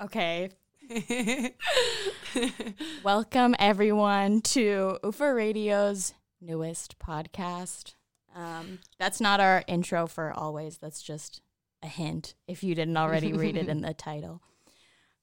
Okay. 0.00 0.48
Welcome 3.04 3.54
everyone 3.58 4.40
to 4.42 4.98
UVA 5.04 5.32
Radio's 5.32 6.14
newest 6.40 6.98
podcast. 6.98 7.96
Um, 8.34 8.78
that's 8.98 9.20
not 9.20 9.40
our 9.40 9.62
intro 9.66 10.06
for 10.06 10.32
always. 10.32 10.78
That's 10.78 11.02
just 11.02 11.42
a 11.82 11.86
hint 11.86 12.34
if 12.48 12.64
you 12.64 12.74
didn't 12.74 12.96
already 12.96 13.34
read 13.34 13.58
it 13.58 13.68
in 13.68 13.82
the 13.82 13.92
title. 13.98 14.40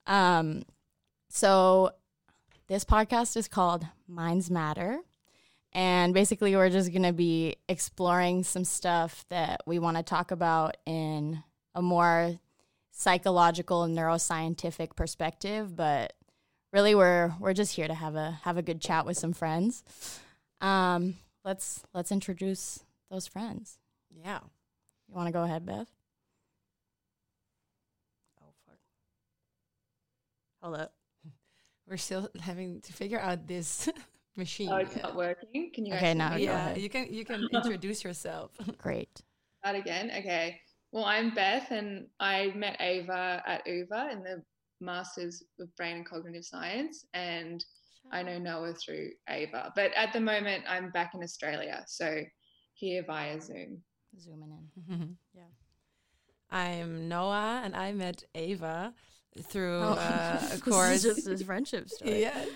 Um, 0.05 0.61
so 1.27 1.93
this 2.67 2.85
podcast 2.85 3.35
is 3.35 3.47
called 3.47 3.83
Minds 4.07 4.51
Matter. 4.51 4.99
And 5.73 6.13
basically, 6.13 6.55
we're 6.55 6.69
just 6.69 6.91
going 6.91 7.01
to 7.01 7.13
be 7.13 7.55
exploring 7.67 8.43
some 8.43 8.63
stuff 8.63 9.25
that 9.29 9.61
we 9.65 9.79
want 9.79 9.97
to 9.97 10.03
talk 10.03 10.29
about 10.29 10.77
in 10.85 11.43
a 11.73 11.81
more 11.81 12.39
psychological 12.97 13.83
and 13.83 13.95
neuroscientific 13.97 14.95
perspective. 14.95 15.75
But 15.75 16.13
really, 16.73 16.95
we're 16.95 17.33
we're 17.39 17.53
just 17.53 17.75
here 17.75 17.87
to 17.87 17.93
have 17.93 18.15
a 18.15 18.39
have 18.43 18.57
a 18.57 18.61
good 18.61 18.81
chat 18.81 19.05
with 19.05 19.17
some 19.17 19.33
friends. 19.33 19.83
Um, 20.59 21.15
let's 21.45 21.83
let's 21.93 22.11
introduce 22.11 22.79
those 23.09 23.27
friends. 23.27 23.77
Yeah. 24.11 24.39
You 25.07 25.15
want 25.15 25.27
to 25.27 25.31
go 25.31 25.43
ahead, 25.43 25.65
Beth? 25.65 25.87
Oh 28.41 28.51
fuck. 28.65 28.77
Hold 30.61 30.75
up. 30.75 30.93
We're 31.87 31.97
still 31.97 32.27
having 32.41 32.81
to 32.81 32.91
figure 32.93 33.19
out 33.19 33.47
this 33.47 33.87
machine. 34.35 34.69
Oh, 34.69 34.77
it's 34.77 34.95
not 34.97 35.15
working. 35.15 35.71
Can 35.73 35.85
you 35.85 35.93
Okay, 35.93 36.13
now 36.13 36.29
hear 36.31 36.39
go 36.39 36.43
yeah, 36.43 36.65
ahead. 36.65 36.77
you 36.79 36.89
can 36.89 37.13
you 37.13 37.23
can 37.23 37.47
introduce 37.53 38.03
yourself. 38.03 38.51
Great. 38.79 39.21
Start 39.61 39.77
again. 39.77 40.11
Okay. 40.17 40.59
Well, 40.91 41.05
I'm 41.05 41.33
Beth, 41.33 41.71
and 41.71 42.07
I 42.19 42.53
met 42.55 42.77
Ava 42.79 43.43
at 43.45 43.67
UVA 43.67 44.09
in 44.11 44.23
the 44.23 44.41
Masters 44.79 45.43
of 45.59 45.73
Brain 45.75 45.97
and 45.97 46.05
Cognitive 46.05 46.45
Science, 46.45 47.05
and 47.13 47.63
I 48.11 48.23
know 48.23 48.37
Noah 48.39 48.73
through 48.73 49.09
Ava. 49.29 49.73
But 49.75 49.91
at 49.95 50.13
the 50.13 50.21
moment, 50.21 50.63
I'm 50.67 50.89
back 50.91 51.13
in 51.13 51.21
Australia, 51.23 51.83
so 51.87 52.21
here 52.73 53.03
via 53.05 53.39
Zoom. 53.41 53.81
Zooming 54.19 54.51
in. 54.89 55.17
Yeah. 55.33 55.43
I'm 56.49 57.09
Noah, 57.09 57.61
and 57.65 57.75
I 57.75 57.91
met 57.91 58.23
Ava 58.33 58.93
through 59.43 59.81
Oh. 59.83 59.93
uh, 59.99 60.37
a 60.39 60.41
This 60.41 60.53
is 60.53 60.61
course. 60.61 61.01
just 61.03 61.27
his 61.27 61.43
friendship 61.43 61.89
story. 61.89 62.21
yes, 62.27 62.47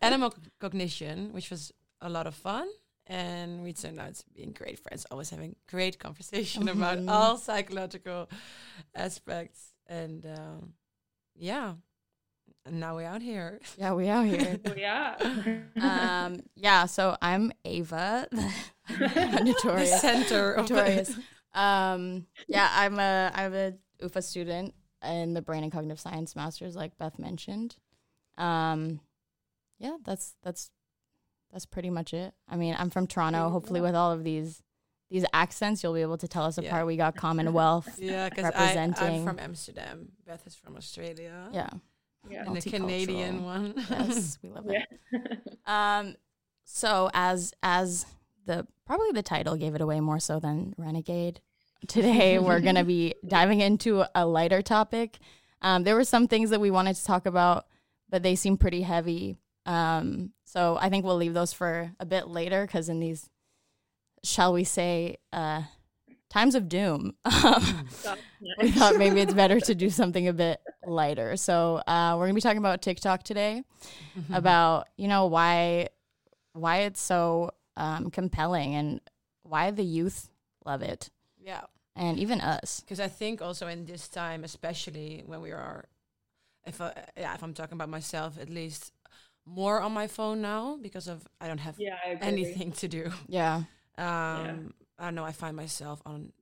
animal 0.00 0.32
cognition, 0.58 1.32
which 1.34 1.50
was 1.50 1.70
a 2.00 2.08
lot 2.08 2.26
of 2.26 2.34
fun. 2.34 2.66
And 3.06 3.62
we 3.62 3.72
turned 3.72 3.98
out 4.00 4.14
to 4.14 4.24
being 4.34 4.52
great 4.52 4.78
friends, 4.78 5.06
always 5.10 5.30
having 5.30 5.56
great 5.68 5.98
conversation 5.98 6.68
about 6.74 7.06
all 7.08 7.36
psychological 7.36 8.28
aspects. 8.94 9.74
And 9.88 10.24
um, 10.24 10.74
yeah, 11.34 11.74
and 12.64 12.78
now 12.78 12.94
we're 12.94 13.06
out 13.06 13.22
here. 13.22 13.60
Yeah, 13.76 13.92
we 13.94 14.08
out 14.08 14.24
here. 14.26 14.60
We 14.74 14.84
are. 14.84 15.16
um, 15.80 16.40
yeah, 16.54 16.86
so 16.86 17.16
I'm 17.20 17.52
Ava, 17.64 18.28
notorious 18.32 19.14
the 19.14 19.42
notorious. 19.44 20.00
center 20.00 20.52
of 20.52 20.70
notorious. 20.70 21.18
Um, 21.54 22.26
yeah, 22.46 22.68
I'm 22.72 22.98
a 22.98 23.32
I'm 23.34 23.54
a 23.54 23.72
UVA 24.00 24.22
student 24.22 24.74
in 25.04 25.34
the 25.34 25.42
Brain 25.42 25.64
and 25.64 25.72
Cognitive 25.72 26.00
Science 26.00 26.36
Masters, 26.36 26.76
like 26.76 26.96
Beth 26.98 27.18
mentioned. 27.18 27.76
Um, 28.38 29.00
yeah, 29.78 29.96
that's 30.04 30.36
that's 30.42 30.70
that's 31.52 31.66
pretty 31.66 31.90
much 31.90 32.14
it. 32.14 32.32
I 32.48 32.56
mean, 32.56 32.74
I'm 32.78 32.90
from 32.90 33.06
Toronto. 33.06 33.50
Hopefully, 33.50 33.80
Yeah. 33.80 33.86
with 33.86 33.94
all 33.94 34.12
of 34.12 34.24
these 34.24 34.62
these 35.10 35.26
accents, 35.34 35.82
you'll 35.82 35.92
be 35.92 36.00
able 36.00 36.16
to 36.16 36.26
tell 36.26 36.44
us 36.44 36.56
Yeah. 36.58 36.68
apart. 36.68 36.86
We 36.86 36.96
got 36.96 37.14
Commonwealth. 37.26 37.88
Yeah, 37.98 38.28
because 38.30 38.46
I'm 38.46 38.52
representing- 38.52 39.24
from 39.24 39.38
Amsterdam. 39.38 40.08
Beth 40.26 40.46
is 40.46 40.54
from 40.54 40.74
Australia. 40.76 41.48
yeah, 41.52 41.68
yeah. 42.30 42.44
And 42.46 42.56
the 42.56 42.70
Canadian 42.70 43.44
one. 43.44 43.74
yes, 43.90 44.38
we 44.42 44.48
love 44.48 44.66
it. 44.70 44.82
Yeah. 45.12 45.98
Um, 45.98 46.16
so 46.64 47.10
as 47.12 47.52
as 47.62 48.06
the 48.46 48.66
probably 48.86 49.12
the 49.12 49.22
title 49.22 49.56
gave 49.56 49.74
it 49.74 49.80
away 49.82 50.00
more 50.00 50.18
so 50.18 50.40
than 50.40 50.74
Renegade. 50.78 51.40
Today 51.88 52.38
we're 52.38 52.60
gonna 52.60 52.84
be 52.84 53.14
diving 53.26 53.60
into 53.60 54.04
a 54.14 54.24
lighter 54.24 54.62
topic. 54.62 55.18
Um, 55.60 55.82
there 55.84 55.94
were 55.94 56.04
some 56.04 56.26
things 56.26 56.50
that 56.50 56.60
we 56.60 56.70
wanted 56.70 56.96
to 56.96 57.04
talk 57.04 57.26
about, 57.26 57.66
but 58.08 58.22
they 58.22 58.34
seem 58.34 58.56
pretty 58.56 58.82
heavy. 58.82 59.36
Um, 59.66 60.30
so 60.52 60.76
I 60.78 60.90
think 60.90 61.06
we'll 61.06 61.16
leave 61.16 61.32
those 61.32 61.54
for 61.54 61.90
a 61.98 62.04
bit 62.04 62.28
later 62.28 62.66
because 62.66 62.90
in 62.90 63.00
these, 63.00 63.30
shall 64.22 64.52
we 64.52 64.64
say, 64.64 65.16
uh, 65.32 65.62
times 66.28 66.54
of 66.54 66.68
doom, 66.68 67.14
um, 67.24 67.88
we 68.60 68.70
thought 68.70 68.98
maybe 68.98 69.22
it's 69.22 69.32
better 69.32 69.60
to 69.60 69.74
do 69.74 69.88
something 69.88 70.28
a 70.28 70.32
bit 70.34 70.60
lighter. 70.84 71.38
So 71.38 71.76
uh, 71.86 72.16
we're 72.18 72.26
gonna 72.26 72.34
be 72.34 72.42
talking 72.42 72.58
about 72.58 72.82
TikTok 72.82 73.22
today 73.22 73.62
about 74.30 74.88
you 74.98 75.08
know 75.08 75.24
why 75.24 75.88
why 76.52 76.80
it's 76.80 77.00
so 77.00 77.52
um, 77.78 78.10
compelling 78.10 78.74
and 78.74 79.00
why 79.44 79.70
the 79.70 79.84
youth 79.84 80.28
love 80.66 80.82
it 80.82 81.08
yeah. 81.42 81.62
and 81.96 82.18
even 82.18 82.42
us 82.42 82.80
Because 82.80 83.00
I 83.00 83.08
think 83.08 83.40
also 83.40 83.68
in 83.68 83.86
this 83.86 84.06
time, 84.06 84.44
especially 84.44 85.22
when 85.24 85.40
we 85.40 85.50
are, 85.50 85.86
if 86.66 86.78
I, 86.82 86.92
yeah, 87.16 87.32
if 87.32 87.42
I'm 87.42 87.54
talking 87.54 87.74
about 87.74 87.88
myself, 87.88 88.38
at 88.38 88.50
least 88.50 88.92
more 89.46 89.80
on 89.80 89.92
my 89.92 90.06
phone 90.06 90.40
now 90.40 90.78
because 90.80 91.08
of 91.08 91.26
I 91.40 91.48
don't 91.48 91.58
have 91.58 91.76
yeah, 91.78 91.96
I 92.04 92.10
anything 92.20 92.72
to 92.72 92.88
do. 92.88 93.10
yeah 93.28 93.62
Um, 93.98 94.72
I 94.98 95.04
don't 95.06 95.14
know. 95.14 95.24
I 95.24 95.32
find 95.32 95.56
myself 95.56 96.00
on 96.06 96.32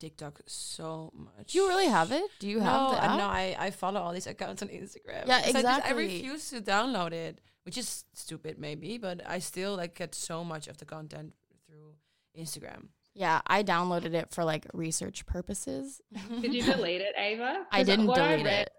TikTok 0.00 0.40
so 0.46 1.12
much. 1.14 1.54
you 1.54 1.66
really 1.68 1.86
have 1.86 2.12
it 2.12 2.24
do 2.38 2.48
you 2.48 2.60
have 2.60 2.80
no, 2.80 2.90
the 2.92 3.02
I- 3.02 3.06
app? 3.06 3.18
no. 3.18 3.26
I, 3.26 3.56
I 3.66 3.70
follow 3.70 4.00
all 4.00 4.12
these 4.12 4.26
accounts 4.26 4.62
on 4.62 4.68
Instagram. 4.68 5.26
Yeah, 5.26 5.42
So 5.42 5.58
I, 5.58 5.62
just- 5.62 5.86
I 5.86 5.90
refuse 5.92 6.50
to 6.50 6.60
download 6.60 7.12
it, 7.12 7.40
which 7.64 7.76
is 7.78 8.04
stupid, 8.14 8.58
maybe, 8.58 8.98
but 8.98 9.22
I 9.26 9.38
still 9.40 9.76
like 9.76 9.94
get 9.96 10.14
so 10.14 10.44
much 10.44 10.68
of 10.68 10.76
the 10.78 10.84
content 10.84 11.34
through 11.66 11.94
Instagram. 12.38 12.88
yeah 13.14 13.40
i 13.48 13.62
downloaded 13.64 14.14
it 14.14 14.28
for 14.34 14.44
like 14.44 14.64
research 14.72 15.26
purposes 15.26 16.00
Did 16.40 16.54
you 16.54 16.62
delete 16.72 17.00
it, 17.00 17.14
Ava? 17.18 17.66
I 17.72 17.82
didn't 17.82 18.06
what 18.06 18.20
I 18.20 18.28
delete 18.36 18.46
read- 18.46 18.60
it 18.68 18.70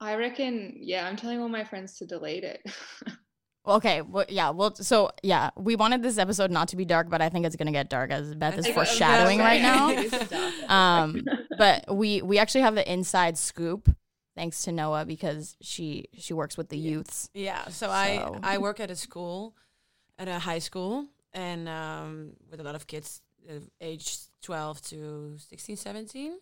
I 0.00 0.14
reckon, 0.16 0.76
yeah, 0.80 1.06
I'm 1.06 1.16
telling 1.16 1.40
all 1.40 1.48
my 1.48 1.64
friends 1.64 1.98
to 1.98 2.06
delete 2.06 2.44
it. 2.44 2.62
okay 3.66 4.00
well, 4.00 4.24
yeah 4.30 4.48
well 4.48 4.74
so 4.74 5.10
yeah 5.22 5.50
we 5.54 5.76
wanted 5.76 6.02
this 6.02 6.16
episode 6.16 6.50
not 6.50 6.66
to 6.66 6.76
be 6.76 6.84
dark 6.86 7.10
but 7.10 7.20
i 7.20 7.28
think 7.28 7.44
it's 7.44 7.56
gonna 7.56 7.70
get 7.70 7.90
dark 7.90 8.10
as 8.10 8.34
beth 8.34 8.56
is 8.56 8.66
foreshadowing 8.68 9.38
right 9.38 9.60
now 9.60 9.90
It 9.90 10.10
is 10.10 10.28
dark. 10.30 10.54
um 10.70 11.22
but 11.58 11.94
we 11.94 12.22
we 12.22 12.38
actually 12.38 12.62
have 12.62 12.74
the 12.74 12.90
inside 12.90 13.36
scoop 13.36 13.94
thanks 14.34 14.62
to 14.62 14.72
noah 14.72 15.04
because 15.04 15.58
she 15.60 16.06
she 16.16 16.32
works 16.32 16.56
with 16.56 16.70
the 16.70 16.78
youths 16.78 17.28
Yeah, 17.34 17.64
so, 17.64 17.86
So- 17.86 17.90
I 17.92 18.38
I 18.42 18.56
work 18.58 18.80
at 18.80 18.90
a 18.90 18.96
school, 18.96 19.54
at 20.18 20.26
a 20.26 20.38
high 20.38 20.58
school, 20.60 21.08
and 21.34 21.68
um, 21.68 22.32
with 22.50 22.60
a 22.60 22.62
lot 22.62 22.74
of 22.74 22.86
kids 22.86 23.20
uh, 23.48 23.60
aged 23.82 24.30
12 24.42 24.80
to 24.82 25.36
16, 25.50 25.76
17. 25.76 26.38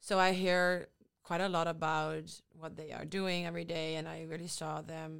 So 0.00 0.18
I 0.18 0.32
hear 0.32 0.88
quite 1.30 1.42
a 1.42 1.48
lot 1.48 1.68
about 1.68 2.24
what 2.58 2.76
they 2.76 2.90
are 2.90 3.04
doing 3.04 3.46
every 3.46 3.64
day, 3.64 3.94
and 3.94 4.08
I 4.08 4.26
really 4.28 4.48
saw 4.48 4.82
them, 4.82 5.10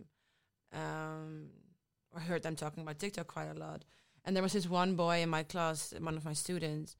um, 0.72 1.50
or 2.12 2.18
heard 2.18 2.42
them 2.42 2.56
talking 2.56 2.82
about 2.82 2.98
TikTok 2.98 3.28
quite 3.28 3.50
a 3.54 3.54
lot. 3.54 3.84
And 4.24 4.34
there 4.34 4.42
was 4.42 4.54
this 4.54 4.68
one 4.68 4.96
boy 4.96 5.22
in 5.22 5.28
my 5.28 5.44
class, 5.44 5.94
one 6.00 6.16
of 6.16 6.24
my 6.24 6.32
students, 6.32 6.96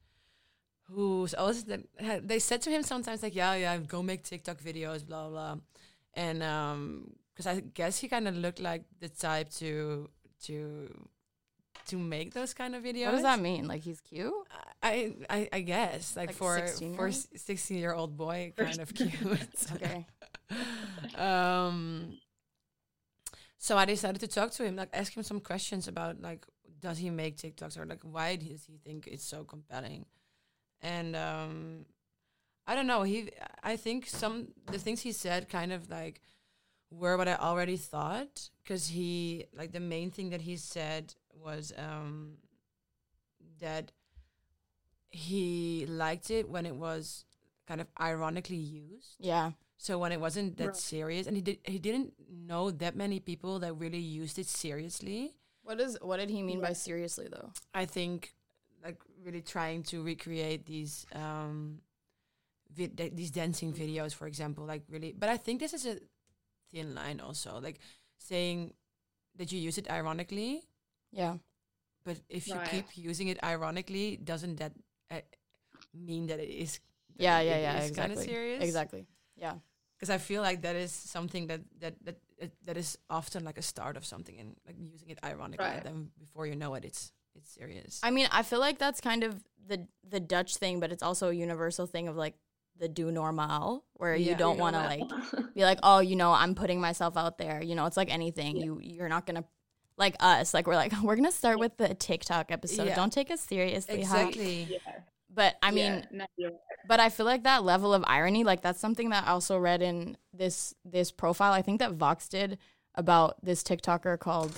who's 0.83 1.33
always 1.33 1.65
the, 1.65 1.83
they 2.23 2.39
said 2.39 2.61
to 2.61 2.69
him 2.69 2.83
sometimes 2.83 3.21
like, 3.21 3.35
yeah, 3.35 3.53
yeah, 3.55 3.77
go 3.79 4.01
make 4.01 4.23
TikTok 4.23 4.59
videos, 4.61 5.05
blah 5.05 5.27
blah, 5.27 5.57
and 6.13 6.41
um, 6.41 7.11
because 7.33 7.47
I 7.47 7.59
guess 7.59 7.99
he 7.99 8.07
kind 8.07 8.29
of 8.29 8.37
looked 8.37 8.61
like 8.61 8.83
the 9.01 9.09
type 9.09 9.49
to 9.59 10.09
to 10.45 10.55
to 11.87 11.97
make 11.97 12.33
those 12.33 12.53
kind 12.53 12.75
of 12.75 12.83
videos. 12.83 13.05
what 13.05 13.11
does 13.11 13.23
that 13.23 13.39
mean 13.39 13.67
like 13.67 13.81
he's 13.81 14.01
cute 14.01 14.33
I 14.81 15.13
I, 15.29 15.49
I 15.53 15.61
guess 15.61 16.15
like, 16.15 16.29
Like 16.29 16.35
for 16.35 16.57
16 16.57 16.95
for 16.95 17.11
sixteen 17.11 17.77
year 17.77 17.93
old 17.93 18.17
boy, 18.17 18.53
kind 18.57 18.79
of 18.79 18.93
cute. 18.93 19.13
okay 19.75 20.05
um. 21.15 22.17
So 23.57 23.77
I 23.77 23.85
decided 23.85 24.19
to 24.21 24.27
talk 24.27 24.51
to 24.51 24.65
him, 24.65 24.75
like 24.75 24.89
ask 24.91 25.15
him 25.15 25.23
some 25.23 25.39
questions 25.39 25.87
about 25.87 26.21
like 26.21 26.45
does 26.79 26.97
he 26.97 27.09
make 27.09 27.37
TikToks 27.37 27.77
or 27.79 27.85
like 27.85 28.01
why 28.01 28.35
does 28.35 28.65
he 28.65 28.77
think 28.83 29.07
it's 29.07 29.23
so 29.23 29.43
compelling, 29.43 30.05
and 30.81 31.15
um, 31.15 31.85
I 32.65 32.75
don't 32.75 32.87
know. 32.87 33.03
He 33.03 33.29
I 33.63 33.75
think 33.77 34.07
some 34.07 34.47
the 34.71 34.79
things 34.79 35.01
he 35.01 35.11
said 35.11 35.47
kind 35.47 35.71
of 35.71 35.89
like 35.89 36.21
were 36.89 37.17
what 37.17 37.27
I 37.27 37.35
already 37.35 37.77
thought 37.77 38.49
because 38.63 38.87
he 38.87 39.45
like 39.55 39.71
the 39.71 39.79
main 39.79 40.09
thing 40.09 40.31
that 40.31 40.41
he 40.41 40.57
said 40.57 41.13
was 41.35 41.71
um 41.77 42.37
that 43.59 43.91
he 45.09 45.85
liked 45.87 46.31
it 46.31 46.49
when 46.49 46.65
it 46.65 46.75
was 46.75 47.25
kind 47.67 47.81
of 47.81 47.87
ironically 47.99 48.55
used. 48.57 49.15
yeah 49.19 49.51
So 49.77 49.97
when 49.97 50.11
it 50.11 50.19
wasn't 50.21 50.57
that 50.57 50.67
Right. 50.67 50.75
serious, 50.77 51.27
and 51.27 51.35
he 51.35 51.41
did 51.41 51.57
he 51.65 51.79
didn't 51.79 52.13
know 52.29 52.69
that 52.71 52.95
many 52.95 53.19
people 53.19 53.59
that 53.59 53.73
really 53.73 53.99
used 54.21 54.37
it 54.39 54.47
seriously. 54.47 55.33
What 55.63 55.79
is 55.79 55.97
what 56.01 56.17
did 56.17 56.29
he 56.29 56.41
mean 56.43 56.61
by 56.61 56.73
seriously 56.73 57.27
though? 57.31 57.51
I 57.73 57.85
think 57.85 58.33
like 58.83 58.97
really 59.23 59.41
trying 59.41 59.83
to 59.93 60.01
recreate 60.03 60.65
these 60.65 61.05
um, 61.13 61.81
vid- 62.73 62.97
th- 62.97 63.13
these 63.13 63.31
dancing 63.31 63.73
videos, 63.73 64.13
for 64.13 64.27
example, 64.27 64.65
like 64.65 64.83
really. 64.89 65.13
But 65.17 65.29
I 65.29 65.37
think 65.37 65.59
this 65.59 65.73
is 65.73 65.85
a 65.85 65.97
thin 66.71 66.93
line 66.95 67.19
also, 67.19 67.59
like 67.59 67.79
saying 68.17 68.73
that 69.37 69.51
you 69.51 69.59
use 69.59 69.77
it 69.77 69.89
ironically, 69.89 70.61
Yeah. 71.11 71.37
but 72.03 72.17
if 72.29 72.47
you 72.47 72.55
Right. 72.55 72.69
keep 72.69 72.97
using 72.97 73.27
it 73.27 73.37
ironically, 73.43 74.17
doesn't 74.17 74.55
that 74.57 74.73
uh, 75.11 75.21
mean 75.93 76.27
that 76.27 76.39
it 76.39 76.49
is? 76.49 76.79
that 77.17 77.23
Yeah, 77.23 77.39
it 77.39 77.45
yeah, 77.47 77.57
yeah. 77.59 77.83
Exactly. 77.83 78.15
Kind 78.15 78.17
of 78.17 78.23
serious. 78.23 78.63
Exactly. 78.63 79.05
Yeah. 79.35 79.55
Because 79.95 80.09
I 80.09 80.17
feel 80.17 80.41
like 80.41 80.61
that 80.63 80.75
is 80.75 80.91
something 80.91 81.47
that 81.47 81.61
that 81.79 81.93
that 82.05 82.17
uh, 82.41 82.47
that 82.65 82.77
is 82.77 82.97
often 83.09 83.43
like 83.43 83.59
a 83.59 83.61
start 83.61 83.97
of 83.97 84.05
something 84.05 84.39
and 84.39 84.55
like 84.65 84.77
using 84.79 85.09
it 85.09 85.19
ironically, 85.23 85.65
Right. 85.65 85.83
then 85.83 86.09
before 86.17 86.47
you 86.47 86.55
know 86.55 86.73
it, 86.75 86.85
it's 86.85 87.11
it's 87.35 87.49
serious. 87.51 87.99
I 88.03 88.09
mean, 88.11 88.27
I 88.31 88.41
feel 88.43 88.59
like 88.59 88.79
that's 88.79 88.99
kind 89.01 89.23
of 89.23 89.43
the 89.67 89.87
the 90.09 90.19
Dutch 90.19 90.57
thing, 90.57 90.79
but 90.79 90.91
it's 90.91 91.03
also 91.03 91.29
a 91.29 91.33
universal 91.33 91.85
thing 91.85 92.07
of 92.07 92.15
like 92.15 92.35
the 92.79 92.87
do 92.89 93.11
normal, 93.11 93.85
where 93.93 94.15
you 94.15 94.33
don't 94.35 94.57
want 94.57 94.75
to 94.75 94.81
like 94.81 95.53
be 95.53 95.63
like, 95.63 95.79
oh, 95.83 95.99
you 95.99 96.15
know, 96.15 96.31
I'm 96.33 96.55
putting 96.55 96.81
myself 96.81 97.15
out 97.15 97.37
there. 97.37 97.61
You 97.61 97.75
know, 97.75 97.85
it's 97.85 97.97
like 97.97 98.09
anything. 98.11 98.57
Yeah. 98.57 98.63
You 98.65 98.79
you're 98.81 99.09
not 99.09 99.25
gonna 99.27 99.45
like 100.01 100.15
us. 100.19 100.53
Like 100.53 100.67
we're 100.67 100.75
like 100.75 100.91
we're 101.03 101.15
gonna 101.15 101.31
start 101.31 101.57
with 101.59 101.77
the 101.77 101.93
TikTok 101.93 102.51
episode. 102.51 102.87
Yeah. 102.87 102.95
Don't 102.95 103.13
take 103.13 103.31
us 103.31 103.39
seriously, 103.41 104.03
huh? 104.03 104.17
exactly. 104.17 104.63
yeah. 104.69 104.77
But 105.33 105.55
I 105.63 105.71
mean, 105.71 105.93
Yeah, 105.93 106.05
no, 106.11 106.25
right. 106.49 106.53
but 106.89 106.99
I 106.99 107.07
feel 107.09 107.25
like 107.25 107.43
that 107.43 107.63
level 107.63 107.93
of 107.93 108.03
irony, 108.05 108.43
like 108.43 108.61
that's 108.61 108.81
something 108.81 109.11
that 109.11 109.25
I 109.27 109.31
also 109.31 109.57
read 109.57 109.81
in 109.81 110.17
this 110.33 110.73
this 110.83 111.09
profile. 111.11 111.53
I 111.53 111.61
think 111.61 111.79
that 111.79 111.93
Vox 111.93 112.27
did 112.27 112.57
about 112.95 113.37
this 113.41 113.63
TikToker 113.63 114.19
called 114.19 114.51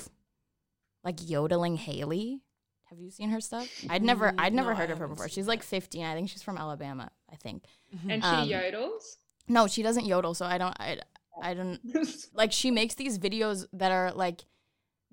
like 1.04 1.30
yodeling 1.30 1.78
Haley. 1.78 2.42
Have 2.90 3.00
you 3.00 3.12
seen 3.12 3.30
her 3.30 3.42
stuff? 3.42 3.68
I'd 3.90 4.04
never 4.04 4.32
Mm, 4.32 4.36
I'd 4.40 4.54
never 4.54 4.72
no, 4.72 4.76
heard 4.76 4.92
of 4.92 4.98
her 5.00 5.08
before. 5.08 5.28
She's 5.30 5.48
like 5.48 5.64
15. 5.64 6.06
I 6.06 6.14
think 6.16 6.30
she's 6.30 6.44
from 6.44 6.58
Alabama, 6.58 7.10
I 7.32 7.36
think. 7.36 7.64
and 8.10 8.24
she 8.24 8.30
Um, 8.30 8.48
yodels. 8.50 9.18
No, 9.48 9.68
she 9.68 9.84
doesn't 9.84 10.06
yodel, 10.06 10.34
so 10.34 10.46
I 10.46 10.58
don't 10.58 10.76
I 10.80 10.98
I 11.42 11.54
don't 11.54 11.80
like 12.34 12.52
she 12.52 12.72
makes 12.72 12.96
these 12.96 13.20
videos 13.20 13.68
that 13.74 13.92
are 13.92 14.12
like 14.14 14.46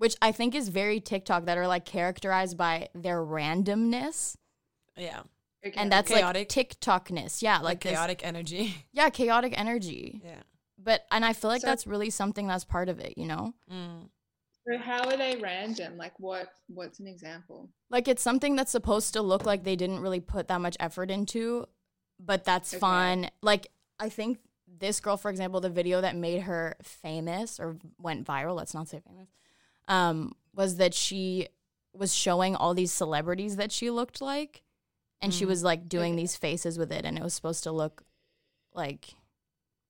which 0.00 0.17
I 0.23 0.32
think 0.32 0.55
is 0.55 0.69
very 0.70 0.99
TikTok 0.99 1.44
that 1.44 1.58
are 1.58 1.67
like 1.69 1.85
characterized 1.85 2.56
by 2.56 2.88
their 2.94 3.20
randomness 3.20 4.37
Yeah, 4.97 5.20
Okay. 5.64 5.79
and 5.79 5.93
that's 5.93 6.11
Chaotic. 6.11 6.56
like 6.56 6.69
TikTokness. 6.69 7.43
Yeah, 7.43 7.56
like, 7.56 7.64
like 7.64 7.81
this- 7.82 7.93
chaotic 7.93 8.20
energy. 8.26 8.75
yeah, 8.93 9.11
chaotic 9.11 9.52
energy. 9.58 10.23
yeah. 10.25 10.43
But 10.79 11.05
and 11.11 11.23
I 11.25 11.35
feel 11.35 11.50
like 11.50 11.61
So- 11.61 11.67
that's 11.67 11.87
really 11.87 12.08
something 12.08 12.47
that's 12.47 12.64
part 12.64 12.88
of 12.88 12.99
it, 12.99 13.19
you 13.19 13.26
know? 13.26 13.52
Mm. 13.70 14.08
So 14.67 14.79
how 14.79 15.05
are 15.08 15.17
they 15.19 15.37
random? 15.37 15.99
Like 15.99 16.19
what? 16.19 16.49
What's 16.69 16.99
an 17.00 17.06
example? 17.06 17.69
Like 17.91 18.08
it's 18.08 18.23
something 18.23 18.56
that's 18.56 18.70
supposed 18.73 19.12
to 19.14 19.20
look 19.23 19.44
like 19.44 19.64
they 19.64 19.76
didn't 19.76 20.00
really 20.00 20.20
put 20.20 20.49
that 20.49 20.61
much 20.62 20.76
effort 20.81 21.11
into, 21.11 21.67
but 22.19 22.44
that's 22.44 22.73
Okay. 22.73 22.81
fun. 22.81 23.31
Like 23.43 23.67
I 23.99 24.08
think 24.08 24.38
this 24.67 25.00
girl, 25.00 25.17
for 25.19 25.31
example, 25.31 25.61
the 25.61 25.69
video 25.69 26.00
that 26.00 26.17
made 26.17 26.43
her 26.43 26.76
famous 26.82 27.58
or 27.61 27.76
went 27.99 28.26
viral, 28.26 28.55
let's 28.56 28.73
not 28.73 28.88
say 28.88 29.00
famous, 29.06 29.29
um, 29.88 30.32
was 30.55 30.77
that 30.77 30.94
she 30.94 31.49
was 31.93 32.15
showing 32.15 32.55
all 32.56 32.75
these 32.75 32.93
celebrities 32.93 33.56
that 33.56 33.73
she 33.73 33.91
looked 33.91 34.21
like. 34.21 34.62
And 35.23 35.35
she 35.35 35.44
Mhm. 35.44 35.49
was 35.49 35.62
like 35.62 35.87
doing 35.87 36.17
these 36.17 36.35
faces 36.35 36.79
with 36.79 36.91
it, 36.91 37.05
and 37.05 37.19
it 37.19 37.23
was 37.23 37.35
supposed 37.35 37.62
to 37.65 37.73
look 37.73 38.03
like 38.73 39.15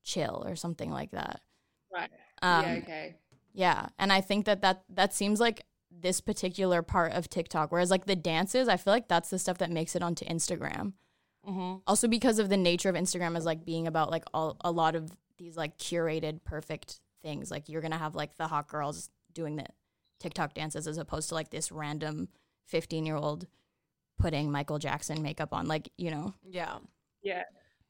chill 0.03 0.43
or 0.45 0.57
something 0.57 0.91
like 0.91 1.13
that. 1.13 1.41
Right. 1.93 2.11
Um, 2.43 2.65
yeah. 2.65 2.73
Okay. 2.79 3.17
Yeah, 3.53 3.89
and 3.99 4.13
I 4.13 4.21
think 4.23 4.47
that 4.47 4.61
that 4.63 4.83
that 4.89 5.13
seems 5.15 5.39
like 5.39 5.67
this 5.91 6.21
particular 6.21 6.83
part 6.83 7.13
of 7.13 7.29
TikTok. 7.29 7.71
Whereas 7.71 7.91
like 7.93 8.07
the 8.07 8.17
dances, 8.17 8.69
I 8.69 8.77
feel 8.77 8.93
like 8.93 9.07
that's 9.09 9.31
the 9.31 9.39
stuff 9.39 9.59
that 9.59 9.71
makes 9.71 9.95
it 9.95 10.03
onto 10.03 10.25
Instagram. 10.25 10.95
Mm-hmm. 11.47 11.77
Also 11.87 12.09
because 12.09 12.39
of 12.41 12.49
the 12.49 12.57
nature 12.57 12.89
of 12.89 12.95
Instagram 12.97 13.37
as 13.37 13.45
like 13.45 13.65
being 13.65 13.87
about 13.87 14.11
like 14.11 14.25
all, 14.35 14.57
a 14.63 14.71
lot 14.73 14.95
of 14.97 15.13
these 15.39 15.57
like 15.57 15.79
curated 15.79 16.43
perfect 16.45 17.01
things. 17.23 17.51
Like 17.53 17.69
you're 17.69 17.83
gonna 17.83 17.99
have 17.99 18.15
like 18.17 18.37
the 18.37 18.47
hot 18.49 18.67
girls 18.69 19.11
doing 19.33 19.57
the 19.57 19.67
TikTok 20.21 20.55
dances 20.55 20.87
as 20.87 20.99
opposed 20.99 21.29
to 21.31 21.35
like 21.35 21.51
this 21.51 21.73
random 21.73 22.29
15 22.67 23.05
year 23.07 23.17
old 23.17 23.47
putting 24.19 24.53
Michael 24.53 24.79
Jackson 24.79 25.23
makeup 25.23 25.53
on. 25.53 25.67
Like 25.67 25.91
you 25.97 26.11
know, 26.11 26.35
Yeah. 26.45 26.79
Yeah. 27.23 27.43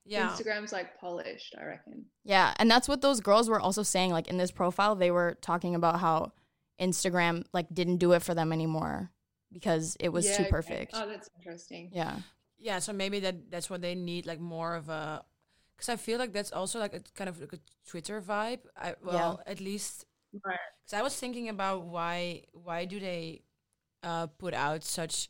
Yeah. 0.06 0.30
Instagram's 0.30 0.72
like 0.72 0.98
polished. 0.98 1.54
I 1.60 1.64
reckon. 1.64 2.06
Yeah, 2.24 2.54
and 2.58 2.70
that's 2.70 2.88
what 2.88 3.02
those 3.02 3.20
girls 3.20 3.48
were 3.50 3.60
also 3.60 3.82
saying. 3.82 4.10
Like 4.12 4.28
in 4.28 4.38
this 4.38 4.50
profile, 4.50 4.96
they 4.96 5.10
were 5.10 5.36
talking 5.42 5.74
about 5.74 6.00
how 6.00 6.32
Instagram 6.80 7.44
like 7.52 7.66
didn't 7.72 7.98
do 7.98 8.12
it 8.12 8.22
for 8.22 8.34
them 8.34 8.52
anymore 8.52 9.10
because 9.52 9.96
it 10.00 10.08
was 10.08 10.26
Yeah, 10.26 10.36
too 10.38 10.42
okay. 10.44 10.50
perfect. 10.50 10.92
Oh, 10.94 11.06
that's 11.06 11.28
interesting. 11.36 11.90
Yeah, 11.92 12.16
yeah 12.58 12.78
so 12.78 12.92
maybe 12.92 13.20
that 13.20 13.50
that's 13.50 13.68
what 13.68 13.80
they 13.82 13.94
need 13.94 14.26
like 14.26 14.38
more 14.38 14.74
of 14.76 14.88
a 14.88 15.24
because 15.74 15.88
i 15.88 15.96
feel 15.96 16.18
like 16.18 16.32
that's 16.32 16.52
also 16.52 16.78
like 16.78 16.92
a 16.92 17.00
kind 17.16 17.28
of 17.28 17.40
like 17.40 17.54
a 17.54 17.58
twitter 17.88 18.20
vibe 18.20 18.60
i 18.76 18.94
well 19.02 19.40
at 19.46 19.60
least 19.60 20.04
Right. 20.32 20.58
because 20.84 20.98
i 20.98 21.02
was 21.02 21.16
thinking 21.16 21.48
about 21.48 21.84
why 21.86 22.42
why 22.52 22.84
do 22.84 23.00
they 23.00 23.42
uh 24.02 24.26
put 24.38 24.54
out 24.54 24.84
such 24.84 25.28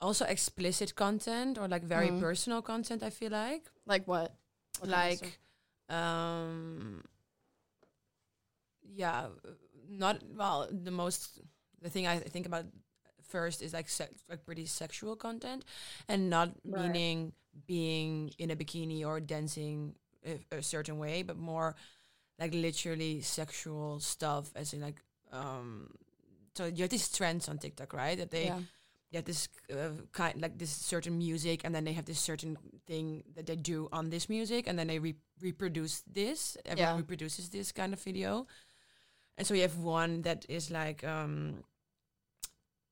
also 0.00 0.24
explicit 0.26 0.94
content 0.94 1.58
or 1.58 1.68
like 1.68 1.82
very 1.84 2.10
Mhm. 2.10 2.18
personal 2.18 2.62
content 2.62 3.02
i 3.02 3.10
feel 3.10 3.30
like 3.32 3.68
like 3.86 4.06
what? 4.06 4.34
What 4.78 4.90
like 4.90 5.38
um 5.88 7.02
yeah 8.82 9.26
not 9.88 10.22
well 10.36 10.68
the 10.70 10.90
most 10.90 11.40
the 11.80 11.90
thing 11.90 12.06
i 12.06 12.18
think 12.18 12.46
about 12.46 12.64
first 13.22 13.62
is 13.62 13.72
like 13.72 13.88
sex, 13.88 14.12
like 14.28 14.44
pretty 14.44 14.66
sexual 14.66 15.16
content 15.16 15.64
and 16.08 16.28
not 16.30 16.50
Right. 16.64 16.90
meaning 16.92 17.32
being 17.66 18.30
in 18.38 18.50
a 18.50 18.56
bikini 18.56 19.04
or 19.06 19.20
dancing 19.20 19.94
a, 20.26 20.38
a 20.56 20.62
certain 20.62 20.98
way 20.98 21.22
but 21.22 21.36
more 21.36 21.74
like 22.42 22.54
literally 22.54 23.20
sexual 23.22 24.00
stuff 24.00 24.50
as 24.60 24.72
in 24.74 24.80
like 24.88 24.98
um 25.32 25.86
so 26.56 26.66
you 26.66 26.82
have 26.84 26.90
these 26.90 27.08
trends 27.18 27.48
on 27.48 27.56
tiktok 27.58 27.92
right 27.94 28.18
that 28.18 28.30
they 28.30 28.46
yeah. 28.50 28.60
they 29.10 29.18
have 29.18 29.24
this 29.32 29.48
uh, 29.72 29.92
kind 30.12 30.40
like 30.44 30.58
this 30.58 30.70
certain 30.92 31.16
music 31.26 31.62
and 31.64 31.72
then 31.74 31.84
they 31.86 31.92
have 31.98 32.04
this 32.10 32.18
certain 32.30 32.56
thing 32.90 33.22
that 33.36 33.46
they 33.46 33.56
do 33.56 33.88
on 33.92 34.10
this 34.10 34.28
music 34.28 34.66
and 34.68 34.76
then 34.78 34.88
they 34.88 34.98
re- 34.98 35.22
reproduce 35.40 36.02
this 36.20 36.56
everyone 36.66 36.94
Yeah. 36.94 37.02
reproduces 37.04 37.48
this 37.48 37.72
kind 37.72 37.92
of 37.92 38.00
video 38.02 38.46
and 39.38 39.46
so 39.46 39.54
you 39.54 39.62
have 39.62 39.78
one 39.78 40.22
that 40.22 40.44
is 40.48 40.70
like 40.70 41.04
um 41.04 41.62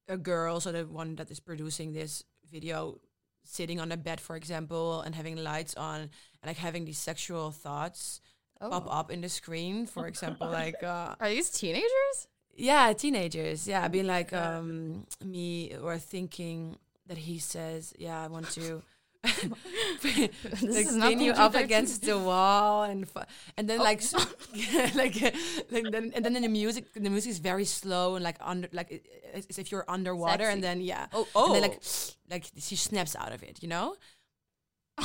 a 0.09 0.17
girl 0.17 0.61
so 0.61 0.73
the 0.73 0.85
one 0.87 1.17
that 1.17 1.31
is 1.31 1.41
producing 1.41 1.93
this 1.93 2.25
video 2.51 2.99
sitting 3.45 3.81
on 3.81 3.93
a 3.93 3.97
bed 3.97 4.21
for 4.21 4.37
example 4.37 5.01
and 5.03 5.15
having 5.15 5.37
lights 5.37 5.75
on 5.75 6.01
and 6.01 6.47
like 6.47 6.59
having 6.59 6.85
these 6.85 6.99
sexual 6.99 7.51
thoughts 7.51 8.21
pop 8.61 8.85
Oh. 8.87 8.91
up 9.01 9.11
in 9.11 9.21
the 9.23 9.29
screen 9.29 9.87
for 9.87 10.07
example 10.07 10.49
like 10.49 10.83
uh 10.83 11.15
Are 11.21 11.29
these 11.31 11.51
teenagers? 11.51 12.29
yeah, 12.57 12.93
teenagers. 12.93 13.67
Yeah, 13.67 13.89
being 13.89 14.07
like 14.07 14.33
um 14.33 15.07
me 15.25 15.75
or 15.83 15.97
thinking 15.99 16.77
that 17.07 17.17
he 17.19 17.39
says, 17.39 17.93
yeah, 17.99 18.23
I 18.23 18.29
want 18.29 18.51
to 18.53 18.83
like 19.25 20.33
is 20.63 20.97
not 20.97 21.09
pin 21.11 21.21
you 21.21 21.33
up 21.33 21.55
against 21.55 22.03
the 22.03 22.17
wall 22.19 22.85
and 22.85 23.07
and 23.57 23.69
then 23.69 23.81
Oh. 23.81 23.85
like 23.85 24.01
like 24.95 25.17
like 25.71 25.85
then 25.93 26.13
and 26.15 26.25
then 26.25 26.37
in 26.37 26.43
the 26.43 26.49
music 26.49 26.93
the 26.95 27.11
music 27.11 27.31
is 27.31 27.39
very 27.39 27.65
slow 27.65 28.15
and 28.17 28.25
like 28.25 28.37
under 28.41 28.69
like 28.73 28.91
it- 28.91 29.07
it's 29.35 29.47
as 29.51 29.59
if 29.59 29.71
you're 29.71 29.85
underwater 29.89 30.45
Sexy. 30.45 30.53
and 30.53 30.63
then 30.65 30.81
yeah 30.81 31.07
Oh, 31.13 31.27
and 31.37 31.55
then 31.55 31.63
like 31.71 31.83
like 32.31 32.45
she 32.59 32.77
snaps 32.77 33.15
out 33.17 33.33
of 33.33 33.43
it, 33.43 33.63
you 33.63 33.69
know. 33.69 33.97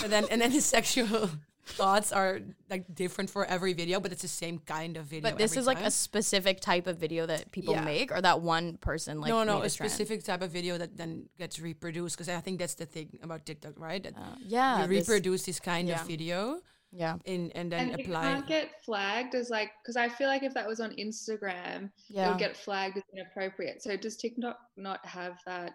And 0.04 0.12
then 0.12 0.26
and 0.32 0.42
then 0.42 0.52
his 0.52 0.66
sexual 0.76 1.30
thoughts 1.66 2.12
are 2.12 2.40
like 2.70 2.94
different 2.94 3.30
for 3.30 3.46
every 3.46 3.74
video, 3.74 4.00
but 4.00 4.12
it's 4.12 4.22
the 4.22 4.28
same 4.28 4.60
kind 4.60 4.98
of 4.98 5.06
video. 5.06 5.30
but 5.30 5.38
this 5.38 5.52
every 5.52 5.62
is 5.62 5.68
like 5.68 5.82
a 5.82 5.92
specific 5.92 6.60
type 6.62 6.86
of 6.88 6.98
video 6.98 7.26
that 7.26 7.52
people 7.52 7.74
Yeah. 7.74 7.84
make, 7.84 8.12
or 8.12 8.22
that 8.22 8.42
one 8.42 8.78
person 8.78 9.20
like 9.20 9.30
no, 9.30 9.44
no, 9.44 9.60
made 9.60 9.66
a 9.66 9.70
specific 9.70 10.24
type 10.24 10.42
of 10.42 10.52
video 10.52 10.78
that 10.78 10.96
then 10.98 11.28
gets 11.38 11.60
reproduced 11.60 12.16
because 12.16 12.30
I 12.30 12.40
think 12.42 12.60
that's 12.60 12.76
the 12.76 12.86
thing 12.86 13.18
about 13.24 13.46
TikTok, 13.46 13.80
right? 13.80 14.02
That 14.04 14.16
Uh, 14.16 14.36
yeah, 14.40 14.82
you 14.84 14.88
reproduce 14.88 15.44
this 15.46 15.60
kind 15.60 15.88
yeah. 15.88 16.02
of 16.02 16.08
video 16.08 16.62
yeah, 16.92 17.18
in 17.26 17.52
and 17.56 17.72
then 17.72 17.90
and 17.90 18.00
it 18.00 18.06
apply. 18.06 18.24
can't 18.24 18.48
get 18.48 18.84
flagged 18.84 19.34
as 19.36 19.50
like 19.50 19.72
because 19.82 19.98
I 19.98 20.08
feel 20.08 20.28
like 20.28 20.44
if 20.44 20.54
that 20.54 20.68
was 20.68 20.80
on 20.80 20.92
Instagram, 20.92 21.86
it 21.86 21.92
yeah. 22.10 22.30
would 22.30 22.40
get 22.40 22.56
flagged 22.56 22.98
as 22.98 23.04
inappropriate. 23.14 23.82
So 23.82 23.98
does 23.98 24.18
TikTok 24.18 24.60
not 24.78 25.06
have 25.06 25.40
that 25.46 25.72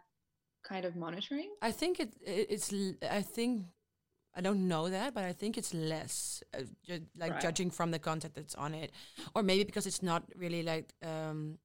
kind 0.62 0.84
of 0.84 0.94
monitoring? 0.94 1.50
I 1.62 1.72
think 1.72 2.00
it, 2.00 2.14
it 2.24 2.46
it's 2.48 2.72
I 3.02 3.22
think 3.22 3.66
I 4.34 4.40
don't 4.40 4.68
know 4.68 4.88
that, 4.90 5.12
but 5.14 5.24
I 5.24 5.32
think 5.32 5.56
it's 5.58 5.74
less 5.74 6.42
uh, 6.54 6.62
ju- 6.86 7.06
like 7.16 7.32
Right. 7.32 7.40
judging 7.42 7.70
from 7.70 7.90
the 7.90 7.98
content 7.98 8.34
that's 8.34 8.54
on 8.54 8.74
it, 8.74 8.92
or 9.34 9.42
maybe 9.42 9.64
because 9.64 9.86
it's 9.86 10.02
not 10.02 10.22
really 10.36 10.62
like 10.62 10.92
um, 11.02 11.58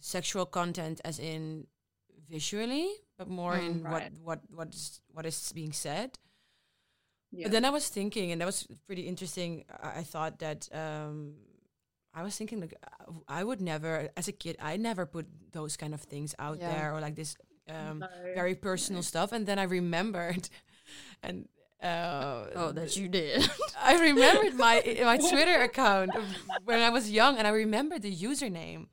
sexual 0.00 0.46
content 0.46 1.00
as 1.04 1.18
in 1.18 1.66
visually, 2.28 2.88
but 3.18 3.28
more 3.28 3.54
Mm, 3.54 3.66
in 3.66 3.82
right. 3.84 4.12
what 4.22 4.40
what 4.40 4.40
what 4.50 4.74
is 4.74 5.00
what 5.14 5.26
is 5.26 5.52
being 5.52 5.72
said. 5.72 6.18
Yeah. 7.30 7.44
But 7.44 7.52
then 7.52 7.64
I 7.64 7.70
was 7.70 7.88
thinking, 7.88 8.32
and 8.32 8.40
that 8.40 8.46
was 8.46 8.66
pretty 8.86 9.02
interesting. 9.02 9.64
I, 9.82 10.00
I 10.00 10.02
thought 10.02 10.38
that 10.40 10.68
um, 10.72 11.34
I 12.12 12.22
was 12.22 12.36
thinking 12.36 12.60
like 12.60 12.74
I 13.28 13.42
would 13.44 13.60
never, 13.60 14.10
as 14.16 14.28
a 14.28 14.32
kid, 14.32 14.56
I 14.60 14.76
never 14.76 15.06
put 15.06 15.26
those 15.52 15.76
kind 15.76 15.94
of 15.94 16.00
things 16.02 16.34
out 16.38 16.58
Yeah. 16.58 16.70
there 16.72 16.92
or 16.94 17.00
like 17.00 17.14
this 17.14 17.36
um, 17.68 18.00
No. 18.00 18.08
very 18.34 18.54
personal 18.54 18.98
no. 18.98 19.02
stuff. 19.02 19.32
And 19.32 19.46
then 19.46 19.58
I 19.58 19.62
remembered, 19.64 20.48
and 21.22 21.48
Uh, 21.82 22.46
Oh, 22.54 22.72
that 22.72 22.96
you 22.96 23.08
did. 23.08 23.48
I 23.82 23.98
remembered 23.98 24.54
my 24.54 24.82
my 25.02 25.16
Twitter 25.16 25.60
account 25.62 26.10
when 26.64 26.80
I 26.80 26.90
was 26.90 27.10
young, 27.10 27.36
and 27.38 27.46
I 27.46 27.50
remembered 27.50 28.02
the 28.02 28.14
username. 28.14 28.86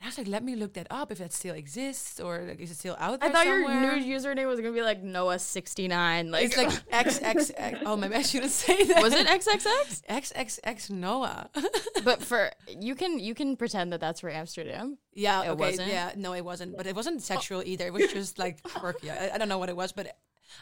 And 0.00 0.06
I 0.06 0.10
was 0.10 0.18
like, 0.18 0.28
let 0.28 0.44
me 0.44 0.54
look 0.54 0.74
that 0.74 0.86
up 0.90 1.10
if 1.10 1.18
that 1.18 1.32
still 1.32 1.56
exists 1.56 2.20
or 2.20 2.42
like, 2.46 2.60
is 2.60 2.70
it 2.70 2.76
still 2.76 2.94
out 3.00 3.18
there 3.18 3.30
I 3.30 3.32
thought 3.32 3.46
somewhere? 3.46 3.96
your 3.96 3.98
new 3.98 4.16
username 4.16 4.46
was 4.46 4.60
gonna 4.60 4.72
be 4.72 4.82
like 4.82 5.02
Noah 5.02 5.40
sixty 5.40 5.88
nine. 5.88 6.30
Like 6.30 6.44
it's 6.44 6.56
like 6.56 6.70
XXX. 7.06 7.82
Oh, 7.84 7.96
maybe 7.96 8.14
I 8.14 8.22
shouldn't 8.22 8.52
say 8.52 8.84
that. 8.84 9.02
was 9.02 9.12
it 9.12 9.26
XXX? 9.26 10.02
XXX 10.08 10.90
Noah? 10.90 11.50
But 12.04 12.22
for 12.22 12.52
you 12.68 12.94
can 12.94 13.18
you 13.18 13.34
can 13.34 13.56
pretend 13.56 13.92
that 13.92 14.00
that's 14.00 14.20
for 14.20 14.30
Amsterdam. 14.30 14.98
yeah, 15.14 15.42
It 15.42 15.48
okay, 15.48 15.60
wasn't? 15.70 15.88
Yeah, 15.88 16.12
no, 16.14 16.32
it 16.32 16.44
wasn't. 16.44 16.76
But 16.76 16.86
it 16.86 16.94
wasn't 16.94 17.20
sexual 17.22 17.62
either. 17.64 17.86
It 17.88 17.92
was 17.92 18.12
just 18.12 18.38
like 18.38 18.62
quirky. 18.62 19.10
I, 19.10 19.30
I 19.34 19.38
don't 19.38 19.48
know 19.48 19.58
what 19.58 19.68
it 19.68 19.76
was, 19.76 19.90
but 19.92 20.16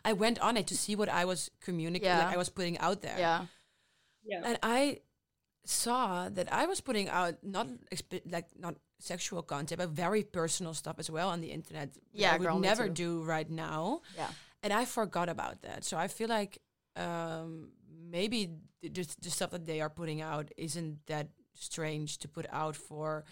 I 0.04 0.12
went 0.12 0.38
on 0.40 0.56
it 0.56 0.66
to 0.68 0.76
see 0.76 0.96
what 0.96 1.08
I 1.08 1.24
was 1.24 1.50
communicating. 1.60 2.08
Yeah. 2.16 2.24
Like 2.26 2.34
I 2.34 2.38
was 2.38 2.48
putting 2.50 2.78
out 2.78 3.02
there. 3.02 3.18
Yeah. 3.18 3.46
Yeah. 4.24 4.42
and 4.44 4.58
I 4.62 5.00
saw 5.64 6.28
that 6.28 6.52
I 6.52 6.66
was 6.66 6.80
putting 6.80 7.08
out 7.08 7.34
not 7.42 7.68
exp- 7.92 8.22
like 8.30 8.46
not 8.58 8.76
sexual 8.98 9.42
content, 9.42 9.78
but 9.78 9.90
very 9.90 10.22
personal 10.22 10.74
stuff 10.74 10.96
as 10.98 11.10
well 11.10 11.28
on 11.28 11.40
the 11.40 11.48
internet. 11.52 11.92
that 11.94 12.00
Yeah, 12.12 12.32
I 12.34 12.38
would 12.38 12.44
girl, 12.46 12.58
me 12.58 12.66
never 12.68 12.88
do 12.88 13.22
right 13.22 13.48
now, 13.50 14.00
Yeah. 14.16 14.28
and 14.62 14.72
I 14.72 14.84
forgot 14.84 15.28
about 15.28 15.62
that. 15.62 15.84
So 15.84 15.96
I 15.96 16.08
feel 16.08 16.28
like 16.28 16.58
um, 16.96 17.70
maybe 18.10 18.50
the, 18.80 18.88
just 18.88 19.20
the 19.22 19.30
stuff 19.30 19.50
that 19.50 19.66
they 19.66 19.80
are 19.80 19.90
putting 19.90 20.22
out 20.22 20.50
isn't 20.56 21.06
that 21.06 21.28
strange 21.54 22.18
to 22.18 22.28
put 22.28 22.46
out 22.50 22.74
for 22.76 23.24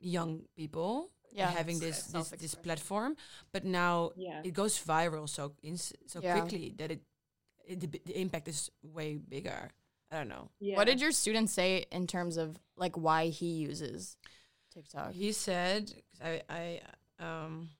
young 0.00 0.42
people. 0.56 1.10
Yeah, 1.36 1.50
having 1.50 1.78
this, 1.78 2.02
this 2.12 2.30
this 2.30 2.54
platform, 2.54 3.16
but 3.52 3.62
now 3.64 4.12
Yeah. 4.16 4.40
it 4.44 4.54
goes 4.54 4.78
viral 4.82 5.28
so 5.28 5.52
ins- 5.62 5.92
so 6.06 6.20
Yeah. 6.22 6.40
quickly 6.40 6.72
that 6.78 6.90
it, 6.90 7.02
it 7.68 7.80
the, 7.80 7.88
the 8.06 8.14
impact 8.20 8.48
is 8.48 8.70
way 8.82 9.16
bigger. 9.16 9.70
I 10.10 10.16
don't 10.18 10.28
know. 10.28 10.48
yeah. 10.60 10.76
What 10.76 10.86
did 10.86 11.00
your 11.00 11.12
student 11.12 11.50
say 11.50 11.84
in 11.90 12.06
terms 12.06 12.36
of 12.36 12.56
like 12.76 12.96
why 12.96 13.26
he 13.28 13.46
uses 13.68 14.16
TikTok? 14.72 15.12
He 15.12 15.32
said, 15.32 15.82
'cause 15.92 16.20
I, 16.30 16.42
I, 16.48 16.80
um, 17.26 17.70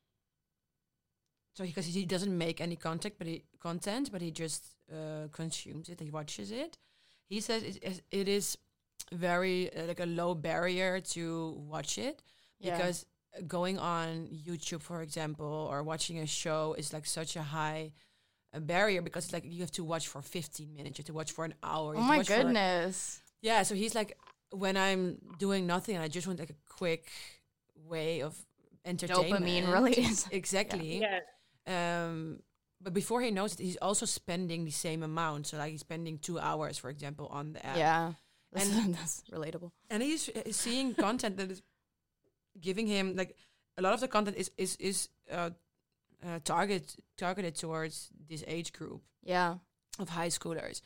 so 1.54 1.64
because 1.64 1.86
he 1.86 2.04
doesn't 2.04 2.36
make 2.36 2.60
any 2.60 2.76
content, 2.76 3.14
but 3.18 3.26
he 3.26 3.44
content, 3.60 4.10
but 4.12 4.20
he 4.20 4.30
just 4.30 4.64
uh, 4.92 5.28
consumes 5.32 5.88
it. 5.88 6.00
He 6.00 6.10
watches 6.10 6.50
it. 6.50 6.78
He 7.28 7.40
says 7.40 7.62
it, 7.62 7.78
is- 7.82 8.02
it 8.10 8.28
is 8.28 8.58
very 9.12 9.72
uh, 9.74 9.86
like 9.86 10.00
a 10.00 10.06
low 10.06 10.34
barrier 10.34 11.00
to 11.00 11.50
watch 11.68 11.96
it 11.98 12.22
Yeah. 12.60 12.76
because 12.76 13.06
going 13.46 13.78
on 13.78 14.28
YouTube, 14.28 14.82
for 14.82 15.02
example, 15.02 15.68
or 15.70 15.82
watching 15.82 16.18
a 16.20 16.26
show 16.26 16.74
is 16.78 16.92
like 16.92 17.06
such 17.06 17.36
a 17.36 17.42
high 17.42 17.92
uh, 18.54 18.60
barrier 18.60 19.02
because 19.02 19.24
it's 19.24 19.32
like 19.32 19.44
you 19.44 19.60
have 19.60 19.70
to 19.72 19.84
watch 19.84 20.08
for 20.08 20.22
15 20.22 20.72
minutes, 20.74 20.98
you 20.98 21.02
have 21.02 21.06
to 21.06 21.12
watch 21.14 21.32
for 21.32 21.44
an 21.44 21.54
hour. 21.62 21.94
Oh 21.96 22.00
my 22.00 22.18
watch 22.18 22.28
for- 22.28 22.36
goodness. 22.36 23.20
yeah, 23.42 23.62
so 23.62 23.74
he's 23.74 23.94
like, 23.94 24.16
when 24.50 24.76
I'm 24.76 25.18
doing 25.38 25.66
nothing 25.66 25.96
and 25.96 26.04
I 26.04 26.08
just 26.08 26.26
want 26.26 26.38
like 26.38 26.50
a 26.50 26.54
quick 26.68 27.10
way 27.84 28.22
of 28.22 28.34
entertainment. 28.84 29.44
Dopamine 29.44 29.72
release. 29.72 30.28
Exactly. 30.32 31.00
Yeah. 31.00 31.20
Um, 31.66 32.40
but 32.80 32.94
before 32.94 33.20
he 33.22 33.30
knows 33.30 33.54
it, 33.54 33.60
he's 33.60 33.76
also 33.78 34.06
spending 34.06 34.64
the 34.64 34.70
same 34.70 35.02
amount. 35.02 35.48
So 35.48 35.56
like 35.58 35.72
he's 35.72 35.80
spending 35.80 36.18
two 36.18 36.38
hours, 36.38 36.78
for 36.78 36.90
example, 36.90 37.26
on 37.32 37.52
the 37.54 37.66
app. 37.66 37.76
Yeah. 37.76 38.12
That's, 38.52 38.70
And- 38.70 38.94
that's 38.98 39.22
relatable. 39.32 39.72
And 39.90 40.02
he's 40.02 40.28
uh, 40.28 40.42
seeing 40.52 40.94
content 40.94 41.36
that 41.38 41.50
is 41.50 41.62
giving 42.60 42.86
him 42.86 43.16
like 43.16 43.36
a 43.78 43.82
lot 43.82 43.94
of 43.94 44.00
the 44.00 44.08
content 44.08 44.36
is 44.36 44.50
is 44.56 44.76
is 44.76 45.08
uh, 45.30 45.50
uh, 46.26 46.38
target 46.44 46.96
targeted 47.16 47.54
towards 47.54 48.08
this 48.28 48.44
age 48.46 48.72
group. 48.72 49.02
Yeah. 49.22 49.56
of 49.98 50.08
high 50.10 50.28
schoolers 50.30 50.82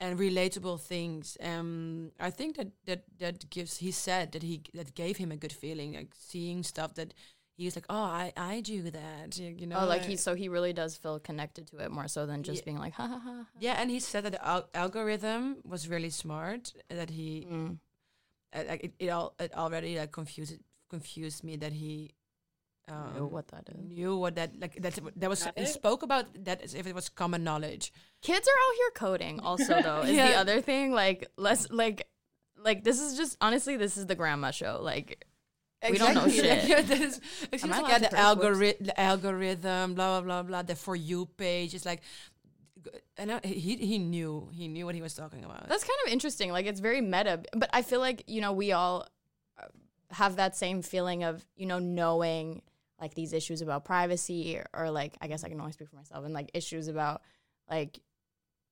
and 0.00 0.18
relatable 0.18 0.78
things. 0.80 1.36
Um, 1.40 2.10
I 2.20 2.30
think 2.30 2.56
that 2.56 2.68
that 2.86 3.02
that 3.18 3.48
gives. 3.50 3.78
He 3.78 3.90
said 3.92 4.32
that 4.32 4.42
he 4.42 4.60
that 4.74 4.94
gave 4.94 5.16
him 5.18 5.32
a 5.32 5.36
good 5.36 5.52
feeling, 5.52 5.94
like 5.94 6.14
seeing 6.14 6.62
stuff 6.64 6.94
that 6.94 7.14
he's 7.56 7.74
like, 7.76 7.86
oh, 7.88 8.02
I 8.22 8.32
I 8.36 8.60
do 8.60 8.90
that, 8.90 9.38
you 9.38 9.66
know. 9.66 9.78
oh, 9.80 9.86
like 9.86 10.04
he 10.04 10.16
so 10.16 10.34
he 10.34 10.48
really 10.48 10.72
does 10.72 10.96
feel 10.96 11.18
connected 11.20 11.66
to 11.68 11.78
it 11.84 11.90
more 11.90 12.08
so 12.08 12.26
than 12.26 12.42
just 12.42 12.58
Yeah. 12.60 12.64
being 12.64 12.78
like 12.84 12.92
ha 12.94 13.06
ha 13.06 13.18
ha. 13.18 13.32
ha. 13.42 13.46
yeah, 13.60 13.80
and 13.80 13.90
he 13.90 14.00
said 14.00 14.24
that 14.24 14.32
the 14.32 14.44
al- 14.46 14.68
algorithm 14.74 15.56
was 15.64 15.88
really 15.88 16.10
smart. 16.10 16.72
That 16.88 17.10
he 17.10 17.46
Mm. 17.50 17.78
uh, 18.52 18.64
like 18.68 18.84
it, 18.84 18.92
it 18.98 19.08
all 19.08 19.34
it 19.38 19.52
already 19.54 19.98
like 19.98 20.12
confused 20.12 20.58
confused 20.94 21.40
me 21.48 21.54
that 21.56 21.72
he. 21.72 22.10
Um, 22.86 23.14
Knew 23.16 23.26
what 23.36 23.46
that 23.48 23.64
is. 23.72 23.80
Knew 23.98 24.12
what 24.22 24.34
that 24.36 24.50
like 24.60 24.74
that 24.84 24.94
that 25.20 25.30
was 25.34 25.42
Got 25.44 25.56
he 25.58 25.64
it. 25.64 25.68
spoke 25.80 26.02
about 26.08 26.26
that 26.44 26.60
as 26.60 26.74
if 26.74 26.84
it 26.86 26.94
was 26.94 27.08
common 27.08 27.42
knowledge. 27.48 27.84
Kids 28.20 28.46
are 28.52 28.58
out 28.64 28.74
here 28.80 28.92
coding 29.04 29.40
also 29.40 29.80
though 29.86 30.02
is 30.02 30.16
the 30.16 30.36
other 30.42 30.60
thing 30.60 30.92
like 30.92 31.20
less 31.46 31.62
like 31.82 32.06
like 32.68 32.84
this 32.84 33.00
is 33.00 33.16
just 33.16 33.38
honestly 33.40 33.74
this 33.78 33.96
is 33.96 34.04
the 34.12 34.14
grandma 34.14 34.50
show 34.60 34.74
like 34.92 35.08
We 35.90 35.96
don't 35.96 36.12
know 36.14 36.24
Exactly, 36.28 36.48
like, 36.48 36.60
shit. 36.64 36.68
yeah, 36.72 36.82
that 36.90 37.00
is, 37.08 37.14
it 37.52 37.56
Am 37.56 37.58
seems 37.60 37.72
I 37.76 37.80
like 37.80 37.92
yeah, 37.92 37.98
the, 38.04 38.08
curse? 38.16 38.20
Algori- 38.28 38.80
the 38.88 38.94
algorithm, 39.00 39.86
blah 39.96 40.08
blah 40.20 40.22
blah 40.28 40.42
blah. 40.48 40.62
The 40.68 40.76
for 40.76 40.96
you 40.96 41.20
page 41.40 41.72
is 41.78 41.84
like, 41.90 42.00
and 43.16 43.32
I, 43.32 43.40
he 43.44 43.76
he 43.90 43.96
knew 43.98 44.48
he 44.52 44.68
knew 44.68 44.84
what 44.88 44.94
he 44.94 45.02
was 45.08 45.14
talking 45.14 45.44
about. 45.44 45.68
That's 45.72 45.84
kind 45.84 46.00
of 46.06 46.12
interesting. 46.12 46.52
Like 46.52 46.66
it's 46.70 46.80
very 46.80 47.00
meta, 47.00 47.40
but 47.56 47.68
I 47.72 47.80
feel 47.80 48.00
like 48.00 48.24
you 48.26 48.40
know 48.44 48.52
we 48.52 48.72
all 48.72 49.08
have 50.10 50.36
that 50.36 50.56
same 50.56 50.82
feeling 50.82 51.24
of 51.24 51.44
you 51.56 51.66
know 51.66 51.78
knowing 51.78 52.62
like 53.00 53.14
these 53.14 53.32
issues 53.32 53.60
about 53.60 53.84
privacy 53.84 54.56
or, 54.56 54.66
or 54.72 54.90
like 54.90 55.16
I 55.20 55.26
guess 55.26 55.44
I 55.44 55.48
can 55.48 55.60
only 55.60 55.72
speak 55.72 55.88
for 55.88 55.96
myself 55.96 56.24
and 56.24 56.34
like 56.34 56.50
issues 56.54 56.88
about 56.88 57.22
like 57.68 57.98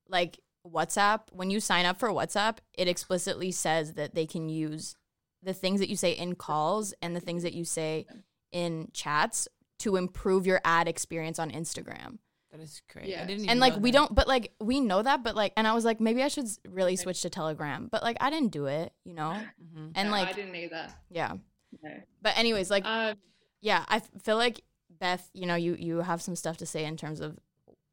like 0.08 0.38
WhatsApp. 0.66 1.22
When 1.32 1.50
you 1.50 1.60
sign 1.60 1.86
up 1.86 1.98
for 1.98 2.10
WhatsApp, 2.10 2.58
it 2.74 2.88
explicitly 2.88 3.50
says 3.50 3.94
that 3.94 4.14
they 4.14 4.26
can 4.26 4.48
use 4.48 4.96
the 5.42 5.52
things 5.52 5.80
that 5.80 5.88
you 5.88 5.96
say 5.96 6.12
in 6.12 6.34
calls 6.34 6.94
and 7.02 7.16
the 7.16 7.20
things 7.20 7.42
that 7.42 7.52
you 7.52 7.64
say 7.64 8.06
in 8.52 8.88
chats 8.92 9.48
to 9.80 9.96
improve 9.96 10.46
your 10.46 10.60
ad 10.64 10.86
experience 10.86 11.38
on 11.38 11.50
Instagram. 11.50 12.18
That 12.52 12.60
is 12.60 12.80
crazy. 12.88 13.14
I 13.16 13.20
Yeah. 13.20 13.26
didn't 13.26 13.48
And 13.48 13.58
like 13.60 13.76
we 13.76 13.90
that. 13.90 13.96
don't, 13.98 14.14
but 14.14 14.28
like 14.28 14.52
we 14.60 14.80
know 14.80 15.02
that, 15.02 15.22
but 15.24 15.34
like, 15.34 15.52
and 15.56 15.66
I 15.66 15.72
was 15.72 15.84
like, 15.84 16.00
maybe 16.00 16.22
I 16.22 16.28
should 16.28 16.46
really 16.68 16.96
switch 16.96 17.22
to 17.22 17.30
Telegram, 17.30 17.88
but 17.90 18.02
like 18.02 18.16
I 18.20 18.30
didn't 18.30 18.52
do 18.52 18.66
it, 18.66 18.92
you 19.04 19.14
know. 19.14 19.32
Mhm. 19.62 19.92
And 19.94 20.08
No, 20.10 20.14
I 20.14 20.22
like, 20.24 20.36
didn't 20.36 20.54
either. 20.54 20.88
yeah. 21.10 21.34
No. 21.82 21.90
But 22.20 22.36
anyways, 22.38 22.70
like, 22.70 22.84
Um, 22.84 23.16
yeah, 23.62 23.84
I 23.88 24.00
feel 24.00 24.36
like 24.36 24.62
Beth, 24.90 25.28
you 25.32 25.46
know, 25.46 25.54
you 25.56 25.74
you 25.74 25.98
have 26.02 26.20
some 26.22 26.36
stuff 26.36 26.58
to 26.58 26.66
say 26.66 26.84
in 26.84 26.96
terms 26.96 27.20
of 27.20 27.38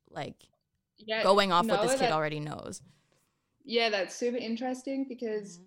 like 0.09 0.35
yeah, 0.97 1.23
going 1.23 1.51
off 1.53 1.65
what 1.65 1.81
this 1.81 1.93
kid 1.93 2.01
that- 2.01 2.11
already 2.11 2.39
knows. 2.41 2.81
Yeah, 3.63 3.89
that's 3.89 4.15
super 4.15 4.37
interesting 4.37 5.05
because 5.07 5.59
Mhm. 5.59 5.65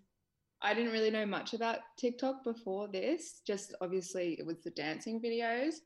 I 0.61 0.75
didn't 0.75 0.93
really 0.93 1.11
know 1.11 1.25
much 1.27 1.55
about 1.55 1.79
TikTok 1.97 2.45
before 2.45 2.89
this. 2.89 3.41
Just 3.47 3.75
obviously 3.81 4.35
it 4.39 4.45
was 4.47 4.61
the 4.63 4.71
dancing 4.71 5.21
videos. 5.21 5.77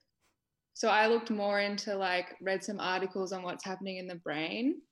So 0.77 0.89
I 0.91 1.07
looked 1.07 1.31
more 1.31 1.61
into 1.61 1.97
like 1.97 2.37
read 2.43 2.63
some 2.63 2.79
articles 2.81 3.33
on 3.33 3.43
what's 3.43 3.65
happening 3.65 3.97
in 3.97 4.07
the 4.07 4.17
brain. 4.17 4.83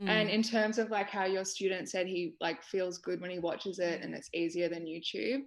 And 0.00 0.28
Mm. 0.28 0.32
in 0.34 0.42
terms 0.44 0.78
of 0.78 0.90
like 0.90 1.10
how 1.10 1.24
your 1.24 1.44
student 1.44 1.88
said 1.88 2.06
he 2.06 2.36
like 2.40 2.62
feels 2.62 2.98
good 2.98 3.20
when 3.20 3.32
he 3.32 3.40
watches 3.40 3.80
it 3.80 4.02
and 4.02 4.14
it's 4.14 4.30
easier 4.32 4.68
than 4.68 4.84
YouTube. 4.86 5.40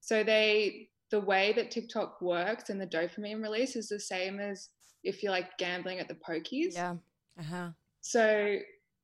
So 0.00 0.22
they 0.22 0.90
the 1.08 1.20
way 1.20 1.54
that 1.54 1.70
TikTok 1.70 2.20
works 2.20 2.68
and 2.68 2.78
the 2.78 2.86
dopamine 2.86 3.40
release 3.42 3.74
is 3.74 3.88
the 3.88 3.98
same 4.00 4.38
as 4.38 4.68
if 5.02 5.22
you're 5.22 5.32
like 5.32 5.56
gambling 5.56 5.98
at 5.98 6.08
the 6.08 6.16
pokies. 6.16 6.74
Yeah. 6.74 6.96
uh-huh. 7.38 7.70
So 8.02 8.58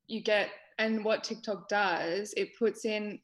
you 0.09 0.21
get, 0.21 0.50
and 0.78 1.04
what 1.07 1.25
TikTok 1.25 1.69
does, 1.71 2.35
it 2.37 2.59
puts 2.59 2.85
in 2.85 3.21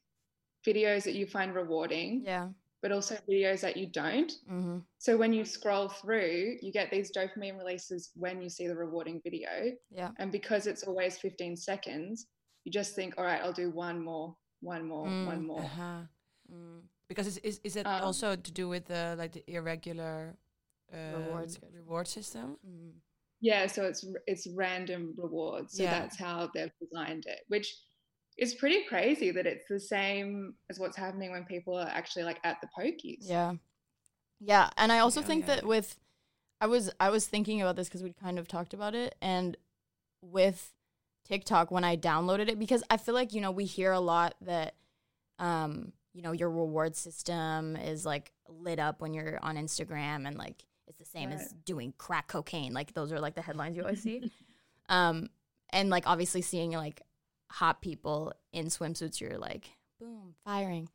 videos 0.65 1.03
that 1.03 1.13
you 1.13 1.27
find 1.27 1.53
rewarding, 1.53 2.23
Yeah. 2.25 2.49
But 2.81 2.91
also 2.91 3.17
videos 3.29 3.61
that 3.61 3.77
you 3.77 3.87
don't. 3.87 4.31
Mm-hmm. 4.49 4.77
So 4.99 5.17
when 5.17 5.33
you 5.33 5.45
scroll 5.45 5.89
through, 5.89 6.57
you 6.61 6.71
get 6.71 6.91
these 6.91 7.11
dopamine 7.11 7.57
releases 7.57 8.11
when 8.15 8.41
you 8.41 8.49
see 8.49 8.67
the 8.67 8.75
rewarding 8.75 9.21
video. 9.23 9.49
Yeah. 9.91 10.11
And 10.17 10.31
because 10.31 10.67
it's 10.67 10.83
always 10.83 11.17
15 11.17 11.57
seconds, 11.57 12.27
you 12.63 12.71
just 12.71 12.95
think, 12.95 13.15
all 13.17 13.25
right, 13.25 13.41
I'll 13.41 13.53
do 13.53 13.69
one 13.69 14.03
more, 14.03 14.35
one 14.61 14.87
more, 14.87 15.07
Mm, 15.07 15.25
one 15.25 15.45
more. 15.47 15.61
Uh-huh. 15.61 16.01
Mm. 16.53 16.81
Because 17.07 17.27
is 17.27 17.37
is, 17.39 17.59
is 17.63 17.75
it 17.75 17.85
Um, 17.87 18.03
also 18.03 18.35
to 18.35 18.51
do 18.51 18.69
with 18.69 18.85
the 18.85 19.15
like 19.17 19.31
the 19.33 19.43
irregular 19.47 20.37
uh, 20.93 21.17
Reward 21.17 21.57
reward 21.73 22.07
system? 22.07 22.57
Mm. 22.65 22.93
Yeah, 23.41 23.67
so 23.67 23.85
it's 23.85 24.05
it's 24.27 24.47
random 24.47 25.13
rewards. 25.17 25.77
So 25.77 25.83
Yeah. 25.83 25.99
that's 25.99 26.17
how 26.17 26.49
they've 26.53 26.71
designed 26.79 27.25
it, 27.25 27.39
which 27.47 27.67
is 28.39 28.55
pretty 28.55 28.83
crazy 28.85 29.31
that 29.31 29.45
it's 29.45 29.67
the 29.67 29.79
same 29.79 30.55
as 30.69 30.79
what's 30.79 30.97
happening 30.97 31.31
when 31.31 31.45
people 31.45 31.75
are 31.77 31.87
actually 31.87 32.23
like 32.23 32.39
at 32.43 32.57
the 32.61 32.67
pokies. 32.77 33.25
Yeah. 33.27 33.55
Yeah, 34.39 34.69
and 34.77 34.91
I 34.91 34.99
also 34.99 35.21
Yeah, 35.21 35.27
think 35.27 35.45
yeah. 35.45 35.55
that 35.55 35.65
with 35.65 35.97
I 36.61 36.67
was 36.67 36.91
I 36.99 37.09
was 37.09 37.27
thinking 37.27 37.61
about 37.61 37.75
this 37.75 37.89
cuz 37.89 38.03
we 38.03 38.13
kind 38.13 38.39
of 38.39 38.47
talked 38.47 38.73
about 38.73 38.95
it 38.95 39.15
and 39.21 39.57
with 40.21 40.73
TikTok 41.25 41.71
when 41.71 41.83
I 41.83 41.97
downloaded 41.97 42.49
it 42.49 42.59
because 42.59 42.83
I 42.89 42.97
feel 42.97 43.15
like, 43.15 43.33
you 43.33 43.41
know, 43.41 43.51
we 43.51 43.65
hear 43.65 43.91
a 43.91 43.99
lot 43.99 44.35
that 44.41 44.75
um, 45.39 45.93
you 46.13 46.21
know, 46.21 46.31
your 46.33 46.49
reward 46.49 46.95
system 46.95 47.75
is 47.75 48.05
like 48.05 48.33
lit 48.47 48.79
up 48.79 49.01
when 49.01 49.13
you're 49.13 49.39
on 49.43 49.57
Instagram 49.57 50.27
and 50.27 50.37
like 50.37 50.65
it's 50.87 50.99
the 50.99 51.05
same 51.05 51.31
as 51.31 51.53
doing 51.65 51.93
crack 51.97 52.27
cocaine. 52.27 52.73
Like 52.73 52.93
those 52.93 53.11
are 53.11 53.19
like 53.19 53.35
the 53.35 53.41
headlines 53.41 53.77
you 53.77 53.83
always 53.83 54.01
see. 54.03 54.31
Um 54.89 55.29
and 55.71 55.89
like 55.89 56.05
obviously 56.07 56.41
seeing 56.41 56.71
like 56.71 57.01
hot 57.51 57.81
people 57.81 58.33
in 58.53 58.67
swimsuits, 58.67 59.19
you're 59.19 59.37
like, 59.37 59.71
boom, 59.99 60.35
firing. 60.43 60.89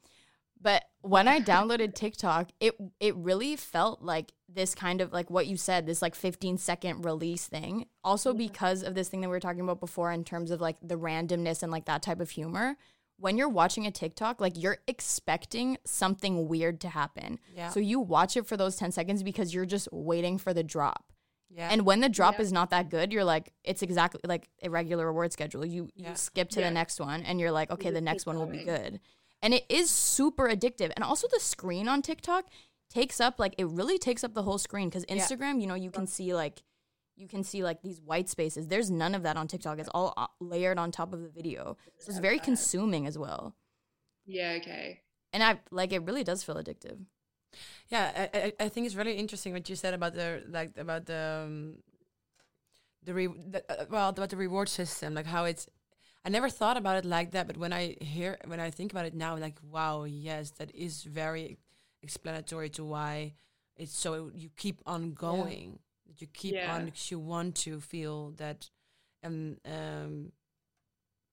But 0.60 0.84
when 1.02 1.28
I 1.28 1.40
downloaded 1.40 1.94
TikTok, 1.94 2.50
it 2.58 2.74
it 2.98 3.14
really 3.16 3.54
felt 3.54 4.02
like 4.02 4.32
this 4.48 4.74
kind 4.74 5.00
of 5.00 5.12
like 5.12 5.30
what 5.30 5.46
you 5.46 5.56
said, 5.56 5.86
this 5.86 6.02
like 6.02 6.14
15 6.14 6.58
second 6.58 7.04
release 7.04 7.46
thing. 7.46 7.86
Also 8.02 8.32
because 8.32 8.82
of 8.82 8.94
this 8.94 9.08
thing 9.08 9.20
that 9.20 9.28
we 9.28 9.32
were 9.32 9.40
talking 9.40 9.60
about 9.60 9.80
before 9.80 10.10
in 10.10 10.24
terms 10.24 10.50
of 10.50 10.60
like 10.60 10.76
the 10.82 10.96
randomness 10.96 11.62
and 11.62 11.70
like 11.70 11.84
that 11.84 12.02
type 12.02 12.20
of 12.20 12.30
humor. 12.30 12.76
When 13.16 13.36
you're 13.38 13.48
watching 13.48 13.86
a 13.86 13.92
TikTok, 13.92 14.40
like 14.40 14.54
you're 14.56 14.78
expecting 14.88 15.78
something 15.84 16.48
weird 16.48 16.80
to 16.80 16.88
happen. 16.88 17.38
Yeah. 17.54 17.68
So 17.68 17.78
you 17.78 18.00
watch 18.00 18.36
it 18.36 18.46
for 18.46 18.56
those 18.56 18.74
10 18.76 18.90
seconds 18.90 19.22
because 19.22 19.54
you're 19.54 19.66
just 19.66 19.88
waiting 19.92 20.36
for 20.36 20.52
the 20.52 20.64
drop. 20.64 21.12
Yeah. 21.50 21.68
And 21.70 21.86
when 21.86 22.00
the 22.00 22.08
drop 22.08 22.34
Yeah. 22.36 22.42
is 22.42 22.52
not 22.52 22.70
that 22.70 22.88
good, 22.90 23.12
you're 23.12 23.24
like, 23.24 23.52
it's 23.64 23.82
exactly 23.82 24.20
like 24.24 24.48
a 24.62 24.70
regular 24.70 25.06
reward 25.06 25.32
schedule. 25.32 25.64
You 25.64 25.88
Yeah. 25.94 26.10
you 26.10 26.16
skip 26.16 26.48
to 26.50 26.60
the 26.60 26.70
next 26.70 26.98
one 27.00 27.22
and 27.22 27.38
you're 27.40 27.52
like, 27.52 27.70
okay, 27.70 27.84
just 27.84 27.94
the 27.94 28.00
next 28.00 28.26
one 28.26 28.38
will 28.38 28.46
be 28.46 28.64
good. 28.64 29.00
And 29.42 29.52
it 29.54 29.64
is 29.68 29.90
super 29.90 30.48
addictive. 30.48 30.92
And 30.96 31.04
also 31.04 31.28
the 31.30 31.40
screen 31.40 31.86
on 31.88 32.02
TikTok 32.02 32.46
takes 32.90 33.20
up 33.20 33.38
like 33.38 33.54
it 33.58 33.66
really 33.66 33.98
takes 33.98 34.24
up 34.24 34.34
the 34.34 34.42
whole 34.42 34.58
screen 34.58 34.88
because. 34.88 35.04
Instagram, 35.06 35.60
you 35.60 35.66
know, 35.66 35.74
you 35.74 35.90
can 35.90 36.06
see 36.06 36.34
like 36.34 36.62
you 37.16 37.28
can 37.28 37.44
see 37.44 37.62
like 37.62 37.80
these 37.82 38.00
white 38.00 38.28
spaces. 38.28 38.66
There's 38.66 38.90
none 38.90 39.14
of 39.14 39.22
that 39.22 39.36
on 39.36 39.46
TikTok. 39.46 39.78
It's 39.78 39.88
all 39.94 40.14
uh, 40.16 40.26
layered 40.40 40.78
on 40.78 40.90
top 40.90 41.12
of 41.12 41.22
the 41.22 41.28
video. 41.28 41.76
So 41.98 42.10
it's 42.10 42.18
very 42.18 42.40
consuming 42.40 43.06
as 43.06 43.16
well. 43.16 43.54
Yeah, 44.26 44.56
okay. 44.60 45.02
And 45.32 45.42
I 45.42 45.60
like 45.70 45.92
it 45.92 46.02
really 46.02 46.24
does 46.24 46.42
feel 46.42 46.56
addictive. 46.56 47.04
Yeah, 47.88 48.28
I, 48.34 48.38
I, 48.38 48.52
I 48.64 48.68
think 48.68 48.86
it's 48.86 48.94
really 48.96 49.14
interesting 49.14 49.52
what 49.52 49.68
you 49.68 49.76
said 49.76 49.94
about 49.94 50.14
the 50.14 50.42
like 50.48 50.76
about 50.78 51.06
the 51.06 51.44
um, 51.46 51.76
the, 53.04 53.14
re- 53.14 53.26
the 53.50 53.62
uh, 53.68 53.84
well 53.90 54.08
about 54.08 54.30
the 54.30 54.36
reward 54.36 54.68
system, 54.68 55.14
like 55.14 55.26
how 55.26 55.44
it's. 55.44 55.66
I 56.24 56.30
never 56.30 56.48
thought 56.48 56.76
about 56.76 56.96
it 56.96 57.04
like 57.04 57.32
that, 57.32 57.46
but 57.46 57.56
when 57.56 57.72
I 57.72 57.96
hear 58.00 58.38
when 58.46 58.60
I 58.60 58.70
think 58.70 58.92
about 58.92 59.06
it 59.06 59.14
now, 59.14 59.36
like 59.36 59.56
wow, 59.70 60.04
yes, 60.04 60.50
that 60.58 60.74
is 60.74 61.02
very 61.04 61.58
explanatory 62.02 62.70
to 62.70 62.84
why 62.84 63.34
it's 63.76 63.96
so 63.96 64.30
you 64.34 64.50
keep 64.56 64.80
on 64.86 65.12
going. 65.12 65.78
That 66.06 66.20
you 66.20 66.26
keep 66.28 66.54
Yeah. 66.54 66.74
on 66.74 66.84
because 66.86 67.10
you 67.10 67.18
want 67.18 67.56
to 67.56 67.80
feel 67.80 68.30
that, 68.32 68.70
um, 69.24 69.56
um. 69.66 70.32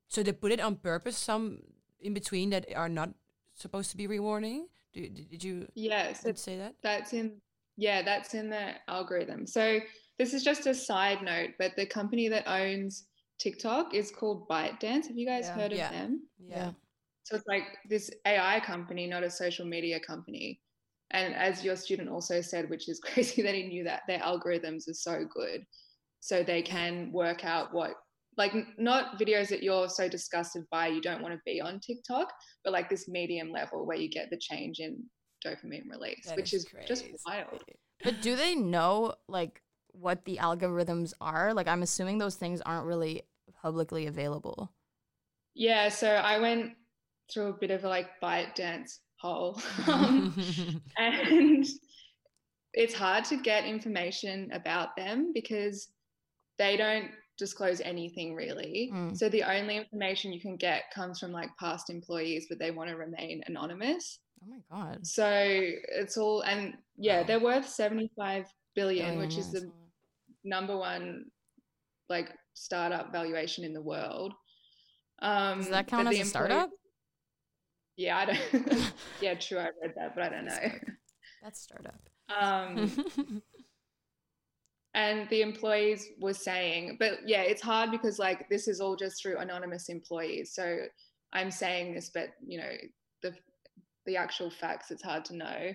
So 0.08 0.24
they 0.24 0.32
put 0.34 0.52
it 0.52 0.60
on 0.60 0.76
purpose. 0.76 1.18
Some 1.18 1.60
in 2.00 2.14
between 2.14 2.50
that 2.52 2.66
are 2.76 2.90
not 2.90 3.14
supposed 3.56 3.92
to 3.92 3.98
be 3.98 4.08
rewarding. 4.08 4.68
Did, 4.94 5.30
did 5.30 5.44
you 5.44 5.68
Yes, 5.74 6.24
did 6.24 6.38
say 6.38 6.58
that? 6.58 6.76
That's 6.84 7.14
in 7.14 7.42
yeah, 7.78 8.02
that's 8.02 8.34
in 8.34 8.50
the 8.50 8.74
algorithm. 8.88 9.48
So 9.48 9.80
this 10.20 10.34
is 10.34 10.44
just 10.44 10.68
a 10.68 10.74
side 10.74 11.24
note, 11.24 11.52
but 11.58 11.72
the 11.76 11.86
company 11.86 12.28
that 12.28 12.48
owns 12.48 13.08
TikTok 13.40 13.96
is 13.96 14.12
called 14.12 14.48
ByteDance. 14.50 15.08
Have 15.08 15.18
you 15.18 15.26
guys 15.26 15.48
Yeah. 15.48 15.56
heard 15.56 15.72
of 15.72 15.78
Yeah. 15.78 15.90
them? 15.90 16.28
Yeah. 16.38 16.72
So 17.24 17.36
it's 17.36 17.48
like 17.48 17.78
this 17.90 18.12
AI 18.26 18.60
company, 18.60 19.08
not 19.08 19.24
a 19.24 19.30
social 19.32 19.66
media 19.66 20.00
company. 20.00 20.62
And 21.12 21.34
as 21.34 21.64
your 21.64 21.76
student 21.76 22.10
also 22.10 22.42
said, 22.42 22.70
which 22.70 22.90
is 22.90 23.00
crazy 23.04 23.42
that 23.42 23.56
he 23.56 23.68
knew 23.68 23.84
that 23.86 24.04
their 24.08 24.20
algorithms 24.20 24.88
are 24.90 24.94
so 24.94 25.26
good. 25.26 25.66
So 26.20 26.44
they 26.44 26.62
can 26.62 27.12
work 27.12 27.44
out 27.46 27.74
what, 27.74 27.94
like, 28.38 28.54
not 28.78 29.20
videos 29.20 29.50
that 29.50 29.62
you're 29.64 29.90
so 29.90 30.08
disgusted 30.08 30.64
by 30.72 30.88
you 30.88 31.02
don't 31.02 31.22
want 31.22 31.34
to 31.34 31.40
be 31.46 31.60
on 31.62 31.80
TikTok, 31.80 32.32
but 32.64 32.74
like 32.74 32.90
this 32.90 33.08
medium 33.08 33.52
level 33.52 33.86
where 33.86 33.98
you 33.98 34.10
get 34.10 34.30
the 34.30 34.38
change 34.38 34.80
in 34.80 35.04
dopamine 35.46 35.90
release, 35.90 36.26
That 36.28 36.38
which 36.38 36.54
is, 36.54 36.66
just 36.88 37.04
crazy. 37.04 37.16
wild. 37.26 37.64
But 38.04 38.22
do 38.22 38.36
they 38.36 38.56
know 38.56 39.16
like 39.28 39.62
what 39.88 40.24
the 40.26 40.38
algorithms 40.38 41.14
are? 41.20 41.54
Like 41.54 41.68
I'm 41.68 41.84
assuming 41.84 42.18
those 42.18 42.36
things 42.36 42.62
aren't 42.62 42.86
really 42.86 43.24
publicly 43.62 44.08
available. 44.08 44.72
Yeah. 45.54 45.90
So 45.90 46.10
I 46.10 46.40
went 46.40 46.72
through 47.32 47.48
a 47.50 47.54
bit 47.54 47.72
of 47.72 47.84
a 47.84 47.90
like 47.90 48.08
ByteDance 48.24 49.00
hole. 49.20 49.62
Um, 49.88 50.82
and 50.98 51.66
it's 52.74 52.94
hard 52.94 53.26
to 53.26 53.38
get 53.38 53.66
information 53.66 54.50
about 54.54 54.96
them 54.96 55.32
because 55.34 55.90
they 56.58 56.78
don't 56.78 57.10
disclose 57.38 57.82
anything 57.82 58.36
really. 58.36 58.92
Mm. 58.94 59.18
So 59.18 59.30
the 59.30 59.44
only 59.44 59.78
information 59.78 60.34
you 60.34 60.42
can 60.42 60.58
get 60.58 60.84
comes 60.94 61.20
from 61.20 61.32
like 61.32 61.50
past 61.60 61.90
employees, 61.90 62.46
but 62.50 62.60
they 62.60 62.72
want 62.72 62.90
to 62.90 62.96
remain 62.96 63.42
anonymous. 63.48 64.20
Oh 64.44 64.48
my 64.50 64.60
god. 64.72 65.06
So 65.06 65.28
it's 65.34 66.18
all, 66.18 66.42
and 66.42 66.76
yeah, 66.98 67.24
they're 67.24 67.40
worth 67.40 67.68
75 67.68 68.46
billion, 68.76 69.20
which 69.20 69.38
is 69.38 69.52
the 69.52 69.72
number 70.44 70.78
one 70.78 71.26
like 72.10 72.30
startup 72.54 73.12
valuation 73.12 73.64
in 73.64 73.74
the 73.74 73.82
world. 73.82 74.34
Um, 75.22 75.60
Does 75.60 75.70
that 75.70 75.88
count 75.88 76.08
as 76.08 76.20
a 76.20 76.26
startup? 76.26 76.70
Yeah, 77.96 78.18
I 78.18 78.26
don't. 78.26 78.94
yeah, 79.22 79.36
true. 79.36 79.60
I 79.60 79.70
read 79.82 79.94
that, 79.96 80.16
but 80.16 80.24
I 80.24 80.30
don't 80.30 80.46
know. 80.46 80.72
That's 81.44 81.62
startup. 81.62 82.00
Um, 82.40 82.92
and 84.94 85.30
the 85.30 85.42
employees 85.42 86.10
were 86.20 86.34
saying, 86.34 86.98
but 87.00 87.20
yeah, 87.26 87.42
it's 87.42 87.62
hard 87.62 87.92
because 87.92 88.20
like 88.20 88.50
this 88.50 88.68
is 88.68 88.82
all 88.82 88.96
just 88.96 89.22
through 89.22 89.38
anonymous 89.38 89.90
employees. 89.90 90.54
So 90.54 90.80
I'm 91.34 91.52
saying 91.52 91.94
this, 91.94 92.12
but 92.14 92.30
you 92.46 92.60
know, 92.60 92.72
the 93.22 93.34
the 94.06 94.18
actual 94.18 94.50
facts, 94.50 94.92
it's 94.92 95.04
hard 95.04 95.24
to 95.26 95.36
know. 95.36 95.74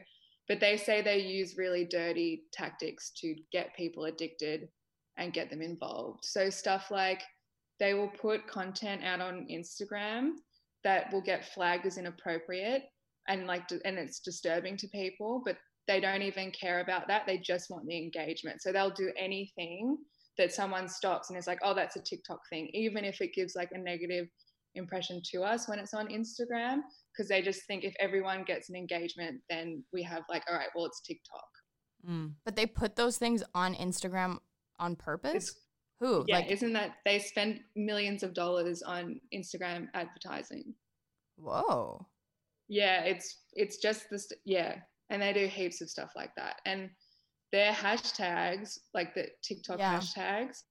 But 0.49 0.61
they 0.61 0.77
say 0.77 1.01
they 1.01 1.19
use 1.19 1.57
really 1.57 1.85
dirty 1.85 2.45
tactics 2.53 3.11
to 3.17 3.35
get 3.53 3.75
people 3.75 4.05
addicted 4.05 4.69
and 5.17 5.33
get 5.33 5.51
them 5.51 5.63
involved. 5.63 6.25
So 6.25 6.51
stuff 6.51 6.91
like 6.91 7.23
they 7.81 7.95
will 7.95 8.09
put 8.09 8.47
content 8.47 9.03
out 9.03 9.21
on 9.21 9.47
Instagram 9.51 10.33
that 10.85 11.13
will 11.13 11.23
get 11.23 11.53
flagged 11.53 11.87
as 11.87 11.99
inappropriate 11.99 12.85
and 13.29 13.47
like 13.47 13.63
and 13.85 13.99
it's 13.99 14.21
disturbing 14.21 14.77
to 14.77 14.89
people, 14.89 15.43
but 15.45 15.57
they 15.87 16.01
don't 16.01 16.23
even 16.23 16.51
care 16.51 16.81
about 16.81 17.09
that. 17.09 17.23
They 17.27 17.39
just 17.39 17.71
want 17.71 17.87
the 17.87 17.97
engagement. 17.97 18.63
So 18.63 18.73
they'll 18.73 18.91
do 18.91 19.13
anything 19.17 19.97
that 20.39 20.53
someone 20.53 20.89
stops 20.89 21.31
and 21.31 21.39
is 21.39 21.47
like, 21.47 21.61
oh, 21.63 21.75
that's 21.75 21.97
a 21.97 22.03
TikTok 22.03 22.41
thing, 22.51 22.69
even 22.75 23.05
if 23.05 23.21
it 23.21 23.35
gives 23.35 23.57
like 23.57 23.71
a 23.73 23.79
negative 23.79 24.27
impression 24.75 25.23
to 25.33 25.43
us 25.43 25.69
when 25.69 25.79
it's 25.79 25.95
on 25.95 26.09
Instagram, 26.09 26.81
because 27.13 27.29
they 27.29 27.41
just 27.41 27.67
think 27.67 27.85
if 27.85 27.95
everyone 27.99 28.45
gets 28.45 28.69
an 28.69 28.77
engagement, 28.77 29.41
then 29.49 29.83
we 29.93 30.03
have 30.03 30.23
like, 30.29 30.43
all 30.49 30.57
right, 30.57 30.69
well, 30.75 30.85
it's 30.85 31.01
TikTok. 31.01 31.49
Mm. 32.09 32.33
But 32.45 32.57
they 32.57 32.67
put 32.67 32.97
those 32.97 33.17
things 33.17 33.43
on 33.55 33.75
Instagram 33.75 34.39
on 34.79 34.97
purpose? 34.97 35.35
It's, 35.35 35.55
Who? 36.01 36.25
yeah, 36.29 36.37
like 36.37 36.51
isn't 36.51 36.73
that 36.75 36.97
they 37.05 37.19
spend 37.19 37.61
millions 37.75 38.23
of 38.23 38.35
dollars 38.35 38.83
on 38.83 39.21
Instagram 39.35 39.89
advertising? 39.95 40.75
whoa. 41.37 42.07
Yeah, 42.69 43.03
it's 43.03 43.43
it's 43.53 43.77
just 43.77 44.11
this 44.11 44.33
yeah, 44.45 44.77
and 45.11 45.21
they 45.23 45.33
do 45.33 45.47
heaps 45.47 45.81
of 45.81 45.91
stuff 45.91 46.11
like 46.17 46.35
that. 46.37 46.61
And 46.67 46.91
their 47.53 47.73
hashtags, 47.73 48.79
like 48.95 49.15
the 49.15 49.29
TikTok 49.43 49.79
Yeah. 49.79 49.99
hashtags, 49.99 50.63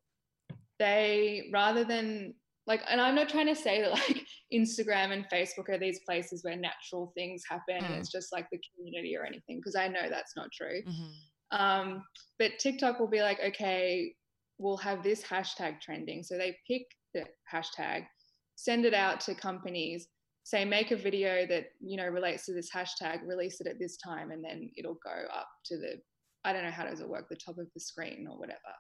they 0.80 1.50
rather 1.54 1.84
than 1.84 2.34
like 2.68 2.82
and 2.90 3.00
I'm 3.00 3.16
not 3.16 3.30
trying 3.30 3.48
to 3.48 3.56
say 3.56 3.82
that 3.82 3.92
like 4.10 4.26
Instagram 4.54 5.12
and 5.14 5.26
Facebook 5.32 5.70
are 5.70 5.78
these 5.78 6.00
places 6.06 6.44
where 6.44 6.56
natural 6.56 7.12
things 7.16 7.44
happen 7.50 7.76
and 7.78 7.86
Mm. 7.96 8.00
it's 8.00 8.12
just 8.12 8.32
like 8.34 8.48
the 8.52 8.60
community 8.76 9.16
or 9.16 9.24
anything 9.24 9.58
because 9.60 9.76
I 9.76 9.88
know 9.88 10.10
that's 10.10 10.36
not 10.36 10.52
true. 10.52 10.82
Mhm. 10.84 11.12
Um, 11.52 12.04
but 12.40 12.58
TikTok 12.60 13.00
will 13.00 13.08
be 13.08 13.22
like, 13.22 13.40
okay, 13.40 14.14
we'll 14.58 14.78
have 14.78 15.04
this 15.04 15.22
hashtag 15.24 15.80
trending. 15.80 16.24
So 16.24 16.38
they 16.38 16.58
pick 16.68 16.84
the 17.14 17.26
hashtag, 17.52 18.08
send 18.56 18.84
it 18.86 18.94
out 18.94 19.20
to 19.22 19.36
companies, 19.36 20.08
say 20.46 20.64
make 20.64 20.92
a 20.92 20.96
video 20.96 21.46
that 21.48 21.66
you 21.82 21.98
know 21.98 22.08
relates 22.08 22.46
to 22.46 22.54
this 22.54 22.70
hashtag, 22.72 23.20
release 23.26 23.60
it 23.60 23.68
at 23.68 23.80
this 23.80 23.98
time, 23.98 24.32
and 24.32 24.44
then 24.44 24.70
it'll 24.78 25.00
go 25.04 25.24
up 25.34 25.50
to 25.66 25.78
the 25.78 26.00
I 26.46 26.54
don't 26.54 26.64
know 26.64 26.72
how 26.72 26.86
does 26.86 27.02
it 27.02 27.10
work, 27.10 27.28
the 27.28 27.36
top 27.36 27.58
of 27.58 27.68
the 27.74 27.80
screen 27.80 28.28
or 28.30 28.38
whatever. 28.38 28.74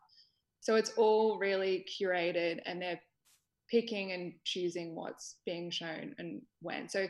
So 0.62 0.76
it's 0.76 0.92
all 0.98 1.40
really 1.40 1.84
curated 2.00 2.60
and 2.66 2.80
they're 2.80 3.02
picking 3.72 4.12
and 4.12 4.34
choosing 4.44 4.96
what's 4.96 5.38
being 5.48 5.72
shown 5.72 6.14
and 6.20 6.42
when. 6.62 6.88
So 6.88 7.08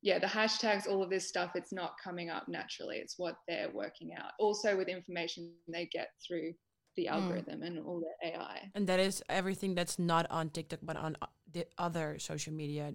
yeah, 0.00 0.20
the 0.20 0.26
hashtags, 0.28 0.88
all 0.88 1.02
of 1.02 1.10
this 1.10 1.28
stuff, 1.28 1.50
it's 1.56 1.72
not 1.72 1.94
coming 2.02 2.30
up 2.30 2.44
naturally. 2.48 2.98
It's 2.98 3.18
what 3.18 3.36
they're 3.48 3.70
working 3.72 4.10
out. 4.16 4.32
Also 4.38 4.76
with 4.76 4.88
information 4.88 5.52
they 5.72 5.86
get 5.92 6.08
through 6.26 6.52
the 6.96 7.06
Mm. 7.06 7.12
algorithm 7.14 7.62
and 7.62 7.78
all 7.80 8.00
the 8.00 8.28
AI. 8.28 8.70
And 8.76 8.86
that 8.86 9.00
is 9.00 9.22
everything 9.28 9.74
that's 9.74 9.98
not 9.98 10.30
on 10.30 10.50
TikTok, 10.50 10.80
but 10.82 10.96
on 10.96 11.16
the 11.50 11.66
other 11.78 12.18
social 12.20 12.52
media 12.52 12.94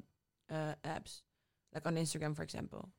uh, 0.52 0.76
apps, 0.86 1.22
like 1.74 1.86
on 1.86 1.96
Instagram, 1.96 2.36
for 2.36 2.44
example. 2.44 2.90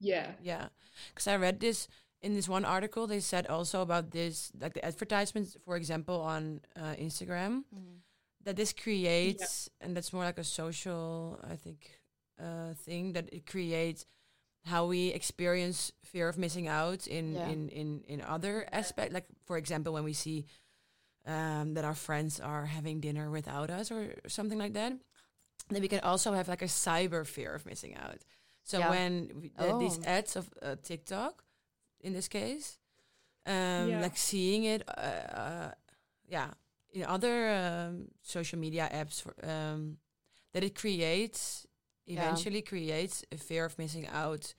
Yeah. 0.00 0.32
Yeah, 0.42 0.68
because 1.12 1.26
I 1.28 1.36
read 1.36 1.60
this 1.60 1.88
in 2.22 2.34
this 2.34 2.48
one 2.48 2.64
article. 2.64 3.06
They 3.06 3.20
said 3.20 3.46
also 3.46 3.82
about 3.82 4.10
this, 4.10 4.50
like 4.60 4.74
the 4.74 4.84
advertisements, 4.84 5.56
for 5.64 5.76
example, 5.76 6.20
on 6.20 6.60
uh, 6.76 6.94
Instagram, 6.98 7.64
that 8.44 8.56
this 8.56 8.72
creates, 8.72 9.68
and 9.80 9.94
that's 9.96 10.12
more 10.12 10.24
like 10.24 10.38
a 10.38 10.44
social, 10.44 11.38
I 11.48 11.56
think, 11.56 11.90
uh, 12.40 12.72
thing 12.74 13.12
that 13.12 13.28
it 13.32 13.46
creates 13.46 14.06
how 14.64 14.86
we 14.86 15.08
experience 15.08 15.92
fear 16.04 16.28
of 16.28 16.36
missing 16.38 16.68
out 16.68 17.06
in 17.06 17.34
Yeah. 17.34 17.48
in 17.48 17.68
in 17.70 18.04
in 18.06 18.20
other 18.20 18.66
aspect. 18.72 19.12
Like 19.12 19.26
for 19.46 19.56
example, 19.56 19.92
when 19.92 20.04
we 20.04 20.12
see 20.12 20.46
um, 21.26 21.74
that 21.74 21.84
our 21.84 21.94
friends 21.94 22.40
are 22.40 22.66
having 22.66 23.00
dinner 23.00 23.30
without 23.30 23.70
us 23.70 23.90
or 23.90 24.14
something 24.26 24.58
like 24.58 24.72
that. 24.74 24.92
Then 25.70 25.82
we 25.82 25.88
can 25.88 26.00
also 26.00 26.32
have 26.32 26.48
like 26.48 26.62
a 26.62 26.66
cyber 26.68 27.26
fear 27.26 27.54
of 27.54 27.64
missing 27.66 27.94
out. 27.96 28.18
So 28.64 28.78
Yeah. 28.78 28.90
when 28.90 29.30
we, 29.40 29.50
the, 29.56 29.72
these 29.78 29.98
Oh. 29.98 30.10
ads 30.10 30.36
of 30.36 30.50
uh, 30.62 30.76
TikTok, 30.82 31.44
in 32.00 32.12
this 32.12 32.28
case, 32.28 32.78
um, 33.46 33.88
Yeah. 33.88 34.00
like 34.02 34.16
seeing 34.16 34.64
it, 34.64 34.82
uh, 34.88 35.36
uh, 35.42 35.72
yeah, 36.28 36.50
in 36.92 37.04
other 37.04 37.48
um, 37.50 38.08
social 38.22 38.58
media 38.58 38.88
apps, 38.92 39.22
for, 39.22 39.34
um, 39.48 39.98
that 40.52 40.62
it 40.64 40.74
creates 40.74 41.66
Yeah. 42.06 42.22
eventually 42.24 42.62
creates 42.62 43.24
a 43.32 43.36
fear 43.36 43.64
of 43.64 43.78
missing 43.78 44.06
out 44.08 44.54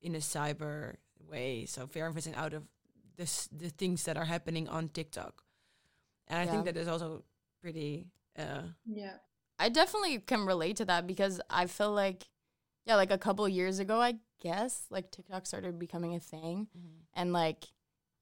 in 0.00 0.14
a 0.14 0.20
cyber 0.20 0.96
way. 1.30 1.66
So 1.66 1.86
fear 1.86 2.06
of 2.06 2.14
missing 2.14 2.34
out 2.34 2.52
of 2.54 2.64
this 3.16 3.48
the 3.52 3.70
things 3.70 4.02
that 4.04 4.16
are 4.16 4.26
happening 4.26 4.68
on 4.68 4.88
TikTok, 4.88 5.42
and 6.28 6.38
I 6.38 6.44
Yeah. 6.44 6.50
think 6.50 6.64
that 6.66 6.76
is 6.76 6.88
also 6.88 7.24
pretty. 7.60 8.06
Uh, 8.36 8.72
Yeah. 8.84 9.18
I 9.58 9.68
definitely 9.68 10.18
can 10.18 10.44
relate 10.46 10.76
to 10.76 10.84
that 10.86 11.06
because 11.06 11.40
I 11.48 11.66
feel 11.66 11.92
like, 11.92 12.28
yeah, 12.84 12.96
like 12.96 13.10
a 13.10 13.18
couple 13.18 13.48
years 13.48 13.78
ago, 13.78 14.00
I 14.00 14.16
guess, 14.42 14.86
like 14.90 15.10
TikTok 15.10 15.46
started 15.46 15.78
becoming 15.78 16.14
a 16.14 16.20
thing, 16.20 16.68
and 17.14 17.32
like, 17.32 17.64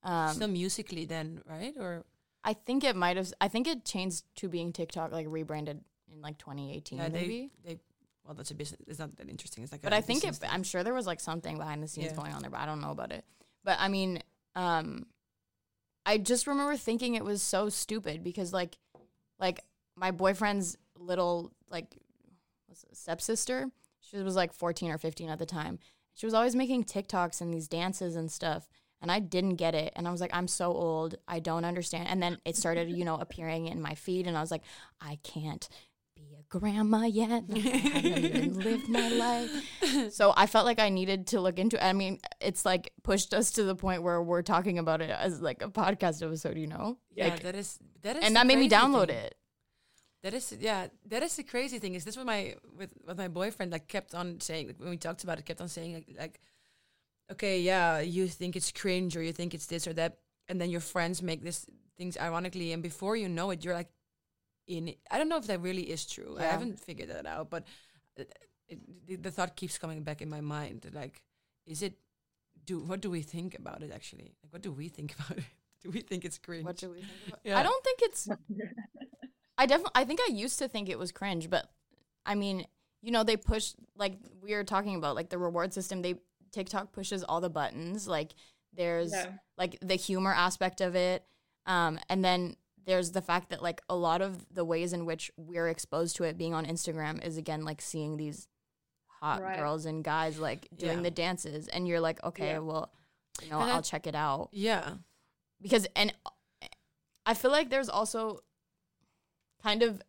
um, 0.03 0.35
Still 0.35 0.47
Musical.ly, 0.47 1.05
then 1.05 1.41
right 1.49 1.73
or 1.79 2.05
I 2.43 2.53
think 2.53 2.83
it 2.83 2.95
might 2.95 3.17
have. 3.17 3.33
I 3.41 3.47
think 3.47 3.67
it 3.67 3.83
changed 3.85 4.23
to 4.37 4.47
being 4.47 4.71
TikTok, 4.71 5.11
like 5.11 5.25
rebranded 5.29 5.81
in 6.11 6.21
like 6.21 6.37
2018, 6.37 6.97
yeah, 6.97 7.09
maybe. 7.09 7.51
they 7.63 7.73
they 7.73 7.79
well 8.23 8.35
that's 8.35 8.51
a 8.51 8.55
business. 8.55 8.79
It's 8.87 8.99
not 8.99 9.15
that 9.17 9.29
interesting. 9.29 9.63
It's 9.63 9.71
like 9.71 9.81
but 9.81 9.93
I 9.93 10.01
think 10.01 10.23
it, 10.23 10.35
thing. 10.35 10.49
I'm 10.51 10.63
sure 10.63 10.83
there 10.83 10.93
was 10.93 11.07
like 11.07 11.19
something 11.19 11.57
behind 11.57 11.81
the 11.83 11.87
scenes 11.87 12.11
Yeah. 12.11 12.15
going 12.15 12.33
on 12.33 12.41
there, 12.41 12.51
but 12.51 12.59
I 12.59 12.65
don't 12.65 12.81
know 12.81 12.91
about 12.91 13.11
it. 13.11 13.25
But 13.63 13.77
I 13.79 13.87
mean, 13.87 14.21
um, 14.55 15.07
I 16.05 16.17
just 16.19 16.45
remember 16.47 16.77
thinking 16.77 17.15
it 17.15 17.25
was 17.25 17.41
so 17.41 17.69
stupid 17.69 18.23
because 18.23 18.53
like, 18.53 18.77
like 19.39 19.59
my 19.95 20.11
boyfriend's 20.11 20.77
little 21.05 21.51
like 21.69 21.95
it, 22.69 22.77
stepsister, 22.93 23.69
she 23.99 24.17
was 24.17 24.35
like 24.35 24.53
14 24.53 24.91
or 24.91 24.97
15 24.97 25.29
at 25.29 25.39
the 25.39 25.45
time. 25.45 25.79
She 26.13 26.25
was 26.25 26.33
always 26.33 26.55
making 26.55 26.85
TikToks 26.85 27.41
and 27.41 27.53
these 27.53 27.67
dances 27.67 28.15
and 28.15 28.31
stuff. 28.31 28.67
And 29.01 29.11
I 29.11 29.19
didn't 29.19 29.55
get 29.55 29.75
it. 29.75 29.91
And 29.95 30.07
I 30.07 30.11
was 30.11 30.21
like, 30.21 30.33
I'm 30.33 30.47
so 30.47 30.71
old. 30.71 31.15
I 31.27 31.39
don't 31.39 31.65
understand. 31.65 32.07
And 32.07 32.23
then 32.23 32.37
it 32.45 32.55
started, 32.55 32.89
you 32.89 33.03
know, 33.03 33.15
appearing 33.15 33.67
in 33.67 33.81
my 33.81 33.93
feed. 33.93 34.25
And 34.25 34.37
I 34.37 34.41
was 34.41 34.51
like, 34.51 34.63
I 35.01 35.19
can't 35.21 35.67
be 36.15 36.37
a 36.39 36.43
grandma 36.57 37.03
yet. 37.03 37.43
I 37.53 37.59
haven't 37.59 38.05
even 38.25 38.59
lived 38.63 38.87
my 38.87 39.09
life. 39.09 40.13
So 40.13 40.33
I 40.35 40.47
felt 40.47 40.65
like 40.65 40.79
I 40.79 40.87
needed 40.89 41.27
to 41.27 41.41
look 41.41 41.59
into 41.59 41.75
it. 41.75 41.83
I 41.83 41.91
mean, 41.91 42.19
it's 42.39 42.65
like 42.65 42.93
pushed 43.03 43.33
us 43.33 43.51
to 43.51 43.63
the 43.63 43.75
point 43.75 44.01
where 44.01 44.23
we're 44.23 44.41
talking 44.41 44.79
about 44.79 45.01
it 45.01 45.09
as 45.09 45.41
like 45.41 45.61
a 45.61 45.67
podcast 45.67 46.25
episode, 46.25 46.57
you 46.57 46.67
know? 46.67 46.97
yeah, 47.13 47.27
Like, 47.27 47.41
that 47.41 47.55
is 47.55 47.77
that 48.01 48.15
is 48.15 48.23
and 48.23 48.37
that 48.37 48.47
made 48.47 48.59
me 48.59 48.69
download 48.69 49.07
thing. 49.07 49.17
it. 49.17 49.35
That 50.25 50.33
is 50.33 50.57
yeah, 50.59 50.87
that 51.09 51.21
is 51.21 51.35
the 51.35 51.43
crazy 51.43 51.77
thing. 51.77 51.93
Is 51.93 52.03
this 52.03 52.17
what 52.17 52.25
my 52.25 52.55
with 52.75 52.89
what 53.03 53.15
my 53.15 53.27
boyfriend 53.27 53.71
like 53.71 53.87
kept 53.87 54.15
on 54.15 54.39
saying 54.39 54.65
like, 54.65 54.79
when 54.79 54.89
we 54.89 54.97
talked 54.97 55.23
about 55.23 55.37
it, 55.37 55.45
kept 55.45 55.61
on 55.61 55.69
saying 55.69 55.93
like 55.93 56.07
like, 56.17 56.39
okay, 57.31 57.61
yeah, 57.61 57.99
you 57.99 58.27
think 58.27 58.55
it's 58.55 58.71
cringe 58.71 59.15
or 59.15 59.21
you 59.21 59.31
think 59.31 59.53
it's 59.53 59.67
this 59.67 59.85
or 59.85 59.93
that, 59.93 60.17
and 60.49 60.59
then 60.59 60.71
your 60.71 60.81
friends 60.81 61.21
make 61.21 61.43
this 61.43 61.67
things 61.95 62.17
ironically, 62.17 62.73
and 62.73 62.81
before 62.81 63.15
you 63.15 63.29
know 63.29 63.51
it, 63.51 63.63
you're 63.63 63.75
like 63.75 63.91
in. 64.65 64.87
It. 64.87 64.97
I 65.11 65.19
don't 65.19 65.29
know 65.29 65.37
if 65.37 65.45
that 65.45 65.61
really 65.61 65.83
is 65.83 66.07
true. 66.07 66.37
I 66.39 66.45
haven't 66.45 66.79
figured 66.79 67.11
that 67.11 67.27
out, 67.27 67.51
but 67.51 67.67
it, 68.17 68.33
it, 68.67 68.79
the, 69.05 69.17
the 69.17 69.29
thought 69.29 69.55
keeps 69.55 69.77
coming 69.77 70.01
back 70.01 70.23
in 70.23 70.29
my 70.31 70.41
mind. 70.41 70.89
Like, 70.91 71.21
is 71.67 71.83
it? 71.83 71.99
Do 72.65 72.79
what 72.79 72.99
do 72.99 73.11
we 73.11 73.21
think 73.21 73.59
about 73.59 73.83
it 73.83 73.91
actually? 73.93 74.33
Like, 74.41 74.53
what 74.53 74.63
do 74.63 74.71
we 74.71 74.87
think 74.87 75.13
about 75.19 75.37
it? 75.37 75.43
Do 75.83 75.91
we 75.91 76.01
think 76.01 76.25
it's 76.25 76.39
cringe? 76.39 76.65
What 76.65 76.77
do 76.77 76.89
we 76.89 77.01
think 77.01 77.27
about 77.27 77.39
Yeah. 77.43 77.59
I 77.59 77.61
don't 77.61 77.83
think 77.83 77.99
it's 78.01 78.27
I 79.57 79.65
definitely 79.65 79.91
I 79.95 80.03
think 80.05 80.19
I 80.21 80.31
used 80.31 80.59
to 80.59 80.67
think 80.67 80.89
it 80.89 80.99
was 80.99 81.11
cringe, 81.11 81.49
but 81.49 81.69
I 82.25 82.35
mean, 82.35 82.65
you 83.01 83.11
know, 83.11 83.23
they 83.23 83.37
push 83.37 83.73
like 83.95 84.17
we 84.41 84.53
were 84.53 84.63
talking 84.63 84.95
about 84.95 85.15
like 85.15 85.29
the 85.29 85.37
reward 85.37 85.73
system, 85.73 86.01
they 86.01 86.15
TikTok 86.51 86.91
pushes 86.91 87.23
all 87.23 87.41
the 87.41 87.49
buttons. 87.49 88.07
Like 88.07 88.33
there's 88.73 89.11
Yeah. 89.11 89.31
like 89.57 89.77
the 89.81 89.95
humor 89.95 90.33
aspect 90.33 90.81
of 90.81 90.95
it. 90.95 91.25
Um 91.65 91.99
and 92.09 92.23
then 92.23 92.55
there's 92.85 93.11
the 93.11 93.21
fact 93.21 93.49
that 93.49 93.63
like 93.63 93.81
a 93.89 93.95
lot 93.95 94.21
of 94.21 94.45
the 94.53 94.63
ways 94.65 94.93
in 94.93 95.05
which 95.05 95.31
we're 95.37 95.69
exposed 95.69 96.15
to 96.17 96.23
it 96.23 96.37
being 96.37 96.53
on 96.53 96.65
Instagram 96.65 97.23
is 97.25 97.37
again 97.37 97.63
like 97.65 97.81
seeing 97.81 98.17
these 98.17 98.47
hot 99.07 99.41
Right. 99.41 99.57
girls 99.57 99.85
and 99.85 100.03
guys 100.03 100.37
like 100.37 100.67
doing 100.75 100.97
Yeah. 100.97 101.03
the 101.03 101.11
dances 101.11 101.67
and 101.69 101.87
you're 101.87 101.99
like, 102.01 102.23
okay, 102.23 102.51
Yeah. 102.51 102.59
well, 102.59 102.91
you 103.41 103.49
know, 103.49 103.59
And 103.59 103.71
I- 103.71 103.75
I'll 103.75 103.81
check 103.81 104.05
it 104.07 104.15
out 104.15 104.49
yeah. 104.51 104.95
because 105.61 105.87
and 105.95 106.13
I 107.25 107.33
feel 107.33 107.51
like 107.51 107.69
there's 107.69 107.89
also 107.89 108.41
kind 109.61 109.83
of 109.83 110.01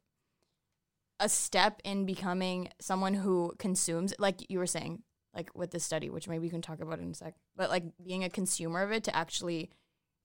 a 1.19 1.29
step 1.29 1.81
in 1.85 2.05
becoming 2.05 2.69
someone 2.81 3.15
who 3.15 3.55
consumes 3.59 4.13
like 4.19 4.51
you 4.51 4.59
were 4.59 4.67
saying 4.67 5.03
like 5.35 5.51
with 5.55 5.71
the 5.71 5.81
study 5.81 6.11
which 6.11 6.29
maybe 6.29 6.45
you 6.45 6.51
can 6.51 6.61
talk 6.61 6.81
about 6.81 6.99
in 6.99 7.11
a 7.11 7.15
sec 7.15 7.35
but 7.57 7.71
like 7.71 7.85
being 8.05 8.23
a 8.23 8.29
consumer 8.29 8.83
of 8.83 8.93
it 8.93 9.05
to 9.05 9.17
actually 9.17 9.71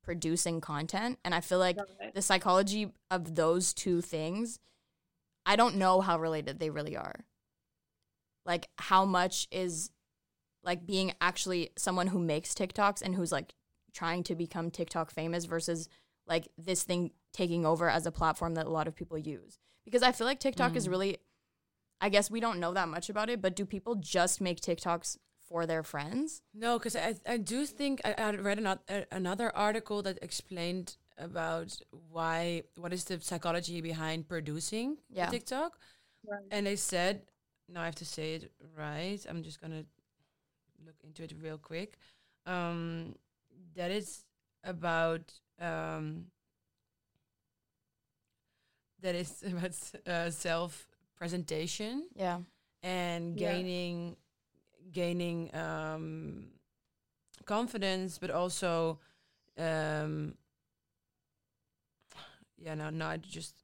producing 0.03 0.61
content. 0.61 1.19
And 1.23 1.33
I 1.33 1.41
feel 1.41 1.59
like 1.59 1.77
the 2.13 2.21
psychology 2.21 2.91
of 3.09 3.35
those 3.35 3.73
two 3.73 4.01
things 4.01 4.59
I 5.43 5.55
don't 5.55 5.77
know 5.77 6.01
how 6.01 6.19
related 6.19 6.59
they 6.59 6.69
really 6.69 6.95
are. 6.95 7.25
Like 8.45 8.69
how 8.77 9.05
much 9.05 9.47
is 9.51 9.89
like 10.63 10.85
being 10.85 11.13
actually 11.19 11.71
someone 11.77 12.07
who 12.07 12.19
makes 12.19 12.53
TikToks 12.53 13.01
and 13.01 13.15
who's 13.15 13.31
like 13.31 13.55
trying 13.91 14.21
to 14.23 14.35
become 14.35 14.69
TikTok 14.69 15.09
famous 15.09 15.45
versus 15.45 15.89
like 16.27 16.47
this 16.59 16.83
thing 16.83 17.09
taking 17.33 17.65
over 17.65 17.89
as 17.89 18.05
a 18.05 18.11
platform 18.11 18.53
that 18.55 18.65
a 18.65 18.69
lot 18.69 18.87
of 18.87 18.95
people 18.95 19.17
use. 19.17 19.59
Because 19.85 20.03
I 20.03 20.11
feel 20.11 20.27
like 20.27 20.39
TikTok 20.39 20.75
is 20.75 20.87
Mm. 20.87 20.91
really 20.91 21.17
I 22.03 22.09
guess 22.09 22.31
we 22.31 22.39
don't 22.39 22.59
know 22.59 22.73
that 22.73 22.87
much 22.89 23.09
about 23.11 23.29
it, 23.29 23.41
but 23.43 23.55
do 23.55 23.63
people 23.63 23.93
just 23.95 24.41
make 24.41 24.59
TikToks 24.59 25.17
for 25.47 25.67
their 25.67 25.83
friends? 25.83 26.41
No, 26.51 26.79
because 26.79 26.95
I 26.95 27.15
I 27.27 27.37
do 27.37 27.65
think 27.67 28.01
I, 28.03 28.13
I 28.17 28.31
read 28.35 28.57
another 28.57 29.05
another 29.11 29.55
article 29.55 30.01
that 30.03 30.17
explained 30.21 30.97
about 31.17 31.77
why 32.09 32.63
what 32.75 32.91
is 32.91 33.03
the 33.03 33.21
psychology 33.21 33.81
behind 33.81 34.27
producing 34.27 34.97
Yeah. 35.09 35.29
TikTok, 35.29 35.77
Right. 36.25 36.47
and 36.49 36.65
they 36.65 36.75
said 36.75 37.27
now 37.69 37.81
I 37.83 37.85
have 37.85 37.95
to 37.95 38.05
say 38.05 38.33
it 38.35 38.51
right. 38.75 39.23
I'm 39.29 39.43
just 39.43 39.61
gonna 39.61 39.85
look 40.85 40.95
into 41.03 41.23
it 41.23 41.33
real 41.39 41.59
quick. 41.59 41.97
Um, 42.47 43.15
that 43.75 43.91
is 43.91 44.25
about 44.63 45.31
um, 45.59 46.31
that 49.01 49.15
is 49.15 49.43
about 49.47 49.75
uh, 50.07 50.29
self 50.31 50.87
presentation 51.15 52.07
Yeah. 52.15 52.39
and 52.83 53.37
Yeah. 53.37 53.49
gaining 53.49 54.17
gaining 54.91 55.53
um, 55.55 56.47
confidence, 57.45 58.17
but 58.17 58.29
also 58.31 58.99
um, 59.57 60.35
yeah, 62.57 62.75
no, 62.75 62.89
no, 62.89 63.07
I 63.07 63.17
just 63.17 63.55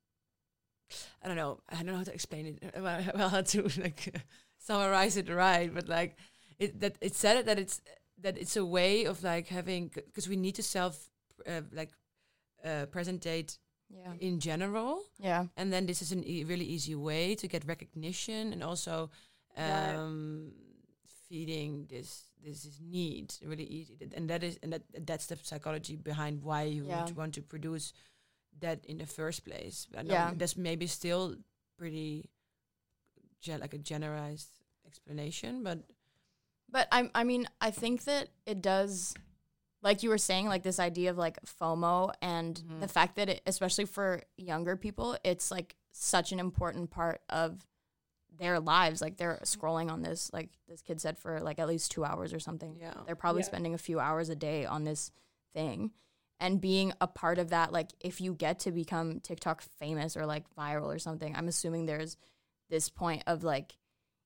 I 1.24 1.28
don't 1.28 1.38
know, 1.38 1.60
I 1.70 1.76
don't 1.76 1.88
know 1.88 1.98
how 1.98 2.04
to 2.04 2.14
explain 2.14 2.46
it. 2.46 2.74
Well, 2.82 3.04
well 3.16 3.30
how 3.30 3.42
to 3.42 3.62
like 3.82 4.16
summarize 4.60 5.18
it 5.18 5.30
right, 5.30 5.74
but 5.74 5.88
like 5.88 6.18
it 6.60 6.80
that 6.82 6.98
it 7.02 7.16
said 7.16 7.38
it 7.38 7.46
that 7.46 7.60
it's 7.60 7.82
that 8.22 8.38
it's 8.38 8.56
a 8.58 8.66
way 8.66 9.06
of 9.06 9.24
like 9.24 9.48
having 9.48 9.92
because 9.94 10.28
we 10.28 10.36
need 10.36 10.56
to 10.56 10.64
self 10.64 11.10
uh, 11.48 11.62
like 11.72 11.92
uh, 12.64 12.86
presentate 12.92 13.58
Yeah. 13.90 14.14
in 14.20 14.40
general 14.40 15.02
Yeah. 15.20 15.46
and 15.56 15.72
then 15.72 15.86
this 15.86 16.02
is 16.02 16.12
a 16.12 16.18
e- 16.20 16.44
really 16.44 16.66
easy 16.66 16.94
way 16.96 17.36
to 17.36 17.48
get 17.48 17.64
recognition 17.66 18.52
and 18.54 18.62
also 18.64 19.10
um, 19.56 20.52
feeding 21.30 21.88
this 21.90 22.24
this 22.44 22.66
is 22.66 22.80
need 22.82 23.34
really 23.44 23.64
easy 23.66 23.98
and 24.16 24.30
that 24.30 24.44
is 24.44 24.60
and 24.62 24.72
that 24.74 24.84
that's 25.06 25.26
the 25.28 25.38
psychology 25.42 25.96
behind 25.96 26.44
why 26.44 26.64
you 26.64 26.86
Yeah. 26.86 27.06
would 27.06 27.16
want 27.16 27.34
to 27.36 27.42
produce 27.42 27.94
that 28.60 28.86
in 28.86 28.98
the 28.98 29.06
first 29.08 29.44
place 29.46 29.88
I 29.98 30.04
know 30.04 30.14
Yeah. 30.14 30.34
that's 30.36 30.58
maybe 30.58 30.88
still 30.88 31.36
pretty 31.78 32.30
like 33.48 33.74
a 33.74 33.78
generalized 33.78 34.50
explanation 34.86 35.64
but 35.64 35.80
But 36.70 36.88
I 36.92 37.10
I 37.16 37.24
mean, 37.24 37.48
I 37.62 37.72
think 37.72 38.04
that 38.04 38.28
it 38.46 38.62
does 38.62 39.14
like 39.88 40.04
you 40.04 40.10
were 40.10 40.18
saying 40.18 40.48
like 40.48 40.64
this 40.64 40.80
idea 40.80 41.10
of 41.10 41.18
like 41.18 41.38
FOMO 41.60 42.12
and 42.22 42.54
Mhm. 42.60 42.80
the 42.82 42.88
fact 42.88 43.16
that 43.16 43.30
it 43.30 43.42
especially 43.46 43.86
for 43.86 44.22
younger 44.36 44.76
people, 44.76 45.18
it's 45.24 45.50
like 45.52 45.76
such 45.92 46.32
an 46.32 46.40
important 46.40 46.90
part 46.92 47.22
of 47.30 47.66
their 48.38 48.60
lives. 48.60 49.02
Like 49.02 49.18
they're 49.18 49.40
scrolling 49.44 49.90
on 49.90 50.02
this 50.02 50.30
like 50.34 50.50
this 50.68 50.82
kid 50.82 51.00
said 51.02 51.18
for 51.18 51.40
like 51.40 51.58
at 51.60 51.68
least 51.68 51.92
2 51.92 52.04
hours 52.06 52.34
or 52.34 52.40
something. 52.40 52.76
yeah 52.80 52.94
They're 53.06 53.16
probably 53.16 53.42
Yeah. 53.42 53.48
spending 53.48 53.74
a 53.74 53.78
few 53.80 54.00
hours 54.00 54.30
a 54.30 54.36
day 54.36 54.66
on 54.66 54.84
this 54.84 55.12
thing. 55.54 55.92
And 56.40 56.62
being 56.62 56.94
a 57.02 57.08
part 57.08 57.40
of 57.40 57.50
that, 57.50 57.72
like 57.72 57.90
if 58.00 58.22
you 58.22 58.34
get 58.36 58.60
to 58.60 58.72
become 58.72 59.22
TikTok 59.22 59.62
famous 59.62 60.16
or 60.18 60.26
like 60.28 60.44
viral 60.56 60.94
or 60.94 61.00
something, 61.00 61.36
I'm 61.36 61.48
assuming 61.48 61.86
there's 61.86 62.18
this 62.70 62.90
point 62.90 63.24
of 63.26 63.44
like 63.44 63.78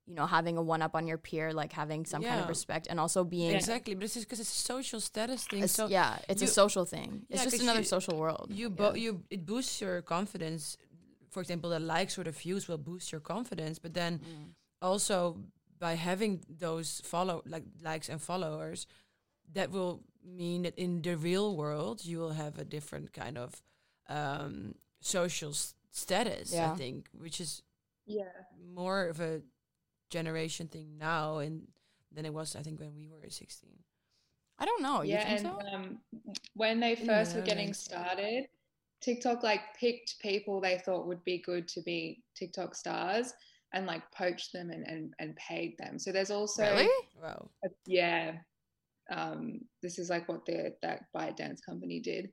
you 0.08 0.16
know 0.16 0.26
having 0.26 0.58
a 0.58 0.62
one 0.62 0.82
up 0.82 0.96
on 0.96 1.08
your 1.08 1.18
peer, 1.18 1.54
like 1.54 1.72
having 1.74 2.06
some 2.06 2.22
kind 2.24 2.42
of 2.42 2.50
respect, 2.50 2.88
and 2.90 3.00
also 3.00 3.24
being 3.24 3.54
Exactly, 3.56 3.94
but 3.94 4.02
this 4.02 4.18
is 4.18 4.24
because 4.26 4.40
it's 4.40 4.52
a 4.54 4.64
social 4.74 5.00
status 5.00 5.44
thing. 5.46 5.64
a- 5.64 5.68
so 5.68 5.88
yeah, 5.88 6.18
it's 6.28 6.42
a 6.42 6.48
social 6.48 6.86
thing. 6.86 7.26
It's 7.30 7.44
just 7.44 7.62
another 7.62 7.80
you- 7.80 7.86
social 7.86 8.18
world. 8.18 8.48
you 8.50 8.74
Yeah. 8.78 8.94
you 8.94 9.24
it 9.30 9.46
boosts 9.46 9.80
your 9.82 10.02
confidence. 10.02 10.78
For 11.30 11.40
example, 11.42 11.70
the 11.70 11.80
likes 11.80 12.18
or 12.18 12.24
the 12.26 12.32
views 12.32 12.68
will 12.68 12.78
boost 12.78 13.12
your 13.12 13.22
confidence, 13.22 13.80
but 13.80 13.94
then 13.94 14.20
Mm. 14.20 14.54
also 14.82 15.38
by 15.80 15.94
having 15.96 16.44
those 16.50 17.00
follow 17.02 17.42
like 17.46 17.64
likes 17.82 18.10
and 18.10 18.22
followers, 18.22 18.86
that 19.54 19.72
will 19.72 20.04
mean 20.24 20.64
that 20.64 20.78
in 20.78 21.02
the 21.02 21.16
real 21.16 21.56
world 21.56 22.04
you 22.06 22.20
will 22.20 22.34
have 22.34 22.60
a 22.60 22.66
different 22.66 23.14
kind 23.14 23.38
of 23.38 23.62
um, 24.10 24.76
social 25.00 25.52
s- 25.52 25.74
status. 25.92 26.52
Yeah. 26.54 26.72
I 26.74 26.76
think, 26.76 27.08
which 27.14 27.40
is 27.40 27.62
Yeah. 28.06 28.34
more 28.62 29.08
of 29.08 29.20
a 29.22 29.42
generation 30.12 30.67
thing 30.67 30.97
now, 31.00 31.39
and 31.39 31.67
than 32.12 32.26
it 32.26 32.34
was 32.34 32.56
I 32.56 32.62
think 32.62 32.80
when 32.80 32.93
we 32.93 33.08
were 33.08 33.30
sixteen. 33.30 33.80
I 34.60 34.65
don't 34.65 34.84
know. 34.84 35.02
yeah, 35.02 35.28
and 35.28 35.41
so? 35.41 35.60
um, 35.74 35.97
when 36.54 36.80
they 36.80 36.93
first 36.95 37.34
the 37.34 37.39
were 37.39 37.45
getting 37.45 37.74
started, 37.74 38.45
TikTok 39.02 39.41
like 39.41 39.62
picked 39.80 40.19
people 40.19 40.62
they 40.62 40.78
thought 40.78 41.08
would 41.08 41.24
be 41.24 41.41
good 41.43 41.67
to 41.69 41.82
be 41.82 42.21
TikTok 42.36 42.76
stars 42.76 43.34
and 43.74 43.88
like 43.88 44.04
poached 44.12 44.54
them 44.54 44.69
and 44.69 44.86
and, 44.86 45.13
and 45.17 45.36
paid 45.36 45.76
them. 45.80 45.97
So 45.97 46.12
there's 46.12 46.30
also 46.30 46.63
really? 46.63 46.89
Wow. 47.21 47.50
a- 47.65 47.69
yeah, 47.88 48.34
um, 49.10 49.62
this 49.82 49.97
is 49.97 50.10
like 50.10 50.30
what 50.30 50.45
the 50.45 50.76
that 50.84 51.06
ByteDance 51.15 51.65
company 51.65 52.00
did. 52.00 52.30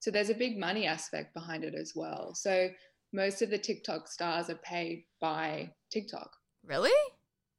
So 0.00 0.10
there's 0.10 0.30
a 0.30 0.34
big 0.34 0.58
money 0.58 0.86
aspect 0.86 1.34
behind 1.34 1.64
it 1.64 1.74
as 1.74 1.92
well. 1.94 2.34
So 2.34 2.70
most 3.12 3.42
of 3.42 3.50
the 3.50 3.58
TikTok 3.58 4.08
stars 4.08 4.50
are 4.50 4.56
paid 4.56 5.04
by 5.20 5.70
TikTok. 5.90 6.30
Really? 6.64 6.90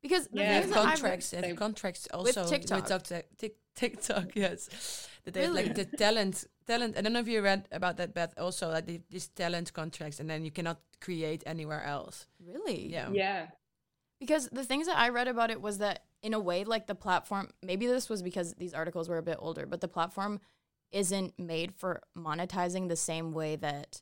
Because 0.01 0.27
the 0.27 0.39
Yeah, 0.39 0.61
things 0.61 0.73
have 0.73 0.83
that 0.83 0.85
I've 0.93 0.99
contracts. 1.01 1.29
They 1.31 1.37
have 1.37 1.45
they- 1.45 1.55
contracts 1.55 2.07
also 2.13 2.47
TikTok. 2.47 2.87
TikTok, 2.87 3.23
Tik- 3.37 3.57
TikTok, 3.75 4.25
yes. 4.35 5.07
That 5.25 5.33
they 5.33 5.41
Really? 5.41 5.65
like 5.65 5.75
the 5.75 5.85
talent, 5.85 6.45
talent. 6.65 6.97
I 6.97 7.01
don't 7.01 7.11
know 7.13 7.19
if 7.19 7.27
you 7.27 7.41
read 7.41 7.67
about 7.71 7.97
that, 7.97 8.13
Beth. 8.13 8.33
Also, 8.37 8.69
like 8.69 8.85
the, 8.85 9.01
these 9.09 9.27
talent 9.27 9.73
contracts, 9.73 10.19
and 10.21 10.29
then 10.29 10.45
you 10.45 10.51
cannot 10.51 10.79
create 11.01 11.43
anywhere 11.45 11.83
else. 11.83 12.27
really, 12.45 12.87
Yeah. 12.91 13.09
Yeah. 13.11 13.47
Because 14.19 14.49
the 14.49 14.63
things 14.65 14.87
that 14.87 14.97
I 14.97 15.09
read 15.09 15.27
about 15.29 15.49
it 15.49 15.61
was 15.61 15.77
that 15.77 16.03
in 16.21 16.33
a 16.33 16.39
way, 16.39 16.65
like 16.65 16.87
the 16.87 16.95
platform, 16.95 17.49
maybe 17.63 17.87
this 17.87 18.09
was 18.09 18.21
because 18.21 18.53
these 18.55 18.73
articles 18.73 19.07
were 19.07 19.17
a 19.17 19.23
bit 19.23 19.37
older, 19.39 19.65
but 19.65 19.79
the 19.79 19.87
platform 19.87 20.41
isn't 20.91 21.37
made 21.39 21.73
for 21.73 22.01
monetizing 22.17 22.89
the 22.89 22.97
same 22.97 23.31
way 23.31 23.55
that 23.57 24.01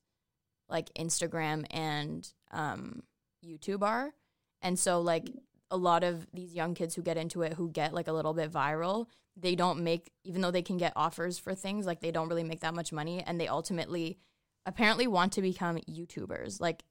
like 0.69 0.91
Instagram 0.95 1.65
and 1.69 2.27
um, 2.51 3.03
YouTube 3.45 3.83
are. 3.83 4.13
And 4.61 4.79
so, 4.79 4.99
like, 5.01 5.29
a 5.69 5.77
lot 5.77 6.03
of 6.03 6.25
these 6.33 6.53
young 6.53 6.73
kids 6.73 6.95
who 6.95 7.01
get 7.01 7.17
into 7.17 7.41
it, 7.41 7.53
who 7.53 7.69
get 7.69 7.93
like 7.93 8.07
a 8.07 8.13
little 8.13 8.33
bit 8.33 8.51
viral, 8.51 9.07
they 9.35 9.55
don't 9.55 9.83
make, 9.83 10.11
even 10.23 10.41
though 10.41 10.51
they 10.51 10.61
can 10.61 10.77
get 10.77 10.93
offers 10.95 11.37
for 11.37 11.53
things, 11.53 11.85
like, 11.85 11.99
they 11.99 12.11
don't 12.11 12.29
really 12.29 12.43
make 12.43 12.61
that 12.61 12.73
much 12.73 12.91
money. 12.91 13.21
And 13.25 13.39
they 13.39 13.47
ultimately 13.47 14.17
apparently 14.65 15.07
want 15.07 15.33
to 15.33 15.41
become 15.41 15.77
YouTubers. 15.77 16.59
Like, 16.59 16.83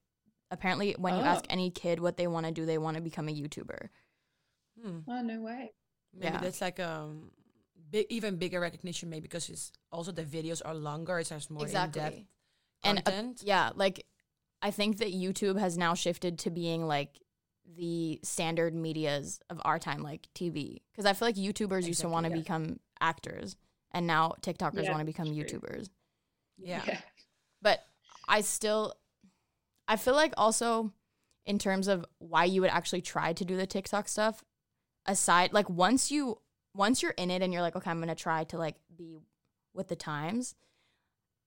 apparently, 0.51 0.95
when 0.99 1.17
you 1.17 1.23
Oh. 1.23 1.27
ask 1.27 1.45
any 1.49 1.71
kid 1.71 1.99
what 2.01 2.17
they 2.17 2.27
want 2.27 2.47
to 2.47 2.53
do, 2.53 2.65
they 2.67 2.79
want 2.79 2.97
to 2.97 3.03
become 3.03 3.29
a 3.29 3.33
YouTuber. 3.33 3.89
Hmm. 4.81 4.99
Oh 5.09 5.23
no 5.23 5.41
way. 5.41 5.73
Maybe 6.13 6.27
Yeah. 6.35 6.39
that's 6.41 6.61
like 6.61 6.79
um, 6.79 7.31
big, 7.91 8.07
even 8.11 8.37
bigger 8.37 8.61
recognition, 8.61 9.09
maybe 9.11 9.23
because 9.23 9.49
it's 9.49 9.73
also 9.91 10.13
the 10.13 10.23
videos 10.25 10.63
are 10.65 10.75
longer. 10.75 11.19
it's 11.19 11.31
has 11.31 11.51
more 11.51 11.67
in 11.67 11.73
depth 11.73 11.97
exactly. 11.97 12.29
And 12.85 13.03
uh, 13.07 13.23
yeah, 13.43 13.71
like 13.75 14.07
I 14.63 14.71
think 14.71 14.99
that 14.99 15.13
YouTube 15.13 15.59
has 15.59 15.77
now 15.77 15.95
shifted 15.95 16.39
to 16.41 16.51
being 16.51 16.87
like 16.87 17.19
the 17.77 18.21
standard 18.23 18.75
medias 18.75 19.41
of 19.51 19.61
our 19.65 19.79
time, 19.79 20.03
like 20.03 20.29
TV. 20.35 20.83
Because 20.93 21.07
I 21.07 21.13
feel 21.13 21.29
like 21.29 21.37
YouTubers 21.37 21.87
used 21.87 22.01
to 22.03 22.09
want 22.09 22.25
to 22.27 22.31
yeah. 22.31 22.39
become 22.39 22.81
actors, 23.01 23.57
and 23.93 24.07
now 24.07 24.35
TikTokers 24.41 24.85
Yeah, 24.85 24.91
want 24.91 25.01
to 25.01 25.07
become 25.07 25.27
true. 25.27 25.45
YouTubers. 25.45 25.89
yeah. 26.59 27.01
But 27.63 27.81
I 28.29 28.43
still, 28.43 28.95
I 29.89 29.97
feel 29.97 30.15
like 30.15 30.35
also 30.37 30.93
in 31.45 31.59
terms 31.59 31.89
of 31.89 32.05
why 32.19 32.45
you 32.45 32.61
would 32.61 32.71
actually 32.71 33.03
try 33.03 33.33
to 33.33 33.45
do 33.45 33.57
the 33.57 33.67
TikTok 33.67 34.09
stuff, 34.09 34.45
aside 35.07 35.53
like 35.53 35.69
once 35.71 36.11
you 36.11 36.39
once 36.75 37.03
you're 37.03 37.13
in 37.13 37.31
it 37.31 37.43
and 37.43 37.53
you're 37.53 37.63
like, 37.63 37.77
okay, 37.77 37.91
I'm 37.91 38.01
gonna 38.01 38.15
try 38.15 38.45
to 38.45 38.59
like 38.59 38.77
be 38.95 39.17
with 39.73 39.89
the 39.89 39.97
times. 39.97 40.55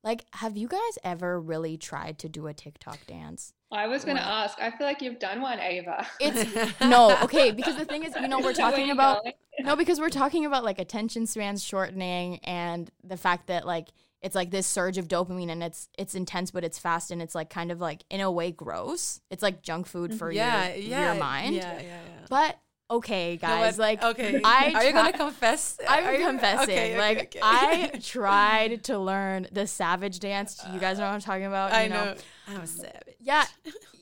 Like, 0.03 0.23
have 0.34 0.55
you 0.55 0.67
guys 0.67 0.97
ever 1.03 1.39
really 1.39 1.77
tried 1.77 2.19
to 2.19 2.29
do 2.29 2.47
a 2.47 2.53
TikTok 2.53 3.05
dance? 3.05 3.53
I 3.71 3.88
was 3.88 4.03
going 4.03 4.17
to 4.17 4.23
ask. 4.23 4.60
I 4.60 4.71
feel 4.71 4.88
like 4.88 5.01
you've 5.01 5.19
done 5.19 5.41
one, 5.41 5.60
Ava. 5.60 6.08
It's 6.19 6.79
no, 6.82 7.15
okay, 7.23 7.51
because 7.51 7.75
the 7.75 7.86
thing 7.86 8.03
is, 8.03 8.15
you 8.15 8.27
know, 8.27 8.39
we're 8.39 8.51
Is 8.51 8.58
that 8.58 8.63
where 8.63 8.71
talking 8.71 8.91
about 8.91 9.23
going? 9.23 9.34
no, 9.60 9.75
because 9.75 9.99
we're 9.99 10.10
talking 10.10 10.45
about 10.45 10.63
like 10.63 10.79
attention 10.79 11.27
spans 11.27 11.63
shortening 11.63 12.39
and 12.39 12.89
the 13.03 13.17
fact 13.17 13.47
that 13.47 13.67
like 13.67 13.89
it's 14.21 14.36
like 14.36 14.49
this 14.49 14.65
surge 14.65 14.97
of 14.97 15.08
dopamine 15.08 15.49
and 15.49 15.63
it's 15.63 15.88
it's 15.97 16.13
intense 16.15 16.51
but 16.51 16.63
it's 16.63 16.77
fast 16.77 17.10
and 17.12 17.21
it's 17.21 17.36
like 17.36 17.49
kind 17.49 17.71
of 17.71 17.79
like 17.79 18.03
in 18.10 18.21
a 18.21 18.32
way 18.32 18.51
gross. 18.51 19.21
It's 19.29 19.43
like 19.43 19.62
junk 19.62 19.86
food 19.86 20.15
for 20.15 20.32
yeah, 20.32 20.73
your, 20.73 20.77
yeah, 20.77 21.13
your 21.13 21.21
mind. 21.21 21.55
Yeah, 21.55 21.73
yeah, 21.75 21.82
yeah. 21.82 22.25
But 22.27 22.58
okay, 22.91 23.38
guys, 23.38 23.78
but- 23.78 23.82
like 23.82 24.04
okay, 24.04 24.41
I 24.43 24.71
are 24.75 24.84
you 24.84 24.93
gonna 24.93 25.13
confess? 25.13 25.78
I'm 25.88 26.06
Are 26.06 26.17
confessing. 26.17 26.63
okay, 26.63 26.89
okay, 26.93 26.97
like 26.97 27.17
okay. 27.36 27.39
I 27.41 27.91
tried 28.02 28.84
to 28.86 28.97
learn 28.99 29.47
the 29.52 29.67
savage 29.67 30.19
dance. 30.19 30.62
You 30.73 30.80
guys 30.80 30.97
know 30.97 31.06
what 31.06 31.13
I'm 31.13 31.21
talking 31.21 31.45
about? 31.45 31.71
I 31.71 31.84
you 31.84 31.89
know. 31.89 32.15
I'm 32.47 32.62
a 32.62 32.67
savage. 32.67 33.15
Yeah, 33.19 33.45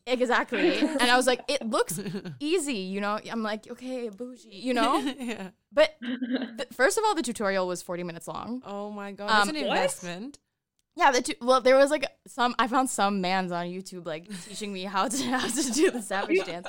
exactly. 0.06 0.78
and 0.80 1.02
I 1.04 1.18
was 1.18 1.28
like, 1.28 1.42
it 1.48 1.62
looks 1.68 2.00
easy, 2.40 2.76
you 2.76 3.02
know. 3.02 3.20
I'm 3.30 3.44
like, 3.44 3.70
okay, 3.70 4.10
bougie, 4.10 4.50
you 4.50 4.74
know. 4.74 4.98
yeah. 5.20 5.50
But 5.72 5.96
th- 6.02 6.70
first 6.72 6.98
of 6.98 7.04
all, 7.06 7.14
the 7.16 7.24
tutorial 7.24 7.68
was 7.68 7.82
40 7.82 8.04
minutes 8.04 8.28
long. 8.28 8.62
Oh 8.66 8.90
my 8.92 9.12
god, 9.12 9.30
Um, 9.30 9.48
that's 9.48 9.50
an 9.50 9.68
What? 9.68 9.78
investment. 9.78 10.40
Yeah, 10.98 11.12
the 11.12 11.22
tu- 11.22 11.36
well, 11.42 11.62
there 11.62 11.76
was 11.76 11.92
like 11.92 12.08
some. 12.26 12.56
I 12.58 12.68
found 12.68 12.90
some 12.90 13.22
mans 13.22 13.52
on 13.52 13.68
YouTube 13.68 14.08
like 14.08 14.28
teaching 14.46 14.74
me 14.74 14.84
how 14.84 15.08
to 15.08 15.24
how 15.38 15.48
to 15.48 15.72
do 15.72 15.92
the 15.92 16.02
savage 16.02 16.44
dance. 16.44 16.68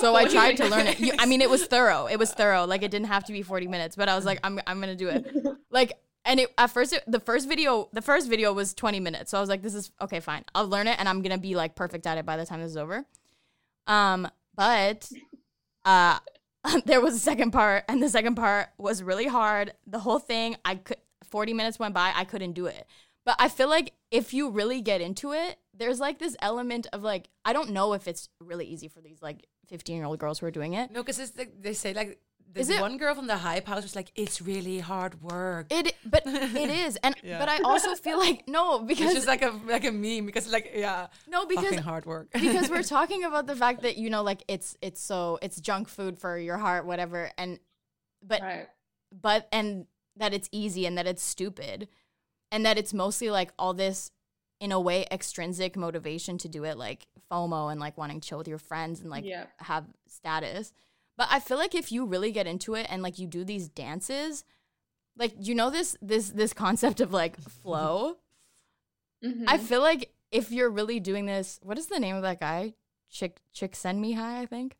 So 0.00 0.16
I 0.16 0.24
tried 0.24 0.56
to 0.56 0.66
learn 0.66 0.88
it. 0.88 0.98
You, 0.98 1.12
I 1.16 1.26
mean, 1.26 1.40
it 1.40 1.48
was 1.48 1.64
thorough. 1.66 2.06
It 2.06 2.18
was 2.18 2.32
thorough. 2.32 2.66
Like 2.66 2.82
it 2.82 2.90
didn't 2.90 3.06
have 3.06 3.22
to 3.26 3.32
be 3.32 3.42
40 3.42 3.68
minutes, 3.68 3.94
but 3.94 4.08
I 4.08 4.16
was 4.16 4.24
like, 4.24 4.40
I'm 4.42 4.58
I'm 4.66 4.80
gonna 4.80 4.96
do 4.96 5.08
it. 5.08 5.26
Like, 5.70 5.92
and 6.24 6.40
it 6.40 6.52
at 6.58 6.70
first 6.70 6.92
it, 6.92 7.04
the 7.06 7.20
first 7.20 7.46
video 7.48 7.88
the 7.92 8.02
first 8.02 8.28
video 8.28 8.52
was 8.52 8.74
20 8.74 8.98
minutes. 8.98 9.30
So 9.30 9.38
I 9.38 9.40
was 9.40 9.48
like, 9.48 9.62
this 9.62 9.74
is 9.74 9.92
okay, 10.00 10.18
fine. 10.18 10.44
I'll 10.56 10.66
learn 10.66 10.88
it, 10.88 10.98
and 10.98 11.08
I'm 11.08 11.22
gonna 11.22 11.38
be 11.38 11.54
like 11.54 11.76
perfect 11.76 12.04
at 12.04 12.18
it 12.18 12.26
by 12.26 12.36
the 12.36 12.44
time 12.44 12.60
this 12.60 12.70
is 12.72 12.76
over. 12.76 13.04
Um, 13.86 14.28
but 14.56 15.08
uh, 15.84 16.18
there 16.84 17.00
was 17.00 17.14
a 17.14 17.20
second 17.20 17.52
part, 17.52 17.84
and 17.88 18.02
the 18.02 18.08
second 18.08 18.34
part 18.34 18.70
was 18.76 19.04
really 19.04 19.28
hard. 19.28 19.72
The 19.86 20.00
whole 20.00 20.18
thing, 20.18 20.56
I 20.64 20.74
could 20.74 20.96
40 21.30 21.54
minutes 21.54 21.78
went 21.78 21.94
by, 21.94 22.12
I 22.14 22.24
couldn't 22.24 22.52
do 22.52 22.66
it. 22.66 22.86
But 23.28 23.36
I 23.38 23.50
feel 23.50 23.68
like 23.68 23.92
if 24.10 24.32
you 24.32 24.48
really 24.48 24.80
get 24.80 25.02
into 25.02 25.32
it, 25.32 25.58
there's 25.74 26.00
like 26.00 26.18
this 26.18 26.34
element 26.40 26.86
of 26.94 27.02
like 27.02 27.28
I 27.44 27.52
don't 27.52 27.72
know 27.72 27.92
if 27.92 28.08
it's 28.08 28.30
really 28.40 28.64
easy 28.64 28.88
for 28.88 29.02
these 29.02 29.20
like 29.20 29.44
15 29.66 29.96
year 29.96 30.06
old 30.06 30.18
girls 30.18 30.38
who 30.38 30.46
are 30.46 30.50
doing 30.50 30.72
it. 30.72 30.90
No, 30.90 31.02
because 31.02 31.36
like, 31.36 31.60
they 31.60 31.74
say 31.74 31.92
like 31.92 32.20
Is 32.54 32.68
this 32.68 32.80
one 32.80 32.96
girl 32.96 33.14
from 33.14 33.26
the 33.26 33.36
hype 33.36 33.66
house 33.66 33.82
was 33.82 33.94
like, 33.94 34.12
it's 34.14 34.40
really 34.40 34.78
hard 34.78 35.20
work. 35.20 35.66
It, 35.68 35.94
but 36.06 36.22
it 36.26 36.70
is, 36.70 36.96
and 37.02 37.14
Yeah. 37.22 37.38
but 37.38 37.50
I 37.50 37.58
also 37.58 37.94
feel 37.96 38.16
like 38.26 38.48
no 38.48 38.76
It's 38.76 38.98
because 38.98 39.12
just 39.12 39.26
like 39.26 39.42
a 39.42 39.52
like 39.66 39.84
a 39.84 39.92
meme 39.92 40.24
because 40.24 40.50
like 40.50 40.72
yeah, 40.74 41.08
no 41.28 41.44
because 41.44 41.64
fucking 41.64 41.80
hard 41.80 42.06
work. 42.06 42.30
because 42.32 42.70
we're 42.70 42.82
talking 42.82 43.24
about 43.24 43.46
the 43.46 43.56
fact 43.56 43.82
that 43.82 43.98
you 43.98 44.08
know 44.08 44.22
like 44.22 44.42
it's 44.48 44.74
it's 44.80 45.02
so 45.02 45.38
it's 45.42 45.60
junk 45.60 45.90
food 45.90 46.18
for 46.18 46.38
your 46.38 46.56
heart 46.56 46.86
whatever 46.86 47.30
and 47.36 47.58
but 48.22 48.40
right. 48.40 48.68
but 49.12 49.48
and 49.52 49.84
that 50.16 50.32
it's 50.32 50.48
easy 50.50 50.86
and 50.86 50.96
that 50.96 51.06
it's 51.06 51.22
stupid 51.22 51.88
and 52.50 52.64
that 52.64 52.78
it's 52.78 52.94
mostly 52.94 53.30
like 53.30 53.52
all 53.58 53.74
this 53.74 54.10
in 54.60 54.72
a 54.72 54.80
way 54.80 55.06
extrinsic 55.10 55.76
motivation 55.76 56.36
to 56.38 56.48
do 56.48 56.64
it 56.64 56.76
like 56.76 57.06
FOMO 57.30 57.70
and 57.70 57.80
like 57.80 57.96
wanting 57.96 58.20
to 58.20 58.28
chill 58.28 58.38
with 58.38 58.48
your 58.48 58.58
friends 58.58 59.00
and 59.00 59.10
like 59.10 59.24
yeah. 59.24 59.46
have 59.60 59.84
status. 60.06 60.72
But 61.16 61.28
I 61.30 61.40
feel 61.40 61.58
like 61.58 61.74
if 61.74 61.92
you 61.92 62.06
really 62.06 62.32
get 62.32 62.46
into 62.46 62.74
it 62.74 62.86
and 62.88 63.02
like 63.02 63.18
you 63.18 63.26
do 63.26 63.44
these 63.44 63.68
dances, 63.68 64.44
like 65.16 65.34
you 65.38 65.54
know 65.54 65.70
this 65.70 65.96
this 66.00 66.30
this 66.30 66.52
concept 66.52 67.00
of 67.00 67.12
like 67.12 67.38
flow. 67.62 68.16
Mhm. 69.24 69.44
I 69.46 69.58
feel 69.58 69.80
like 69.80 70.12
if 70.30 70.52
you're 70.52 70.70
really 70.70 71.00
doing 71.00 71.26
this, 71.26 71.58
what 71.62 71.78
is 71.78 71.86
the 71.86 71.98
name 71.98 72.16
of 72.16 72.22
that 72.22 72.40
guy? 72.40 72.74
Chick 73.10 73.40
Csikszentmihalyi, 73.54 74.42
I 74.42 74.46
think. 74.46 74.76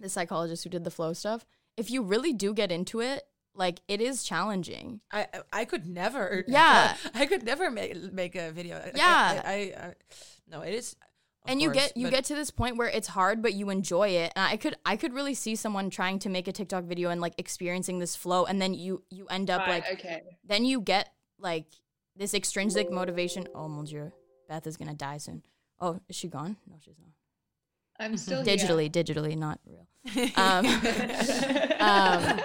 The 0.00 0.08
psychologist 0.08 0.64
who 0.64 0.70
did 0.70 0.84
the 0.84 0.90
flow 0.90 1.12
stuff. 1.12 1.44
If 1.76 1.90
you 1.90 2.02
really 2.02 2.32
do 2.32 2.54
get 2.54 2.72
into 2.72 3.00
it, 3.00 3.24
like 3.54 3.80
it 3.88 4.00
is 4.00 4.22
challenging. 4.24 5.00
I 5.12 5.26
I 5.52 5.64
could 5.64 5.86
never. 5.86 6.44
Yeah. 6.48 6.96
I 7.14 7.26
could 7.26 7.44
never 7.44 7.70
make 7.70 8.12
make 8.12 8.34
a 8.34 8.50
video. 8.52 8.76
I- 8.76 8.80
I- 8.80 8.92
Yeah. 8.94 9.42
I, 9.44 9.50
I, 9.52 9.86
I 9.88 9.94
no, 10.48 10.60
it 10.62 10.74
is. 10.74 10.92
of 10.92 11.50
and 11.50 11.60
you 11.62 11.72
get 11.72 11.96
you 11.96 12.10
get 12.10 12.24
to 12.26 12.34
this 12.34 12.50
point 12.50 12.76
where 12.76 12.88
it's 12.88 13.08
hard 13.08 13.42
but 13.42 13.52
you 13.52 13.68
enjoy 13.70 14.08
it 14.10 14.32
and 14.36 14.44
i 14.46 14.56
could 14.56 14.76
i 14.86 14.94
could 14.96 15.12
really 15.12 15.34
see 15.34 15.56
someone 15.56 15.90
trying 15.90 16.20
to 16.20 16.28
make 16.28 16.46
a 16.46 16.52
tiktok 16.52 16.84
video 16.84 17.10
and 17.10 17.20
like 17.20 17.34
experiencing 17.36 17.98
this 17.98 18.14
flow 18.14 18.44
and 18.44 18.62
then 18.62 18.74
you 18.74 19.02
you 19.10 19.26
end 19.26 19.50
up 19.50 19.60
Right, 19.66 19.82
like 19.82 19.92
okay. 19.98 20.22
then 20.44 20.64
you 20.64 20.80
get 20.80 21.08
like 21.40 21.66
this 22.14 22.32
extrinsic 22.32 22.92
motivation 22.92 23.48
oh 23.56 23.66
mon 23.66 23.84
dieu 23.86 24.12
beth 24.48 24.68
is 24.68 24.76
gonna 24.76 24.94
die 24.94 25.18
soon 25.18 25.42
oh 25.80 25.98
is 26.08 26.14
she 26.14 26.28
gone 26.28 26.58
no 26.68 26.76
she's 26.78 26.98
not 27.00 27.10
I'm 27.98 28.16
still 28.16 28.42
digitally, 28.44 28.88
digitally, 28.90 29.36
not 29.36 29.58
real. 29.66 29.86
Um, 30.36 30.66
um, 31.80 32.22
this, 32.22 32.42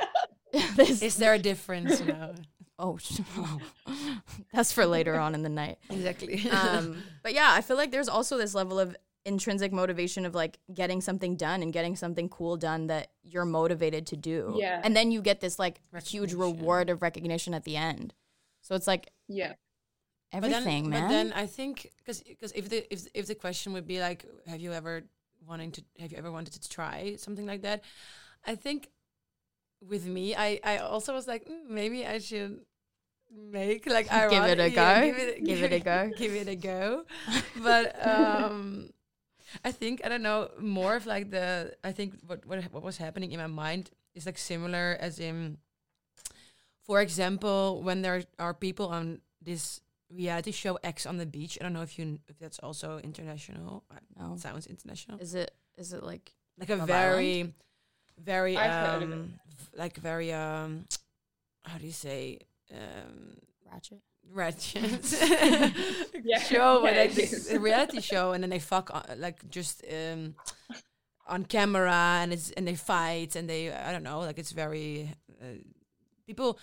Is 0.77 1.17
there 1.17 1.33
a 1.33 1.39
difference? 1.39 2.01
No. 2.01 2.33
Oh, 2.79 2.99
that's 4.53 4.71
for 4.71 4.85
later 4.85 5.15
on 5.15 5.33
in 5.33 5.41
the 5.41 5.49
night. 5.49 5.79
Exactly. 5.89 6.47
Um, 6.51 7.01
but 7.23 7.33
yeah, 7.33 7.49
I 7.51 7.61
feel 7.61 7.75
like 7.75 7.89
there's 7.89 8.07
also 8.07 8.37
this 8.37 8.53
level 8.53 8.79
of 8.79 8.95
intrinsic 9.25 9.73
motivation 9.73 10.27
of 10.27 10.35
like 10.35 10.59
getting 10.71 11.01
something 11.01 11.35
done 11.35 11.63
and 11.63 11.73
getting 11.73 11.95
something 11.95 12.29
cool 12.29 12.55
done 12.55 12.85
that 12.85 13.07
you're 13.23 13.45
motivated 13.45 14.05
to 14.07 14.15
do. 14.15 14.53
Yeah. 14.59 14.79
And 14.83 14.95
then 14.95 15.09
you 15.09 15.23
get 15.23 15.41
this 15.41 15.57
like 15.57 15.81
huge 16.05 16.33
reward 16.33 16.91
of 16.91 17.01
recognition 17.01 17.55
at 17.55 17.63
the 17.63 17.75
end. 17.75 18.13
So 18.61 18.75
it's 18.75 18.85
like 18.85 19.11
yeah. 19.27 19.53
Everything, 20.31 20.61
but 20.61 20.63
then, 20.63 20.89
man. 20.89 21.01
But 21.01 21.09
then 21.09 21.33
I 21.33 21.45
think 21.47 21.91
because 21.97 22.21
because 22.21 22.51
if 22.51 22.69
the 22.69 22.85
if 22.93 23.07
if 23.15 23.27
the 23.27 23.35
question 23.35 23.73
would 23.73 23.87
be 23.87 23.99
like, 23.99 24.25
have 24.45 24.59
you 24.59 24.71
ever 24.71 25.03
wanting 25.47 25.71
to 25.71 25.83
have 25.99 26.11
you 26.11 26.17
ever 26.17 26.31
wanted 26.31 26.61
to 26.61 26.69
try 26.69 27.15
something 27.17 27.45
like 27.45 27.61
that? 27.63 27.83
I 28.45 28.55
think 28.55 28.89
with 29.85 30.05
me, 30.05 30.35
I 30.35 30.59
I 30.63 30.77
also 30.77 31.13
was 31.13 31.27
like 31.27 31.45
mm, 31.45 31.69
maybe 31.69 32.05
I 32.05 32.19
should 32.19 32.61
make 33.31 33.85
like 33.85 34.11
I 34.11 34.27
give 34.29 34.43
it 34.43 34.59
a 34.59 34.69
go. 34.69 34.81
Yeah, 34.81 35.05
give, 35.05 35.17
it, 35.17 35.43
give 35.43 35.63
it 35.63 35.73
a 35.73 35.79
go. 35.79 36.11
give 36.17 36.33
it 36.33 36.47
a 36.47 36.55
go. 36.55 37.03
but 37.61 38.07
um, 38.07 38.89
I 39.63 39.71
think 39.71 40.01
I 40.03 40.09
don't 40.09 40.23
know 40.23 40.49
more 40.59 40.95
of 40.95 41.05
like 41.05 41.31
the 41.31 41.75
I 41.83 41.91
think 41.91 42.15
what 42.25 42.45
what 42.45 42.63
what 42.71 42.83
was 42.83 42.97
happening 42.97 43.31
in 43.31 43.39
my 43.39 43.47
mind 43.47 43.91
is 44.15 44.25
like 44.25 44.37
similar 44.37 44.97
as 44.99 45.19
in, 45.19 45.57
for 46.83 47.01
example, 47.01 47.81
when 47.83 48.01
there 48.01 48.23
are 48.39 48.53
people 48.53 48.87
on 48.87 49.21
this 49.41 49.81
reality 50.09 50.51
show 50.51 50.79
Ex 50.83 51.05
on 51.05 51.17
the 51.17 51.25
Beach. 51.25 51.57
I 51.59 51.63
don't 51.63 51.73
know 51.73 51.81
if 51.81 51.99
you 51.99 52.19
if 52.27 52.39
that's 52.39 52.59
also 52.59 52.99
international. 52.99 53.83
No, 54.19 54.33
it 54.33 54.39
sounds 54.39 54.67
international. 54.67 55.19
Is 55.19 55.35
it? 55.35 55.51
Is 55.77 55.93
it 55.93 56.03
like 56.03 56.31
like 56.59 56.69
a 56.69 56.77
very, 56.77 57.39
Island? 57.39 57.53
Very 58.17 58.57
um 58.57 59.33
like 59.75 59.97
very 59.97 60.33
um 60.33 60.85
how 61.63 61.77
do 61.77 61.85
you 61.85 61.91
say 61.91 62.39
um 62.71 63.37
ratchet 63.71 64.01
ratchet 64.33 65.19
yeah. 66.23 66.39
show 66.51 66.83
yeah, 66.85 67.01
like 67.01 67.17
a 67.51 67.59
reality 67.59 68.01
show 68.01 68.31
and 68.33 68.43
then 68.43 68.49
they 68.49 68.59
fuck 68.59 68.89
on, 68.93 69.03
like 69.19 69.49
just 69.49 69.83
um 69.91 70.35
on 71.27 71.45
camera 71.45 72.19
and 72.21 72.33
it's 72.33 72.51
and 72.51 72.67
they 72.67 72.75
fight 72.75 73.35
and 73.35 73.49
they 73.49 73.71
I 73.71 73.91
don't 73.91 74.03
know 74.03 74.19
like 74.19 74.39
it's 74.39 74.51
very 74.51 75.13
uh, 75.41 75.59
people 76.25 76.59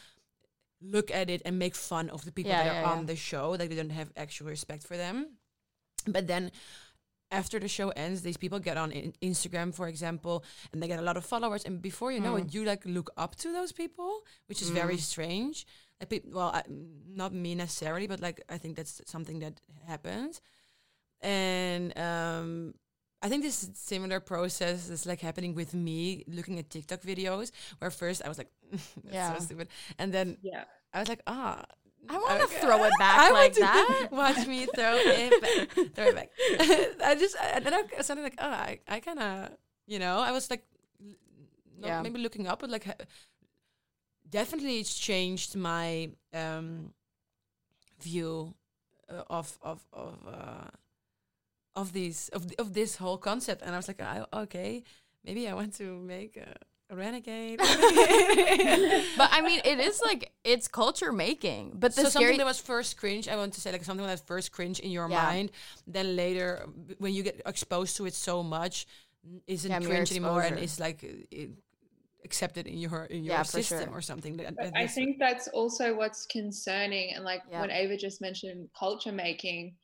look 0.85 1.11
at 1.11 1.31
it 1.31 1.43
and 1.45 1.59
make 1.59 1.75
fun 1.75 2.11
of 2.11 2.25
the 2.25 2.33
people 2.33 2.53
yeah, 2.53 2.65
that 2.65 2.85
are 2.85 2.97
on 2.97 3.07
the 3.07 3.17
show. 3.17 3.51
Like 3.51 3.69
they 3.69 3.77
don't 3.77 3.91
have 3.91 4.13
actual 4.17 4.49
respect 4.49 4.85
for 4.85 4.97
them. 4.97 5.37
But 6.07 6.27
then 6.27 6.51
after 7.35 7.59
the 7.59 7.69
show 7.69 7.89
ends, 7.91 8.23
these 8.23 8.37
people 8.37 8.59
get 8.61 8.77
on 8.77 8.93
in 8.93 9.13
Instagram, 9.21 9.75
for 9.75 9.89
example, 9.89 10.45
and 10.73 10.81
they 10.81 10.89
get 10.89 11.01
a 11.01 11.03
lot 11.03 11.17
of 11.17 11.25
followers. 11.25 11.65
And 11.65 11.83
before 11.83 12.13
you 12.13 12.21
know 12.21 12.37
it, 12.37 12.47
mm. 12.47 12.55
you 12.55 12.65
like 12.65 12.83
look 12.87 13.11
up 13.17 13.35
to 13.43 13.53
those 13.53 13.73
people, 13.73 14.11
which 14.47 14.63
is 14.63 14.71
mm. 14.71 14.75
very 14.75 14.99
strange. 14.99 15.67
Like, 15.99 16.11
pe- 16.11 16.31
well, 16.37 16.51
I, 16.55 16.63
not 17.23 17.35
me 17.35 17.55
necessarily, 17.55 18.07
but 18.07 18.21
like 18.21 18.41
I 18.49 18.59
think 18.59 18.77
that's 18.77 19.03
something 19.07 19.41
that 19.41 19.61
happens. 19.87 20.41
And 21.21 21.97
um, 21.99 22.75
I 23.21 23.29
think 23.29 23.43
this 23.43 23.69
similar 23.75 24.21
process 24.21 24.89
is 24.89 25.05
like 25.05 25.21
happening 25.21 25.55
with 25.55 25.75
me 25.75 26.25
looking 26.29 26.59
at 26.59 26.71
TikTok 26.71 27.03
videos, 27.03 27.51
where 27.79 27.91
first 27.91 28.23
I 28.25 28.29
was 28.29 28.39
like, 28.39 28.51
yeah, 29.11 29.35
so 29.35 29.45
stupid, 29.45 29.69
and 29.99 30.13
then 30.13 30.39
yeah, 30.43 30.65
I 30.93 31.01
was 31.01 31.09
like, 31.09 31.23
ah. 31.27 31.65
I 32.09 32.19
want 32.19 32.39
to 32.41 32.45
okay. 32.45 32.61
throw 32.61 32.85
it 32.85 32.93
back 32.99 33.19
I 33.19 33.31
like 33.31 33.55
that. 33.55 34.09
Watch 34.13 34.47
me 34.47 34.67
throw 34.75 34.95
it 34.97 35.41
back. 35.41 35.95
throw 35.95 36.05
it 36.07 36.15
back. 36.15 36.31
I 37.05 37.15
just, 37.15 37.37
and 37.41 37.65
then 37.65 37.75
I 37.75 38.03
sounded 38.03 38.23
like, 38.23 38.37
oh, 38.39 38.49
I, 38.49 38.81
I 38.87 39.01
kind 39.01 39.19
of, 39.19 39.51
you 39.87 39.99
know, 39.99 40.19
I 40.19 40.33
was 40.33 40.51
like, 40.51 40.65
not 41.79 41.89
yeah. 41.89 42.03
maybe 42.03 42.19
looking 42.19 42.47
up, 42.47 42.61
but 42.61 42.71
like, 42.71 42.87
definitely 44.29 44.81
it's 44.81 44.99
changed 44.99 45.57
my 45.57 46.11
um, 46.33 46.93
view 48.01 48.55
uh, 49.09 49.23
of 49.31 49.59
of 49.63 49.81
of 49.93 50.19
uh, 50.27 50.69
of 51.77 51.93
these 51.93 52.29
of 52.31 52.53
of 52.59 52.75
this 52.75 52.97
whole 52.97 53.19
concept, 53.19 53.63
and 53.63 53.75
I 53.75 53.77
was 53.79 53.89
like, 53.89 54.01
oh, 54.03 54.43
okay, 54.43 54.83
maybe 55.25 55.49
I 55.49 55.55
want 55.55 55.75
to 55.75 55.99
make 56.01 56.37
a, 56.37 56.55
a 56.91 56.97
renegade. 56.97 57.59
but 59.19 59.29
I 59.33 59.41
mean, 59.43 59.61
it 59.65 59.79
is 59.79 60.01
like 60.05 60.33
it's 60.45 60.69
culture 60.69 61.13
making. 61.13 61.73
But 61.75 61.97
the 61.97 62.03
so 62.03 62.09
something 62.11 62.39
that 62.39 62.47
was 62.47 62.61
first 62.61 62.97
cringe, 62.97 63.29
I 63.29 63.37
want 63.37 63.55
to 63.55 63.61
say 63.61 63.73
like 63.73 63.85
something 63.85 64.07
that 64.07 64.13
was 64.13 64.21
first 64.21 64.53
cringe 64.53 64.79
in 64.81 64.91
your 64.91 65.09
yeah. 65.09 65.23
mind, 65.23 65.51
then 65.87 66.17
later 66.17 66.67
when 66.99 67.13
you 67.15 67.23
get 67.23 67.41
exposed 67.47 67.97
to 67.97 68.07
it 68.07 68.15
so 68.15 68.43
much, 68.43 68.87
isn't 69.47 69.71
yeah, 69.71 69.81
cringe 69.81 70.11
anymore, 70.11 70.43
and 70.43 70.59
it's 70.59 70.79
like. 70.79 71.03
It, 71.31 71.51
accepted 72.25 72.67
in 72.67 72.79
your 72.79 73.05
in 73.05 73.23
your 73.23 73.35
yeah, 73.35 73.43
system 73.43 73.85
sure. 73.85 73.99
or 73.99 74.01
something. 74.01 74.39
That, 74.39 74.57
that 74.57 74.73
I 74.75 74.87
think 74.87 75.19
that's 75.19 75.47
also 75.49 75.95
what's 75.95 76.25
concerning, 76.25 77.13
and 77.15 77.23
like 77.23 77.43
yeah. 77.51 77.61
when 77.61 77.71
Ava 77.71 77.99
just 77.99 78.23
mentioned 78.23 78.71
culture 78.75 79.13
making, 79.13 79.75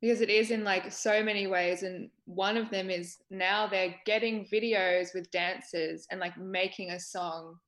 because 0.00 0.20
it 0.20 0.30
is 0.30 0.50
in 0.50 0.64
like 0.64 0.92
so 0.92 1.22
many 1.22 1.46
ways 1.46 1.82
and 1.82 2.10
one 2.26 2.56
of 2.56 2.70
them 2.70 2.90
is 2.90 3.18
now 3.30 3.66
they're 3.66 3.94
getting 4.04 4.46
videos 4.52 5.08
with 5.14 5.30
dancers 5.30 6.06
and 6.10 6.20
like 6.20 6.36
making 6.38 6.90
a 6.90 7.00
song 7.00 7.58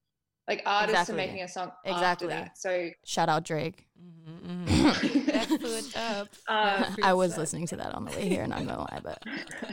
like 0.49 0.63
artists 0.67 1.03
exactly. 1.03 1.15
are 1.15 1.27
making 1.27 1.43
a 1.43 1.49
song 1.49 1.71
exactly. 1.85 2.35
so 2.55 2.91
shout 3.05 3.29
out 3.29 3.45
drake. 3.45 3.85
Mm-hmm, 4.01 4.65
mm-hmm. 4.67 6.21
um, 6.49 6.97
i 7.03 7.13
was 7.13 7.37
listening 7.37 7.67
to 7.67 7.77
that 7.77 7.95
on 7.95 8.05
the 8.05 8.13
way 8.13 8.29
here 8.29 8.47
not 8.47 8.65
gonna 8.65 8.79
lie 8.79 9.01
but 9.03 9.23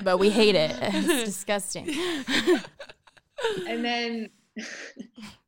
but 0.04 0.18
we 0.18 0.30
hate 0.30 0.56
it. 0.56 0.76
It's 0.82 1.26
disgusting. 1.26 1.90
And 3.68 3.84
then 3.84 4.30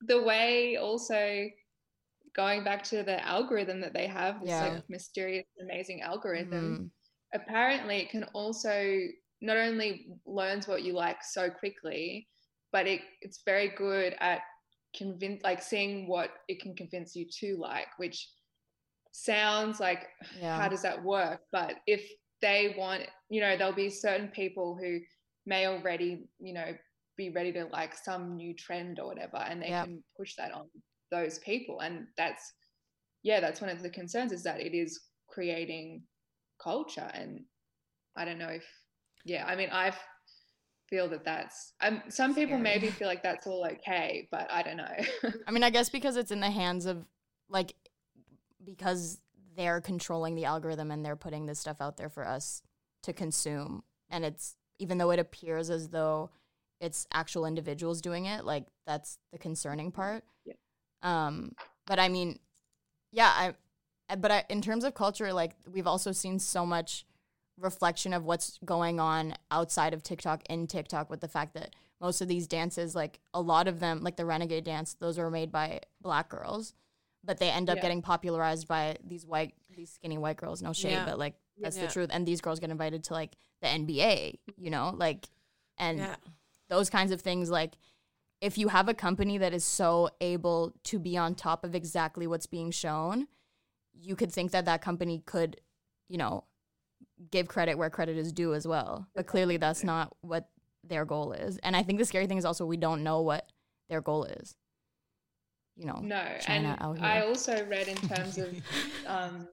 the 0.01 0.21
way 0.21 0.75
also 0.75 1.47
going 2.35 2.65
back 2.65 2.83
to 2.83 3.01
the 3.01 3.25
algorithm 3.25 3.79
that 3.79 3.93
they 3.93 4.07
have 4.07 4.41
this 4.41 4.49
yeah. 4.49 4.67
like 4.67 4.89
mysterious 4.89 5.45
amazing 5.61 6.01
algorithm 6.01 6.91
mm-hmm. 7.33 7.39
apparently 7.41 7.99
it 7.99 8.09
can 8.09 8.25
also 8.33 8.99
not 9.41 9.57
only 9.57 10.07
learns 10.25 10.67
what 10.67 10.83
you 10.83 10.93
like 10.93 11.23
so 11.23 11.49
quickly, 11.49 12.27
but 12.71 12.87
it, 12.87 13.01
it's 13.21 13.41
very 13.45 13.69
good 13.77 14.15
at 14.19 14.41
convince 14.97 15.43
like 15.43 15.61
seeing 15.61 16.07
what 16.07 16.31
it 16.47 16.61
can 16.61 16.75
convince 16.75 17.15
you 17.15 17.25
to 17.39 17.57
like, 17.57 17.87
which 17.97 18.29
sounds 19.11 19.79
like 19.79 20.07
yeah. 20.39 20.59
how 20.59 20.67
does 20.67 20.81
that 20.81 21.03
work? 21.03 21.41
But 21.51 21.75
if 21.85 22.09
they 22.41 22.75
want, 22.77 23.03
you 23.29 23.41
know, 23.41 23.57
there'll 23.57 23.73
be 23.73 23.89
certain 23.89 24.27
people 24.29 24.77
who 24.79 24.99
may 25.45 25.67
already, 25.67 26.27
you 26.39 26.53
know, 26.53 26.73
be 27.17 27.29
ready 27.29 27.51
to 27.53 27.65
like 27.65 27.95
some 27.95 28.35
new 28.35 28.53
trend 28.53 28.99
or 28.99 29.07
whatever, 29.07 29.37
and 29.37 29.61
they 29.61 29.69
yep. 29.69 29.85
can 29.85 30.03
push 30.15 30.35
that 30.35 30.51
on 30.51 30.65
those 31.11 31.39
people. 31.39 31.79
And 31.79 32.07
that's 32.17 32.53
yeah, 33.23 33.39
that's 33.39 33.61
one 33.61 33.69
of 33.69 33.81
the 33.81 33.89
concerns 33.89 34.31
is 34.31 34.43
that 34.43 34.61
it 34.61 34.73
is 34.75 34.99
creating 35.27 36.03
culture 36.61 37.09
and 37.13 37.41
i 38.15 38.25
don't 38.25 38.39
know 38.39 38.47
if 38.47 38.65
yeah 39.25 39.45
i 39.45 39.55
mean 39.55 39.69
i 39.71 39.93
feel 40.89 41.07
that 41.09 41.23
that's 41.25 41.73
um, 41.81 42.01
some 42.09 42.33
people 42.33 42.57
Scary. 42.57 42.61
maybe 42.61 42.87
feel 42.87 43.07
like 43.07 43.23
that's 43.23 43.45
all 43.47 43.65
okay 43.65 44.27
but 44.31 44.47
i 44.51 44.61
don't 44.61 44.77
know 44.77 44.95
i 45.47 45.51
mean 45.51 45.63
i 45.63 45.69
guess 45.69 45.89
because 45.89 46.15
it's 46.15 46.31
in 46.31 46.39
the 46.39 46.49
hands 46.49 46.85
of 46.85 47.05
like 47.49 47.73
because 48.63 49.19
they're 49.55 49.81
controlling 49.81 50.35
the 50.35 50.45
algorithm 50.45 50.91
and 50.91 51.05
they're 51.05 51.15
putting 51.15 51.45
this 51.45 51.59
stuff 51.59 51.81
out 51.81 51.97
there 51.97 52.09
for 52.09 52.27
us 52.27 52.61
to 53.03 53.13
consume 53.13 53.83
and 54.09 54.23
it's 54.23 54.55
even 54.79 54.97
though 54.97 55.11
it 55.11 55.19
appears 55.19 55.69
as 55.69 55.89
though 55.89 56.29
it's 56.79 57.07
actual 57.13 57.45
individuals 57.45 58.01
doing 58.01 58.25
it 58.25 58.45
like 58.45 58.65
that's 58.85 59.17
the 59.31 59.37
concerning 59.37 59.91
part 59.91 60.23
yeah. 60.45 60.53
um 61.01 61.51
but 61.85 61.99
i 61.99 62.07
mean 62.07 62.39
yeah 63.11 63.31
i 63.35 63.53
but 64.15 64.31
I, 64.31 64.43
in 64.49 64.61
terms 64.61 64.83
of 64.83 64.93
culture, 64.93 65.33
like 65.33 65.55
we've 65.69 65.87
also 65.87 66.11
seen 66.11 66.39
so 66.39 66.65
much 66.65 67.05
reflection 67.59 68.13
of 68.13 68.23
what's 68.23 68.59
going 68.63 68.99
on 68.99 69.33
outside 69.51 69.93
of 69.93 70.03
TikTok 70.03 70.43
in 70.49 70.67
TikTok 70.67 71.09
with 71.09 71.21
the 71.21 71.27
fact 71.27 71.53
that 71.55 71.75
most 71.99 72.21
of 72.21 72.27
these 72.27 72.47
dances, 72.47 72.95
like 72.95 73.19
a 73.33 73.41
lot 73.41 73.67
of 73.67 73.79
them, 73.79 74.03
like 74.03 74.15
the 74.15 74.25
Renegade 74.25 74.63
dance, 74.63 74.95
those 74.99 75.17
were 75.17 75.31
made 75.31 75.51
by 75.51 75.79
black 76.01 76.29
girls, 76.29 76.73
but 77.23 77.39
they 77.39 77.49
end 77.49 77.69
up 77.69 77.77
yeah. 77.77 77.81
getting 77.81 78.01
popularized 78.01 78.67
by 78.67 78.97
these 79.03 79.25
white, 79.25 79.53
these 79.75 79.89
skinny 79.89 80.17
white 80.17 80.37
girls. 80.37 80.61
No 80.61 80.73
shade, 80.73 80.91
yeah. 80.91 81.05
but 81.05 81.17
like 81.17 81.35
that's 81.59 81.77
yeah. 81.77 81.87
the 81.87 81.91
truth. 81.91 82.09
And 82.11 82.25
these 82.25 82.41
girls 82.41 82.59
get 82.59 82.69
invited 82.69 83.03
to 83.05 83.13
like 83.13 83.33
the 83.61 83.67
NBA, 83.67 84.37
you 84.57 84.69
know, 84.69 84.93
like, 84.95 85.27
and 85.77 86.07
those 86.69 86.89
kinds 86.89 87.11
of 87.11 87.21
things. 87.21 87.49
Like, 87.49 87.73
if 88.41 88.57
you 88.57 88.67
have 88.67 88.87
a 88.87 88.93
company 88.93 89.37
that 89.39 89.53
is 89.53 89.63
so 89.63 90.09
able 90.21 90.73
to 90.85 90.99
be 90.99 91.17
on 91.17 91.33
top 91.33 91.63
of 91.63 91.73
exactly 91.73 92.27
what's 92.27 92.45
being 92.45 92.71
shown, 92.71 93.27
you 93.93 94.15
could 94.15 94.31
think 94.31 94.51
that 94.51 94.65
that 94.65 94.81
company 94.81 95.23
could, 95.25 95.59
you 96.07 96.17
know, 96.17 96.43
give 97.31 97.47
credit 97.47 97.77
where 97.77 97.89
credit 97.89 98.17
is 98.17 98.31
due 98.31 98.53
as 98.53 98.67
well. 98.67 99.07
But 99.15 99.27
clearly 99.27 99.57
that's 99.57 99.83
not 99.83 100.15
what 100.21 100.49
their 100.83 101.05
goal 101.05 101.33
is. 101.33 101.57
And 101.63 101.75
I 101.75 101.83
think 101.83 101.99
the 101.99 102.05
scary 102.05 102.27
thing 102.27 102.37
is 102.37 102.45
also 102.45 102.65
we 102.65 102.77
don't 102.77 103.03
know 103.03 103.21
what 103.21 103.49
their 103.89 104.01
goal 104.01 104.25
is. 104.25 104.55
You 105.75 105.85
know, 105.85 105.99
no. 106.01 106.23
China 106.41 106.75
and 106.79 107.05
I 107.05 107.21
also 107.21 107.65
read 107.67 107.87
in 107.87 107.97
terms 107.97 108.37
of 108.39 108.55
um, 109.07 109.47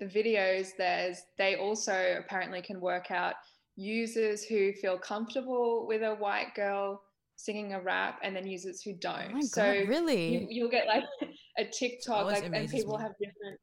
the 0.00 0.06
videos, 0.06 0.70
there's 0.78 1.22
they 1.36 1.56
also 1.56 2.16
apparently 2.18 2.62
can 2.62 2.80
work 2.80 3.10
out 3.10 3.34
users 3.76 4.44
who 4.44 4.72
feel 4.72 4.98
comfortable 4.98 5.86
with 5.86 6.02
a 6.02 6.14
white 6.14 6.54
girl 6.54 7.02
singing 7.36 7.74
a 7.74 7.80
rap 7.80 8.18
and 8.22 8.34
then 8.34 8.46
users 8.46 8.82
who 8.82 8.94
don't. 8.94 9.32
Oh 9.34 9.40
so 9.42 9.62
god, 9.62 9.88
really? 9.88 10.46
you, 10.50 10.62
will 10.62 10.70
get 10.70 10.86
like 10.86 11.04
a 11.58 11.64
TikTok, 11.64 12.26
like, 12.26 12.44
and 12.44 12.70
people 12.70 12.96
me. 12.96 13.02
have 13.02 13.12
different 13.18 13.60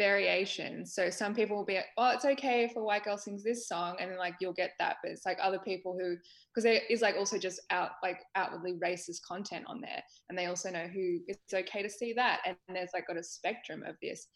variations. 0.00 0.94
So 0.94 1.10
some 1.10 1.34
people 1.34 1.58
will 1.58 1.66
be 1.66 1.74
like, 1.74 1.92
oh, 1.98 2.12
it's 2.12 2.24
okay 2.24 2.64
if 2.64 2.74
a 2.74 2.82
white 2.82 3.04
girl 3.04 3.18
sings 3.18 3.44
this 3.44 3.68
song, 3.68 3.96
and 4.00 4.10
then 4.10 4.16
like 4.16 4.34
you'll 4.40 4.54
get 4.54 4.70
that. 4.78 4.96
But 5.02 5.12
it's 5.12 5.26
like 5.26 5.36
other 5.42 5.58
people 5.58 5.94
who, 6.00 6.16
because 6.48 6.64
there 6.64 6.80
is 6.88 7.02
like 7.02 7.16
also 7.16 7.36
just 7.36 7.60
out 7.68 7.90
like 8.02 8.20
outwardly 8.34 8.78
racist 8.82 9.20
content 9.28 9.66
on 9.68 9.82
there, 9.82 10.02
and 10.30 10.38
they 10.38 10.46
also 10.46 10.70
know 10.70 10.86
who 10.86 11.18
it's 11.26 11.52
okay 11.52 11.82
to 11.82 11.90
see 11.90 12.14
that, 12.14 12.40
and 12.46 12.56
there's 12.70 12.92
like 12.94 13.06
got 13.06 13.18
a 13.18 13.22
spectrum 13.22 13.82
of 13.86 13.94
this, 14.00 14.26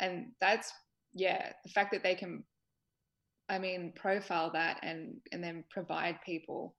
and 0.00 0.32
that's 0.40 0.72
yeah, 1.14 1.52
the 1.62 1.70
fact 1.70 1.92
that 1.92 2.02
they 2.02 2.16
can, 2.16 2.42
I 3.48 3.60
mean, 3.60 3.92
profile 3.94 4.50
that 4.54 4.80
and 4.82 5.14
and 5.30 5.42
then 5.42 5.62
provide 5.70 6.18
people 6.26 6.74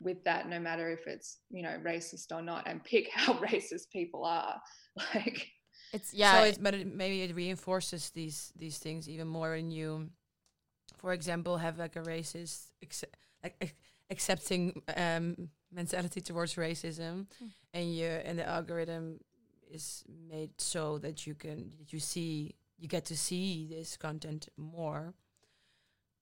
with 0.00 0.24
that 0.24 0.48
no 0.48 0.58
matter 0.58 0.90
if 0.90 1.06
it's 1.06 1.38
you 1.50 1.62
know 1.62 1.78
racist 1.84 2.32
or 2.32 2.42
not 2.42 2.66
and 2.66 2.82
pick 2.82 3.08
how 3.14 3.34
racist 3.34 3.90
people 3.92 4.24
are 4.24 4.60
like 5.14 5.46
it's 5.92 6.14
yeah. 6.14 6.38
So 6.38 6.44
it's 6.44 6.58
but 6.58 6.74
it, 6.74 6.86
maybe 6.86 7.22
it 7.22 7.34
reinforces 7.34 8.10
these 8.10 8.52
these 8.56 8.78
things 8.78 9.08
even 9.08 9.28
more 9.28 9.54
in 9.54 9.70
you. 9.70 10.10
For 10.98 11.12
example, 11.12 11.56
have 11.58 11.78
like 11.78 11.96
a 11.96 12.00
racist 12.02 12.72
acce- 12.84 13.04
like 13.42 13.56
ac- 13.60 13.72
accepting 14.10 14.82
um, 14.96 15.48
mentality 15.72 16.20
towards 16.20 16.54
racism, 16.54 17.26
Hmm. 17.38 17.46
and 17.74 17.94
you 17.96 18.06
and 18.06 18.38
the 18.38 18.46
algorithm 18.48 19.18
is 19.70 20.04
made 20.30 20.50
so 20.60 20.98
that 20.98 21.26
you 21.26 21.34
can 21.34 21.72
that 21.78 21.92
you 21.92 21.98
see 22.00 22.54
you 22.78 22.88
get 22.88 23.04
to 23.06 23.16
see 23.16 23.66
this 23.70 23.96
content 23.96 24.48
more. 24.56 25.14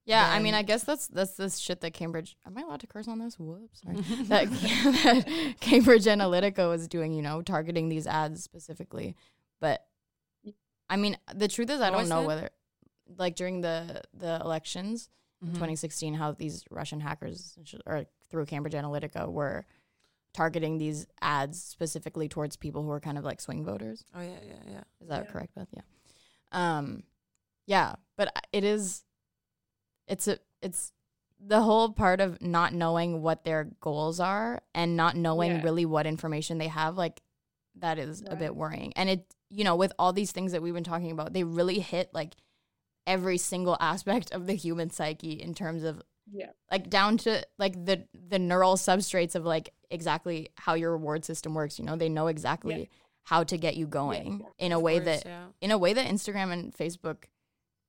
yeah, 0.07 0.29
I 0.33 0.39
mean, 0.41 0.55
I 0.55 0.63
guess 0.63 0.83
that's 0.85 1.07
that's 1.09 1.33
this 1.33 1.59
shit 1.59 1.81
that 1.83 1.93
Cambridge. 1.93 2.37
Am 2.47 2.57
I 2.57 2.63
allowed 2.63 2.81
to 2.81 2.87
curse 2.87 3.07
on 3.09 3.19
this? 3.19 3.39
Whoops, 3.39 3.83
sorry. 3.83 3.97
that, 4.29 4.51
that 4.51 5.55
Cambridge 5.61 6.05
Analytica 6.07 6.69
was 6.69 6.89
doing, 6.89 7.13
you 7.13 7.23
know, 7.23 7.43
targeting 7.43 7.89
these 7.89 8.07
ads 8.07 8.43
specifically. 8.43 9.15
But 9.61 9.87
I 10.89 10.97
mean, 10.97 11.17
the 11.35 11.49
truth 11.49 11.71
is, 11.71 11.81
I 11.81 11.91
don't 11.91 12.09
know 12.09 12.23
that? 12.23 12.27
whether, 12.27 12.51
like 13.19 13.37
during 13.37 13.61
the 13.61 14.03
the 14.15 14.41
elections 14.41 15.09
in 15.43 15.49
Mhm. 15.49 15.55
2016, 15.55 16.15
how 16.15 16.33
these 16.33 16.65
Russian 16.71 17.01
hackers 17.01 17.59
or 17.87 18.07
through 18.31 18.47
Cambridge 18.47 18.75
Analytica 18.75 19.31
were 19.31 19.65
targeting 20.33 20.79
these 20.79 21.07
ads 21.21 21.61
specifically 21.63 22.29
towards 22.29 22.57
people 22.57 22.83
who 22.85 22.91
are 22.91 23.01
kind 23.01 23.19
of 23.19 23.25
like 23.25 23.41
swing 23.41 23.65
voters. 23.65 24.05
Oh 24.15 24.21
yeah, 24.21 24.39
yeah, 24.47 24.63
yeah. 24.71 24.85
Is 25.01 25.09
that 25.09 25.25
Yeah. 25.27 25.31
correct, 25.33 25.55
Beth? 25.55 25.69
Yeah. 25.73 25.83
Um, 26.53 27.05
yeah, 27.67 27.97
but 28.17 28.33
it 28.53 28.65
is. 28.65 29.05
It's 30.07 30.27
a. 30.29 30.39
It's 30.63 30.93
the 31.43 31.63
whole 31.63 31.91
part 31.93 32.21
of 32.21 32.41
not 32.43 32.75
knowing 32.75 33.23
what 33.23 33.45
their 33.45 33.65
goals 33.81 34.21
are 34.21 34.63
and 34.75 34.95
not 34.97 35.17
knowing 35.17 35.53
Yeah. 35.53 35.63
really 35.63 35.87
what 35.87 36.07
information 36.07 36.59
they 36.59 36.69
have. 36.69 36.99
Like 36.99 37.23
that 37.77 37.99
is 37.99 38.23
a 38.27 38.37
bit 38.37 38.55
worrying. 38.55 38.93
And 38.95 39.09
it, 39.09 39.35
you 39.51 39.65
know, 39.65 39.77
with 39.77 39.93
all 39.99 40.13
these 40.13 40.33
things 40.33 40.53
that 40.53 40.63
we've 40.63 40.75
been 40.75 40.85
talking 40.85 41.11
about, 41.11 41.33
they 41.33 41.45
really 41.45 41.81
hit 41.81 42.11
like 42.15 42.35
every 43.07 43.39
single 43.39 43.77
aspect 43.81 44.31
of 44.33 44.47
the 44.47 44.55
human 44.55 44.91
psyche 44.91 45.33
in 45.33 45.55
terms 45.55 45.83
of 45.83 46.01
yeah 46.33 46.51
like 46.71 46.89
down 46.89 47.17
to 47.17 47.45
like 47.59 47.73
the 47.87 48.05
the 48.29 48.39
neural 48.39 48.77
substrates 48.77 49.35
of 49.35 49.45
like 49.45 49.71
exactly 49.91 50.49
how 50.55 50.75
your 50.75 50.93
reward 50.93 51.25
system 51.25 51.55
works 51.55 51.77
you 51.79 51.85
know 51.85 51.97
they 51.97 52.09
know 52.11 52.29
exactly 52.29 52.89
how 53.25 53.43
to 53.43 53.57
get 53.59 53.75
you 53.77 53.87
going 53.87 54.45
in 54.59 54.71
a 54.71 54.77
Of 54.77 54.83
way 54.83 55.01
course, 55.01 55.23
that 55.23 55.29
yeah. 55.29 55.45
in 55.61 55.71
a 55.73 55.79
way 55.79 55.93
that 55.93 56.07
Instagram 56.07 56.53
and 56.53 56.73
Facebook 56.75 57.25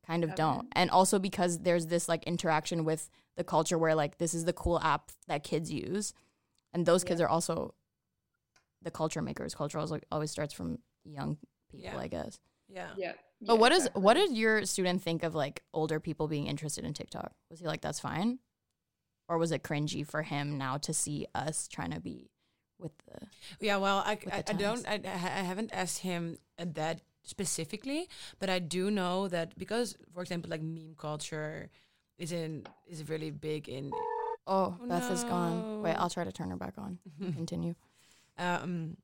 kind 0.08 0.24
of 0.24 0.34
don't. 0.36 0.68
And 0.74 0.90
also 0.90 1.20
because 1.20 1.60
there's 1.60 1.88
this 1.88 2.10
like 2.10 2.24
interaction 2.24 2.84
with 2.84 3.10
the 3.38 3.44
culture 3.44 3.78
where 3.78 3.94
like 3.96 4.18
this 4.18 4.34
is 4.34 4.46
the 4.46 4.54
cool 4.54 4.80
app 4.80 5.12
that 5.28 5.44
kids 5.44 5.72
use. 5.72 6.14
And 6.74 6.86
those 6.86 7.04
kids 7.04 7.20
Yeah. 7.20 7.28
are 7.28 7.30
also 7.30 7.76
the 8.82 8.92
culture 8.92 9.22
makers. 9.22 9.54
Culture 9.56 9.78
always, 9.80 10.02
always 10.12 10.32
starts 10.32 10.54
from 10.54 10.80
young 11.06 11.38
people, 11.72 11.86
Yeah. 11.94 11.98
I 11.98 12.08
guess. 12.08 12.40
yeah. 12.70 12.90
yeah 12.98 13.14
But 13.42 13.54
yeah, 13.56 13.60
what 13.60 13.72
is 13.72 13.90
what 13.94 14.18
exactly. 14.18 14.36
did 14.36 14.42
your 14.42 14.66
student 14.66 15.02
think 15.02 15.24
of 15.24 15.34
like 15.36 15.64
older 15.74 16.00
people 16.00 16.28
being 16.28 16.48
interested 16.48 16.84
in 16.86 16.94
TikTok? 16.94 17.32
Was 17.50 17.60
he 17.60 17.66
like 17.66 17.82
that's 17.82 18.00
fine? 18.00 18.40
Or 19.28 19.38
was 19.38 19.52
it 19.52 19.64
cringy 19.64 20.06
for 20.06 20.24
him 20.24 20.58
now 20.58 20.78
to 20.80 20.94
see 20.94 21.26
us 21.34 21.68
trying 21.68 21.92
to 21.92 22.00
be 22.02 22.30
with 22.78 22.92
the 23.08 23.28
Yeah, 23.60 23.78
well, 23.78 24.00
I, 24.06 24.18
I, 24.32 24.44
I 24.48 24.54
don't, 24.54 24.86
I, 24.88 25.00
I 25.06 25.44
haven't 25.52 25.72
asked 25.74 26.00
him 26.00 26.38
uh, 26.60 26.66
that 26.74 27.02
specifically, 27.24 28.10
but 28.40 28.50
I 28.50 28.60
do 28.60 28.92
know 28.92 29.28
that 29.30 29.58
because, 29.58 29.96
for 30.14 30.22
example, 30.22 30.50
like 30.50 30.62
meme 30.62 30.96
culture 30.98 31.70
is 32.18 32.32
in 32.34 32.66
is 32.88 33.08
really 33.10 33.32
big 33.32 33.70
in. 33.70 33.92
Oh, 33.94 34.08
Oh, 34.48 34.76
Beth 34.88 35.10
is 35.12 35.24
gone. 35.24 35.82
Wait. 35.84 35.94
I'll 35.94 36.10
try 36.10 36.24
to 36.26 36.32
turn 36.32 36.50
her 36.50 36.58
back 36.58 36.74
on. 36.78 36.98
Continue. 37.22 37.76
um, 38.38 38.98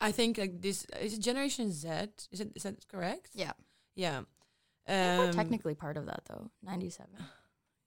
I 0.00 0.12
think 0.12 0.38
like 0.38 0.60
this 0.62 0.86
is 1.00 1.14
it 1.14 1.20
Generation 1.20 1.72
Z. 1.72 1.88
Is 2.32 2.40
it 2.40 2.52
is 2.54 2.62
that 2.62 2.86
correct? 2.88 3.30
Yeah. 3.34 3.52
Yeah. 3.94 4.22
I 4.88 5.18
we're 5.18 5.26
Um, 5.28 5.32
technically 5.34 5.74
part 5.74 5.96
of 5.96 6.06
that 6.06 6.22
though. 6.26 6.50
97. 6.62 7.10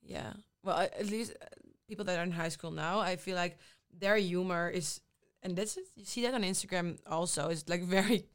Yeah. 0.04 0.34
Well, 0.64 0.78
at 0.80 1.06
least 1.08 1.34
uh, 1.42 1.46
people 1.88 2.06
that 2.06 2.18
are 2.20 2.24
in 2.24 2.32
high 2.32 2.50
school 2.50 2.72
now, 2.72 3.00
I 3.00 3.16
feel 3.18 3.36
like 3.36 3.58
their 3.92 4.16
humor 4.18 4.70
is, 4.70 5.02
and 5.42 5.56
that's 5.56 5.76
it, 5.78 5.86
you 5.96 6.06
see 6.06 6.22
that 6.24 6.34
on 6.34 6.44
Instagram 6.44 6.98
also. 7.08 7.50
Is 7.50 7.68
like 7.68 7.84
very, 7.84 8.26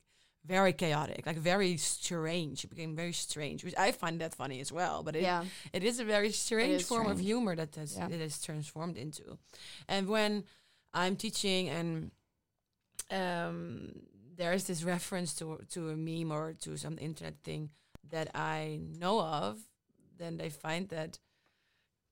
very 0.44 0.72
chaotic, 0.72 1.26
like 1.26 1.38
very 1.38 1.76
strange. 1.76 2.64
It 2.64 2.70
became 2.70 2.94
very 2.96 3.12
strange, 3.12 3.64
which 3.64 3.74
I 3.78 3.92
find 3.92 4.20
that 4.20 4.34
funny 4.34 4.60
as 4.60 4.70
well. 4.72 5.02
But 5.02 5.16
it, 5.16 5.22
yeah. 5.22 5.44
it 5.72 5.82
is 5.84 6.00
a 6.00 6.04
very 6.04 6.32
strange 6.32 6.84
form 6.84 7.06
of 7.06 7.18
humor 7.20 7.54
that 7.56 7.74
has, 7.76 7.96
Yeah. 7.96 8.08
it 8.08 8.20
is 8.20 8.40
transformed 8.42 8.96
into. 8.98 9.38
And 9.88 10.08
when 10.08 10.44
I'm 10.92 11.16
teaching 11.16 11.68
and 11.68 12.10
um, 13.10 13.92
there 14.36 14.52
is 14.52 14.64
this 14.64 14.82
reference 14.84 15.34
to 15.36 15.58
to 15.70 15.90
a 15.90 15.96
meme 15.96 16.32
or 16.32 16.52
to 16.64 16.76
some 16.76 16.96
internet 17.00 17.34
thing 17.42 17.70
that 18.10 18.30
I 18.34 18.80
know 18.98 19.20
of, 19.20 19.58
then 20.18 20.36
they 20.36 20.48
find 20.50 20.88
that 20.90 21.18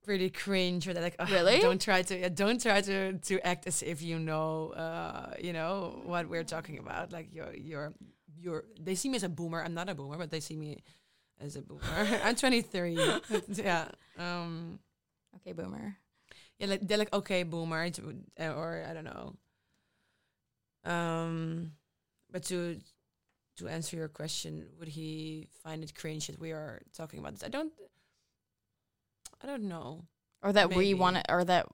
pretty 0.05 0.31
cringe 0.31 0.87
or 0.87 0.93
they're 0.95 1.03
like 1.03 1.17
"Ugh, 1.19 1.31
Really? 1.31 1.59
don't 1.61 1.81
try 1.81 2.03
to 2.03 2.27
uh, 2.27 2.29
don't 2.29 2.61
try 2.63 2.81
to 2.81 3.19
to 3.19 3.41
act 3.47 3.67
as 3.67 3.83
if 3.83 4.03
you 4.03 4.19
know 4.19 4.71
uh 4.71 5.35
you 5.41 5.53
know 5.53 6.01
what 6.05 6.29
we're 6.29 6.45
talking 6.45 6.79
about. 6.79 7.13
Like 7.13 7.29
you're 7.35 7.55
you're 7.55 7.93
you're 8.39 8.65
they 8.81 8.95
see 8.95 9.09
me 9.09 9.17
as 9.17 9.25
a 9.25 9.29
boomer. 9.29 9.63
I'm 9.63 9.75
not 9.75 9.89
a 9.89 9.95
boomer 9.95 10.17
but 10.19 10.31
they 10.31 10.41
see 10.41 10.57
me 10.57 10.83
as 11.41 11.57
a 11.57 11.63
boomer. 11.63 11.83
I'm 12.25 12.37
23 12.37 12.99
yeah 13.55 13.89
um. 14.19 14.79
Okay, 15.37 15.53
boomer. 15.53 15.97
yeah 16.59 16.67
like 16.67 16.87
they're 16.87 16.99
like 16.99 17.13
okay 17.13 17.43
boomer 17.45 17.87
uh, 18.41 18.53
or 18.57 18.83
i 18.89 18.93
don't 18.95 19.05
know 19.05 19.37
um 20.87 21.73
but 22.31 22.43
to 22.45 22.79
to 23.57 23.69
answer 23.69 23.97
your 23.97 24.09
question 24.09 24.67
would 24.79 24.89
he 24.89 25.47
find 25.63 25.83
it 25.83 25.95
cringe 25.95 26.27
that 26.29 26.39
we 26.39 26.53
are 26.53 26.81
talking 26.97 27.19
about 27.19 27.33
this 27.33 27.43
i 27.43 27.49
don't 27.49 27.73
i 29.43 29.47
don't 29.47 29.63
know 29.65 30.05
Or 30.43 30.53
that 30.53 30.75
we 30.75 30.95
want 30.95 31.17
to, 31.17 31.23
or 31.33 31.45
that 31.45 31.67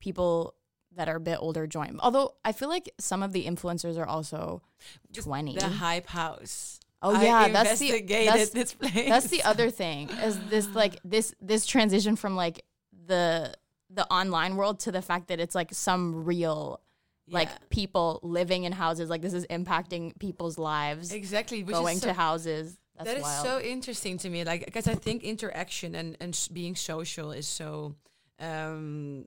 people 0.00 0.54
that 0.96 1.08
are 1.08 1.16
a 1.16 1.20
bit 1.20 1.38
older 1.40 1.66
join. 1.66 1.98
Although 2.00 2.34
I 2.44 2.52
feel 2.52 2.68
like 2.68 2.88
some 3.00 3.22
of 3.22 3.32
the 3.32 3.46
influencers 3.46 3.98
are 3.98 4.06
also 4.06 4.62
Just 5.10 5.26
20. 5.26 5.54
the 5.56 5.68
hype 5.68 6.06
house 6.06 6.78
oh 7.02 7.16
I 7.16 7.24
yeah, 7.24 7.48
that's 7.48 7.80
the 7.80 8.00
that's, 8.00 8.50
this 8.50 8.74
place. 8.74 9.08
that's 9.08 9.26
the 9.28 9.42
other 9.42 9.70
thing 9.82 10.10
is 10.10 10.38
this 10.48 10.68
like 10.74 11.00
this 11.04 11.34
this 11.40 11.66
transition 11.66 12.14
from 12.16 12.36
like 12.36 12.64
the 13.06 13.54
the 13.90 14.06
online 14.12 14.56
world 14.56 14.80
to 14.80 14.92
the 14.92 15.02
fact 15.02 15.28
that 15.28 15.40
it's 15.40 15.54
like 15.54 15.70
some 15.72 16.24
real 16.24 16.80
like 17.28 17.48
Yeah, 17.48 17.58
people 17.70 18.20
living 18.22 18.64
in 18.64 18.72
houses 18.72 19.08
like 19.08 19.22
this 19.22 19.32
is 19.32 19.46
impacting 19.46 20.18
people's 20.18 20.58
lives 20.58 21.12
exactly 21.12 21.62
which 21.64 21.74
going 21.74 21.96
is 21.96 22.02
so, 22.02 22.08
to 22.08 22.12
houses 22.14 22.78
that's 22.96 23.06
that 23.08 23.18
is 23.18 23.26
so 23.42 23.60
interesting 23.60 24.18
to 24.18 24.28
me 24.28 24.44
like 24.44 24.64
because 24.66 24.86
i 24.86 24.94
think 24.94 25.22
interaction 25.22 25.94
and 25.94 26.16
and 26.20 26.48
being 26.52 26.76
social 26.76 27.32
is 27.32 27.46
so 27.46 27.94
um 28.40 29.24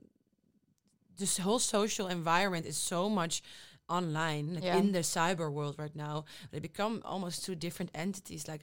this 1.16 1.38
whole 1.38 1.58
social 1.58 2.06
environment 2.08 2.66
is 2.66 2.76
so 2.76 3.08
much 3.08 3.42
online 3.88 4.54
like 4.54 4.64
Yeah. 4.64 4.78
in 4.78 4.92
the 4.92 5.00
cyber 5.00 5.50
world 5.50 5.74
right 5.78 5.96
now 5.96 6.24
they 6.50 6.60
become 6.60 7.02
almost 7.04 7.44
two 7.44 7.54
different 7.54 7.90
entities 7.94 8.46
like 8.46 8.62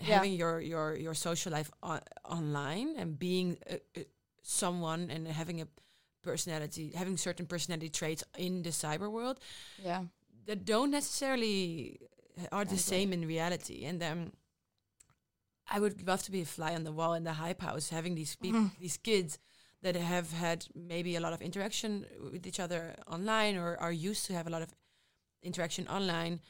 Yeah. 0.00 0.14
having 0.14 0.32
your 0.34 0.60
your 0.60 0.94
your 0.96 1.14
social 1.14 1.52
life 1.52 1.70
on, 1.82 2.00
online 2.24 2.94
and 2.96 3.18
being 3.18 3.58
uh, 3.70 3.74
uh, 3.96 4.02
someone 4.42 5.10
and 5.10 5.26
having 5.26 5.60
a 5.62 5.66
personality 6.22 6.92
having 6.94 7.16
certain 7.16 7.46
personality 7.46 7.88
traits 7.88 8.24
in 8.36 8.62
the 8.62 8.70
cyber 8.70 9.10
world 9.10 9.38
yeah 9.82 10.02
that 10.46 10.64
don't 10.64 10.90
necessarily 10.90 11.98
are 12.52 12.64
the 12.64 12.78
same 12.78 13.12
in 13.12 13.26
reality. 13.26 13.84
And 13.84 14.02
um, 14.02 14.32
I 15.70 15.80
would 15.80 16.06
love 16.06 16.22
to 16.22 16.30
be 16.30 16.40
a 16.40 16.44
fly 16.46 16.74
on 16.74 16.84
the 16.84 16.92
wall 16.92 17.12
in 17.14 17.24
the 17.24 17.34
hype 17.34 17.60
house, 17.60 17.90
having 17.90 18.14
these 18.14 18.36
people, 18.36 18.60
Mhm. 18.60 18.78
these 18.78 18.96
kids 18.96 19.38
that 19.82 19.96
have 19.96 20.32
had 20.32 20.66
maybe 20.74 21.16
a 21.16 21.20
lot 21.20 21.32
of 21.32 21.42
interaction 21.42 22.06
with 22.32 22.46
each 22.46 22.60
other 22.60 22.94
online 23.06 23.56
or 23.56 23.76
are 23.78 23.92
used 23.92 24.24
to 24.26 24.32
have 24.32 24.46
a 24.46 24.50
lot 24.50 24.62
of 24.62 24.70
interaction 25.42 25.86
online, 25.88 26.40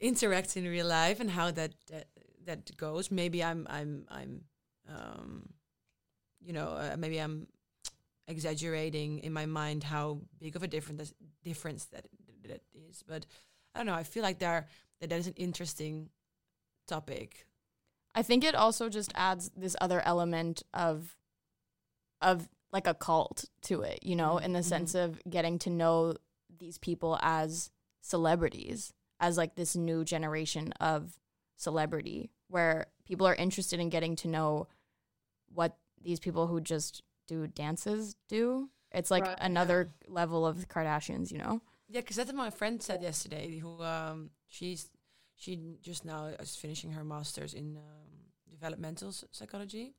interact 0.00 0.56
in 0.56 0.64
real 0.64 0.86
life, 0.86 1.20
and 1.20 1.30
how 1.30 1.50
that 1.50 1.72
that, 1.86 2.06
that 2.44 2.76
goes. 2.76 3.10
Maybe 3.10 3.42
I'm 3.42 3.66
I'm 3.70 4.06
I'm 4.10 4.44
um, 4.88 5.54
you 6.40 6.52
know, 6.52 6.68
uh, 6.68 6.96
maybe 6.98 7.18
I'm 7.18 7.46
exaggerating 8.26 9.18
in 9.20 9.32
my 9.32 9.46
mind 9.46 9.84
how 9.84 10.20
big 10.38 10.56
of 10.56 10.62
a 10.62 10.68
difference 10.68 11.12
difference 11.42 11.86
that 11.86 12.06
that 12.48 12.62
is. 12.74 13.02
But 13.06 13.26
I 13.74 13.78
don't 13.78 13.86
know. 13.86 13.94
I 13.94 14.02
feel 14.04 14.22
like 14.22 14.38
there 14.38 14.66
that 15.00 15.10
that 15.10 15.18
is 15.18 15.26
an 15.26 15.34
interesting 15.36 16.10
topic. 16.86 17.46
I 18.14 18.22
think 18.22 18.44
it 18.44 18.54
also 18.54 18.88
just 18.88 19.12
adds 19.14 19.50
this 19.56 19.76
other 19.80 20.00
element 20.02 20.62
of 20.72 21.16
of 22.20 22.48
like 22.72 22.86
a 22.86 22.94
cult 22.94 23.44
to 23.62 23.82
it, 23.82 24.00
you 24.02 24.16
know, 24.16 24.38
in 24.38 24.52
the 24.52 24.60
Mhm. 24.60 24.64
sense 24.64 24.94
of 24.94 25.20
getting 25.28 25.58
to 25.60 25.70
know 25.70 26.14
these 26.48 26.78
people 26.78 27.18
as 27.22 27.70
celebrities, 28.00 28.92
as 29.20 29.36
like 29.36 29.54
this 29.54 29.76
new 29.76 30.04
generation 30.04 30.72
of 30.74 31.20
celebrity 31.56 32.30
where 32.48 32.86
people 33.04 33.26
are 33.26 33.34
interested 33.34 33.78
in 33.80 33.88
getting 33.90 34.16
to 34.16 34.28
know 34.28 34.66
what 35.52 35.78
these 36.00 36.20
people 36.20 36.46
who 36.48 36.60
just 36.60 37.02
do 37.26 37.46
dances 37.46 38.16
do. 38.28 38.68
It's 38.92 39.10
like 39.10 39.24
Right, 39.24 39.36
yeah. 39.38 39.46
another 39.46 39.90
level 40.08 40.46
of 40.46 40.60
the 40.60 40.66
Kardashians, 40.66 41.32
you 41.32 41.38
know? 41.38 41.60
Yeah, 41.88 42.00
because 42.00 42.16
that's 42.16 42.28
what 42.32 42.36
my 42.36 42.50
friend 42.50 42.82
said 42.82 43.02
yesterday. 43.02 43.58
Who 43.58 43.82
um, 43.82 44.30
she's 44.48 44.88
she 45.36 45.78
just 45.82 46.04
now 46.04 46.26
is 46.38 46.56
finishing 46.56 46.92
her 46.92 47.04
masters 47.04 47.54
in 47.54 47.76
um, 47.76 48.08
developmental 48.50 49.08
s- 49.08 49.24
psychology. 49.32 49.94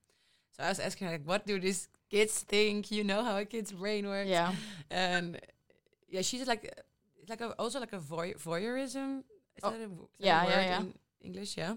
So 0.51 0.63
I 0.63 0.69
was 0.69 0.79
asking 0.79 1.07
her 1.07 1.13
like, 1.13 1.27
what 1.27 1.45
do 1.45 1.59
these 1.59 1.89
kids 2.09 2.39
think? 2.41 2.89
You 2.89 3.03
know 3.03 3.23
how 3.23 3.37
a 3.37 3.45
kid's 3.45 3.71
brain 3.73 4.07
works. 4.07 4.29
Yeah. 4.29 4.53
and 4.89 5.39
yeah, 6.09 6.21
she's 6.21 6.47
like 6.47 6.63
it's 7.21 7.29
like 7.29 7.41
a, 7.41 7.51
also 7.59 7.79
like 7.79 7.93
a 7.93 7.99
voy- 7.99 8.33
voyeurism. 8.35 9.19
Is 9.57 9.63
Oh, 9.63 9.71
that 9.71 9.81
a, 9.81 9.87
w- 9.87 10.07
is 10.19 10.25
that 10.25 10.47
a 10.47 10.49
yeah, 10.49 10.49
yeah, 10.49 10.79
yeah. 10.79 10.83
English, 11.21 11.57
yeah. 11.57 11.75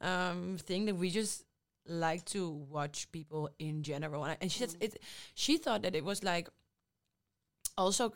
Um, 0.00 0.56
thing 0.58 0.84
that 0.86 0.96
we 0.96 1.10
just 1.10 1.44
like 1.86 2.24
to 2.26 2.48
watch 2.48 3.10
people 3.12 3.50
in 3.58 3.82
general, 3.82 4.24
and, 4.24 4.32
I- 4.32 4.38
and 4.40 4.52
she 4.52 4.60
said 4.66 4.76
it. 4.80 4.98
She 5.34 5.56
thought 5.58 5.82
that 5.82 5.94
it 5.94 6.04
was 6.04 6.22
like 6.22 6.48
also 7.76 8.12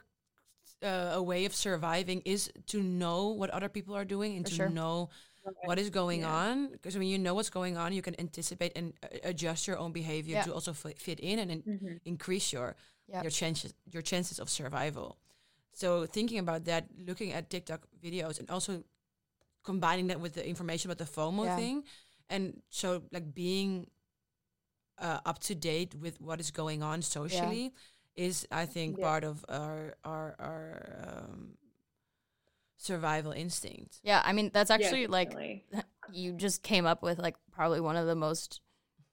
uh, 0.83 1.13
a 1.15 1.23
way 1.23 1.45
of 1.45 1.55
surviving 1.55 2.21
is 2.25 2.51
to 2.67 2.83
know 2.83 3.29
what 3.29 3.51
other 3.51 3.69
people 3.69 3.95
are 3.97 4.05
doing 4.05 4.37
and 4.37 4.45
For 4.45 4.51
to 4.51 4.57
sure. 4.57 4.69
know 4.69 5.09
what 5.65 5.79
is 5.79 5.91
going 5.91 6.21
Yeah. 6.21 6.35
on 6.35 6.69
because 6.73 6.97
when 6.97 7.07
you 7.07 7.19
know 7.19 7.35
what's 7.35 7.51
going 7.51 7.77
on 7.77 7.93
you 7.93 8.01
can 8.03 8.19
anticipate 8.19 8.73
and 8.77 8.95
uh, 9.03 9.09
adjust 9.25 9.67
your 9.67 9.79
own 9.79 9.93
behavior 9.93 10.37
Yeah. 10.37 10.45
to 10.45 10.55
also 10.55 10.73
fi- 10.73 10.95
fit 10.95 11.21
in 11.21 11.39
and 11.39 11.51
in- 11.51 11.63
Mhm. 11.63 12.01
increase 12.05 12.51
your 12.53 12.77
Yep. 13.09 13.23
your 13.25 13.31
chances 13.31 13.75
your 13.93 14.01
chances 14.03 14.39
of 14.41 14.49
survival 14.49 15.19
so 15.75 16.07
thinking 16.07 16.39
about 16.39 16.65
that 16.65 16.89
looking 16.97 17.33
at 17.33 17.51
tiktok 17.51 17.87
videos 18.03 18.39
and 18.41 18.51
also 18.51 18.83
combining 19.63 20.07
that 20.09 20.19
with 20.21 20.33
the 20.35 20.47
information 20.47 20.91
about 20.91 20.99
the 20.99 21.11
fomo 21.13 21.45
Yeah. 21.45 21.57
thing 21.57 21.85
and 22.31 22.61
so 22.71 23.03
like 23.13 23.35
being 23.35 23.87
uh, 24.99 25.19
up 25.27 25.39
to 25.41 25.55
date 25.55 25.95
with 25.95 26.21
what 26.21 26.41
is 26.41 26.51
going 26.51 26.83
on 26.83 27.03
socially 27.03 27.73
is 28.17 28.47
i 28.53 28.65
think 28.67 28.97
Yeah. 28.99 29.05
part 29.05 29.25
of 29.25 29.45
our 29.49 29.95
our 30.05 30.37
our 30.39 31.27
um, 31.29 31.57
survival 32.77 33.33
instinct 33.33 33.99
Yeah, 34.03 34.21
I 34.25 34.33
mean 34.33 34.51
that's 34.53 34.71
Yeah, 34.71 34.77
actually 34.77 35.07
like 35.07 35.35
you 36.13 36.33
just 36.33 36.63
came 36.63 36.87
up 36.87 37.03
with 37.03 37.19
like 37.19 37.37
probably 37.51 37.81
one 37.81 37.97
of 37.97 38.07
the 38.07 38.15
most 38.15 38.61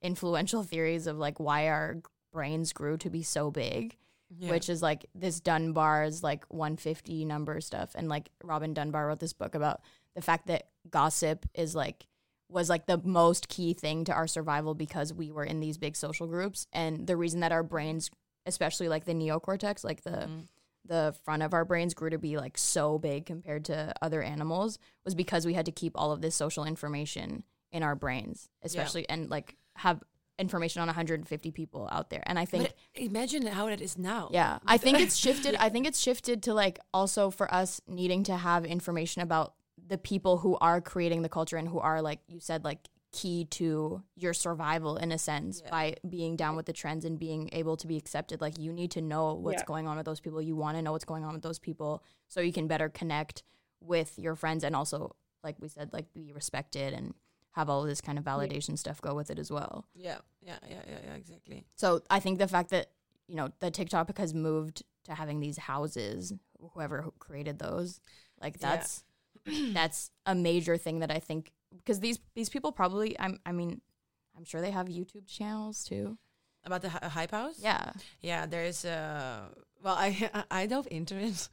influential 0.02 0.64
theories 0.64 1.08
of 1.08 1.18
like 1.18 1.40
why 1.40 1.68
our 1.70 1.98
brains 2.34 2.74
grew 2.74 2.98
to 2.98 3.10
be 3.10 3.24
so 3.24 3.52
big, 3.52 3.96
Yeah. 4.38 4.50
which 4.52 4.68
is 4.70 4.82
like 4.82 5.06
this 5.16 5.40
Dunbar's 5.40 6.22
like 6.24 6.44
150 6.50 7.24
number 7.26 7.62
stuff. 7.62 7.92
And 7.96 8.10
like 8.10 8.30
Robin 8.44 8.74
Dunbar 8.74 9.08
wrote 9.08 9.20
this 9.20 9.34
book 9.34 9.56
about 9.56 9.82
the 10.16 10.22
fact 10.22 10.48
that 10.48 10.68
gossip 10.90 11.46
is 11.54 11.76
like 11.76 12.08
was 12.52 12.70
like 12.70 12.86
the 12.86 13.00
most 13.04 13.48
key 13.48 13.74
thing 13.74 14.04
to 14.06 14.12
our 14.14 14.28
survival 14.28 14.74
because 14.76 15.14
we 15.14 15.32
were 15.32 15.44
in 15.44 15.60
these 15.60 15.78
big 15.78 15.96
social 15.96 16.28
groups 16.28 16.68
and 16.74 17.08
the 17.08 17.16
reason 17.18 17.40
that 17.40 17.52
our 17.52 17.64
brains 17.64 18.10
especially 18.46 18.88
like 18.90 19.06
the 19.06 19.14
neocortex 19.14 19.84
like 19.84 20.02
the 20.04 20.10
Mhm. 20.12 20.48
the 20.84 21.16
front 21.24 21.44
of 21.44 21.54
our 21.54 21.64
brains 21.64 21.94
grew 21.94 22.10
to 22.10 22.18
be 22.18 22.38
like 22.38 22.58
so 22.58 22.98
big 22.98 23.26
compared 23.26 23.64
to 23.66 23.94
other 24.02 24.22
animals 24.24 24.80
was 25.06 25.14
because 25.16 25.46
we 25.46 25.54
had 25.54 25.66
to 25.68 25.72
keep 25.72 25.94
all 25.96 26.12
of 26.12 26.22
this 26.22 26.36
social 26.36 26.66
information 26.66 27.44
in 27.72 27.84
our 27.84 27.96
brains, 27.96 28.50
especially 28.64 29.08
and 29.08 29.30
like 29.30 29.56
have 29.76 30.04
information 30.40 30.82
on 30.82 30.88
150 30.88 31.52
people 31.52 31.88
out 31.92 32.10
there. 32.10 32.24
And 32.26 32.40
I 32.40 32.46
think 32.46 32.64
but 32.64 32.74
imagine 32.96 33.46
how 33.46 33.68
it 33.68 33.80
is 33.80 33.96
now 33.98 34.30
yeah, 34.34 34.58
I 34.66 34.78
think 34.78 35.00
it's 35.00 35.16
shifted. 35.16 35.56
I 35.56 35.70
think 35.70 35.86
it's 35.86 36.00
shifted 36.00 36.42
to 36.44 36.54
like 36.56 36.80
also 36.94 37.30
for 37.30 37.54
us 37.54 37.80
needing 37.88 38.24
to 38.24 38.36
have 38.36 38.66
information 38.66 39.22
about 39.22 39.54
the 39.88 39.98
people 39.98 40.38
who 40.38 40.58
are 40.62 40.80
creating 40.82 41.22
the 41.22 41.30
culture 41.30 41.58
and 41.58 41.68
who 41.68 41.80
are 41.80 42.02
like 42.02 42.20
you 42.28 42.40
said 42.40 42.64
like 42.64 42.90
key 43.12 43.44
to 43.46 44.02
your 44.16 44.34
survival 44.34 44.96
in 44.96 45.12
a 45.12 45.18
sense 45.18 45.62
Yeah. 45.66 45.70
by 45.70 45.96
being 46.08 46.38
down 46.38 46.56
with 46.56 46.66
the 46.66 46.72
trends 46.74 47.04
and 47.04 47.20
being 47.20 47.50
able 47.52 47.76
to 47.76 47.86
be 47.88 47.98
accepted. 47.98 48.40
Like 48.40 48.58
you 48.58 48.72
need 48.72 48.92
to 48.92 49.02
know 49.02 49.34
what's 49.34 49.62
Yeah. 49.64 49.66
going 49.66 49.86
on 49.88 49.98
with 49.98 50.06
those 50.06 50.22
people. 50.22 50.42
You 50.42 50.56
want 50.56 50.78
to 50.78 50.82
know 50.82 50.94
what's 50.94 51.04
going 51.04 51.26
on 51.26 51.34
with 51.34 51.42
those 51.42 51.60
people 51.60 52.04
so 52.30 52.40
you 52.40 52.54
can 52.54 52.68
better 52.68 52.88
connect 52.88 53.44
with 53.82 54.18
your 54.18 54.36
friends 54.38 54.64
and 54.64 54.76
also 54.76 55.16
like 55.44 55.58
we 55.60 55.68
said 55.68 55.92
like 55.92 56.14
be 56.14 56.32
respected 56.32 56.94
and 56.94 57.14
have 57.52 57.70
all 57.70 57.82
of 57.82 57.90
this 57.90 58.00
kind 58.00 58.18
of 58.18 58.24
validation 58.24 58.78
stuff 58.78 59.02
go 59.02 59.14
with 59.14 59.30
it 59.30 59.38
as 59.40 59.52
well. 59.52 59.84
Yeah. 59.94 60.20
Yeah. 60.42 60.60
Yeah. 60.70 60.82
Yeah, 60.88 61.00
yeah. 61.08 61.14
Exactly. 61.16 61.66
So 61.76 62.02
I 62.10 62.22
think 62.22 62.40
the 62.40 62.48
fact 62.48 62.70
that 62.70 62.92
you 63.28 63.36
know 63.36 63.50
the 63.60 63.72
TikTok 63.72 64.18
has 64.18 64.34
moved 64.34 64.84
to 65.04 65.16
having 65.16 65.42
these 65.42 65.58
houses, 65.58 66.32
whoever 66.74 67.12
created 67.20 67.60
those, 67.60 68.00
like 68.42 68.56
Yeah. 68.62 68.70
that's 68.70 69.04
that's 69.74 70.12
a 70.26 70.36
major 70.36 70.78
thing 70.78 71.00
that 71.00 71.12
I 71.12 71.20
think 71.20 71.52
because 71.76 72.00
these 72.00 72.20
these 72.36 72.50
people 72.50 72.72
probably 72.72 73.18
I'm 73.20 73.40
I 73.46 73.52
mean 73.52 73.82
I'm 74.38 74.44
sure 74.46 74.62
they 74.62 74.72
have 74.72 74.88
YouTube 74.88 75.28
channels 75.28 75.84
too. 75.84 76.18
about 76.66 76.82
the 76.82 76.90
hy- 76.90 77.08
hype 77.08 77.32
house 77.32 77.58
Yeah, 77.60 77.92
Yeah, 78.22 78.46
there 78.46 78.66
is 78.66 78.86
uh 78.86 79.50
well 79.84 79.96
I 79.98 80.30
I 80.52 80.66
don't 80.68 80.88
internet. 80.92 81.50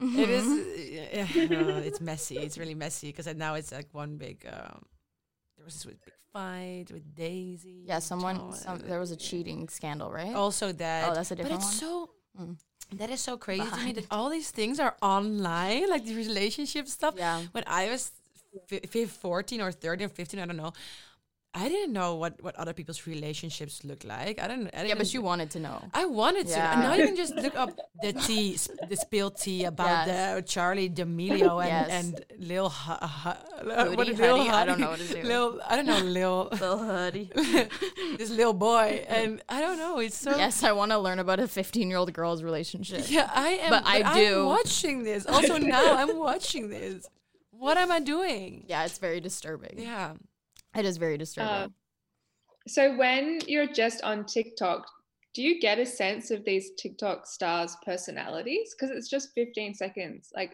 Mm-hmm. 0.00 0.18
It 0.18 0.28
is 0.30 0.46
it's 1.86 2.00
messy. 2.00 2.38
It's 2.38 2.58
really 2.58 2.74
messy 2.74 3.08
because 3.12 3.26
now 3.36 3.54
it's 3.54 3.70
like 3.72 3.88
one 3.92 4.16
big 4.16 4.46
um 4.50 4.82
there 5.56 5.64
was 5.64 5.74
this 5.74 5.84
big 5.84 5.98
fight 6.32 6.86
with 6.90 7.14
Daisy. 7.14 7.84
yeah. 7.86 7.98
Someone 8.00 8.52
some 8.54 8.78
there 8.78 8.98
was 8.98 9.10
a 9.10 9.16
cheating 9.16 9.68
scandal, 9.68 10.10
right? 10.10 10.34
Also 10.34 10.72
that 10.72 11.10
oh, 11.10 11.14
that's 11.14 11.30
a 11.30 11.36
different 11.36 11.60
but 11.60 11.66
it's 11.68 11.82
one. 11.82 11.90
so 11.90 12.10
Mm. 12.40 12.56
That 12.92 13.10
is 13.10 13.20
so 13.20 13.36
crazy 13.36 13.68
to 13.70 13.76
me 13.84 13.92
that 13.92 14.06
all 14.10 14.28
these 14.30 14.50
things 14.50 14.80
are 14.80 14.94
online, 15.02 15.88
like 15.88 16.04
the 16.04 16.14
relationship 16.14 16.88
stuff. 16.88 17.14
yeah, 17.16 17.42
When 17.52 17.64
I 17.66 17.88
was 17.90 18.12
fi- 18.68 19.06
14 19.06 19.60
or 19.60 19.72
13 19.72 20.06
or 20.06 20.08
15, 20.08 20.40
I 20.40 20.46
don't 20.46 20.56
know. 20.56 20.72
I 21.52 21.68
didn't 21.68 21.92
know 21.92 22.14
what, 22.14 22.40
what 22.42 22.54
other 22.54 22.72
people's 22.72 23.08
relationships 23.08 23.82
look 23.82 24.04
like. 24.04 24.40
I 24.40 24.46
don't. 24.46 24.68
I 24.68 24.70
didn't 24.70 24.88
yeah, 24.88 24.94
but 24.94 25.12
you 25.12 25.20
wanted 25.20 25.50
to 25.50 25.58
know. 25.58 25.82
I 25.92 26.04
wanted 26.06 26.46
to. 26.46 26.56
And 26.60 26.80
now 26.82 26.94
you 26.94 27.06
can 27.06 27.16
just 27.16 27.34
look 27.34 27.56
up 27.56 27.70
the 28.02 28.12
tea, 28.26 28.56
sp- 28.56 28.78
the 28.88 28.94
spilled 28.96 29.36
tea 29.36 29.64
about 29.64 30.06
Yes. 30.06 30.36
the 30.36 30.42
Charli 30.44 30.94
D'Amelio 30.94 31.58
and, 31.60 31.68
Yes. 31.68 31.90
and 31.90 32.24
Lil. 32.38 32.70
Hootie, 32.70 33.96
what 33.96 34.08
is 34.08 34.18
Lil 34.18 34.40
I 34.48 34.64
don't 34.64 34.78
know 34.78 34.90
what 34.90 35.00
name 35.00 35.16
is. 35.18 35.26
Lil, 35.26 35.60
I 35.66 35.74
don't 35.74 35.86
know 35.86 35.98
Lil. 35.98 36.48
Little 36.52 36.78
hoodie. 36.78 37.30
this 38.16 38.30
little 38.30 38.52
boy, 38.54 39.04
and 39.08 39.42
I 39.48 39.60
don't 39.60 39.78
know. 39.78 39.98
It's 39.98 40.16
so. 40.16 40.36
yes, 40.36 40.62
I 40.62 40.70
want 40.70 40.92
to 40.92 40.98
learn 40.98 41.18
about 41.18 41.40
a 41.40 41.48
15 41.48 41.88
year 41.88 41.98
old 41.98 42.12
girl's 42.12 42.44
relationship. 42.44 43.10
Yeah, 43.10 43.28
I 43.34 43.50
am. 43.62 43.70
But 43.70 43.82
I 43.86 44.14
do. 44.14 44.40
I'm 44.42 44.46
watching 44.46 45.02
this. 45.02 45.26
Also 45.26 45.58
now 45.58 45.96
I'm 45.96 46.16
watching 46.16 46.68
this. 46.70 47.08
What 47.50 47.76
am 47.76 47.90
I 47.90 47.98
doing? 47.98 48.64
Yeah, 48.68 48.84
it's 48.84 48.98
very 48.98 49.20
disturbing. 49.20 49.74
Yeah. 49.78 50.12
It 50.76 50.84
is 50.84 50.96
very 50.96 51.18
disturbing. 51.18 51.52
Uh, 51.52 51.68
So 52.68 52.96
when 52.96 53.40
you're 53.46 53.72
just 53.72 54.02
on 54.02 54.26
TikTok, 54.26 54.86
do 55.34 55.42
you 55.42 55.60
get 55.60 55.78
a 55.78 55.86
sense 55.86 56.30
of 56.30 56.44
these 56.44 56.70
TikTok 56.78 57.26
stars' 57.26 57.76
personalities? 57.84 58.74
Because 58.74 58.94
it's 58.96 59.08
just 59.08 59.30
15 59.34 59.74
seconds. 59.74 60.28
Like, 60.34 60.52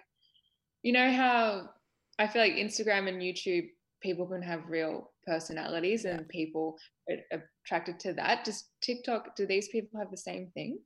you 0.83 0.93
know 0.93 1.11
how 1.13 1.71
I 2.19 2.27
feel 2.29 2.43
like 2.43 2.55
Instagram 2.55 3.09
and 3.09 3.21
YouTube 3.21 3.69
people 4.03 4.27
can 4.27 4.43
have 4.43 4.69
real 4.69 5.13
personalities 5.27 6.05
Yeah. 6.05 6.17
and 6.19 6.29
people 6.29 6.79
are 7.11 7.43
attracted 7.65 7.99
to 8.01 8.13
that. 8.15 8.45
Does 8.45 8.69
TikTok, 8.83 9.35
do 9.37 9.47
these 9.47 9.69
people 9.69 9.99
have 9.99 10.11
the 10.11 10.17
same 10.17 10.51
thing? 10.55 10.79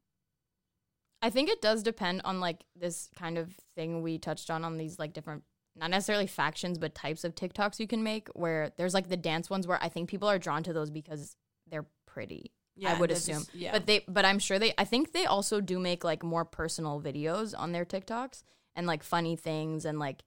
I 1.22 1.28
think 1.28 1.50
it 1.50 1.60
does 1.60 1.82
depend 1.82 2.22
on 2.24 2.40
like 2.40 2.64
this 2.74 3.10
kind 3.14 3.36
of 3.36 3.52
thing 3.74 4.00
we 4.02 4.18
touched 4.18 4.50
on 4.50 4.64
on 4.64 4.78
these 4.78 4.98
like 4.98 5.12
different 5.12 5.42
not 5.80 5.90
necessarily 5.90 6.26
factions 6.26 6.78
but 6.78 6.94
types 6.94 7.24
of 7.24 7.34
TikToks 7.34 7.80
you 7.80 7.86
can 7.88 8.02
make 8.02 8.28
where 8.34 8.70
there's 8.76 8.94
like 8.94 9.08
the 9.08 9.16
dance 9.16 9.50
ones 9.50 9.66
where 9.66 9.82
I 9.82 9.88
think 9.88 10.08
people 10.08 10.28
are 10.28 10.38
drawn 10.38 10.62
to 10.64 10.72
those 10.72 10.90
because 10.90 11.34
they're 11.68 11.86
pretty. 12.06 12.52
Yeah. 12.76 12.94
I 12.94 12.98
would 13.00 13.10
assume. 13.10 13.38
is- 13.38 13.50
yeah. 13.54 13.72
But 13.72 13.86
they 13.86 14.04
but 14.06 14.24
I'm 14.24 14.38
sure 14.38 14.58
they 14.58 14.72
I 14.78 14.84
think 14.84 15.12
they 15.12 15.24
also 15.26 15.60
do 15.60 15.78
make 15.78 16.04
like 16.04 16.22
more 16.22 16.44
personal 16.44 17.00
videos 17.00 17.54
on 17.58 17.72
their 17.72 17.84
TikToks 17.84 18.42
and 18.76 18.86
like 18.86 19.02
funny 19.02 19.34
things 19.36 19.84
and 19.84 19.98
like 19.98 20.22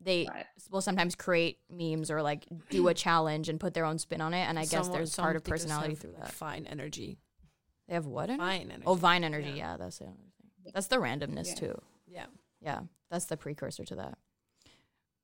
they 0.00 0.26
Right. 0.28 0.44
will 0.70 0.80
sometimes 0.82 1.14
create 1.14 1.58
memes 1.70 2.10
or 2.10 2.20
like 2.20 2.44
do 2.68 2.88
a 2.88 2.94
challenge 2.94 3.48
and 3.48 3.58
put 3.60 3.72
their 3.74 3.84
own 3.86 3.98
spin 3.98 4.20
on 4.20 4.34
it 4.34 4.42
and 4.48 4.58
I 4.58 4.62
guess 4.62 4.84
Some- 4.86 4.92
there's 4.92 5.14
part 5.14 5.36
of 5.36 5.44
personality 5.44 5.90
have, 5.90 5.98
through 6.00 6.14
that. 6.18 6.32
Fine 6.32 6.66
energy. 6.66 7.18
They 7.88 7.94
have 7.94 8.06
what? 8.06 8.28
in 8.30 8.36
it? 8.36 8.38
Fine 8.38 8.62
energy. 8.70 8.82
Oh, 8.86 8.94
Vine 8.94 9.24
energy. 9.24 9.50
Yeah. 9.50 9.72
Yeah, 9.72 9.76
that's 9.76 9.98
the 9.98 10.04
thing. 10.06 10.16
That's 10.72 10.86
the 10.88 10.96
randomness 10.96 11.48
Yeah. 11.48 11.54
too. 11.54 11.82
Yeah. 12.06 12.26
Yeah, 12.62 12.80
that's 13.10 13.26
the 13.26 13.36
precursor 13.36 13.84
to 13.84 13.94
that. 13.96 14.16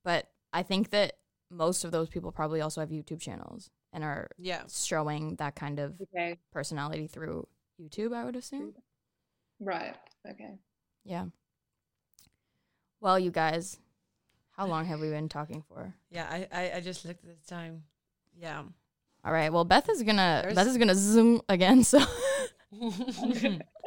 But 0.04 0.28
I 0.52 0.62
think 0.62 0.90
that 0.90 1.14
most 1.50 1.84
of 1.84 1.90
those 1.92 2.08
people 2.08 2.32
probably 2.32 2.60
also 2.60 2.80
have 2.80 2.90
YouTube 2.90 3.20
channels 3.20 3.70
and 3.92 4.04
are 4.04 4.28
Yeah. 4.38 4.62
showing 4.72 5.36
that 5.36 5.56
kind 5.56 5.78
of 5.78 6.00
Okay. 6.00 6.38
personality 6.52 7.06
through 7.06 7.46
YouTube, 7.80 8.14
I 8.14 8.24
would 8.24 8.36
assume. 8.36 8.74
Right. 9.58 9.96
Okay. 10.28 10.58
Yeah. 11.04 11.26
Well, 13.00 13.18
you 13.18 13.30
guys, 13.30 13.78
how 14.52 14.66
long 14.66 14.84
have 14.86 15.00
we 15.00 15.10
been 15.10 15.28
talking 15.28 15.62
for? 15.62 15.94
Yeah. 16.10 16.26
I, 16.30 16.48
I, 16.52 16.72
I 16.76 16.80
just 16.80 17.04
looked 17.04 17.24
at 17.24 17.30
the 17.42 17.46
time. 17.48 17.84
Yeah. 18.36 18.62
All 19.24 19.32
right. 19.32 19.52
Well, 19.52 19.64
Beth 19.64 19.88
is 19.88 20.02
gonna 20.02 20.40
There's- 20.42 20.54
Beth 20.54 20.66
is 20.66 20.76
gonna 20.78 20.94
zoom 20.94 21.42
again. 21.48 21.82
So 21.84 21.98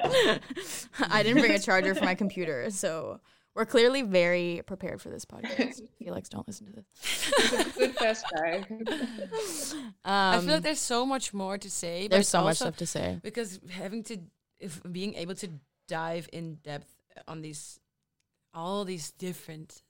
I 0.04 1.24
didn't 1.24 1.40
bring 1.42 1.52
a 1.54 1.60
charger 1.60 1.96
for 1.96 2.04
my 2.04 2.16
computer, 2.16 2.70
so 2.70 3.20
we're 3.56 3.66
clearly 3.66 4.02
very 4.02 4.62
prepared 4.66 5.02
for 5.02 5.10
this 5.10 5.26
podcast. 5.26 5.82
Felix, 6.00 6.30
don't 6.30 6.48
listen 6.48 6.66
to 6.68 6.74
this. 6.74 6.86
It's 7.38 7.76
a 7.76 7.80
good 7.80 7.96
first 7.98 8.26
go. 8.36 8.64
I 10.06 10.36
Um, 10.38 10.46
feel 10.46 10.54
like 10.56 10.64
there's 10.64 10.80
so 10.80 11.06
much 11.06 11.34
more 11.34 11.58
to 11.58 11.70
say. 11.70 12.08
there's 12.08 12.28
so 12.30 12.44
much 12.44 12.58
stuff 12.58 12.78
to 12.78 12.86
say. 12.86 13.20
because 13.24 13.60
having 13.70 14.04
to 14.04 14.18
if 14.60 14.82
being 14.92 15.14
able 15.16 15.36
to 15.36 15.50
dive 15.88 16.28
in 16.34 16.56
depth 16.64 16.94
on 17.28 17.42
these 17.42 17.80
all 18.54 18.86
these 18.86 19.12
different 19.12 19.82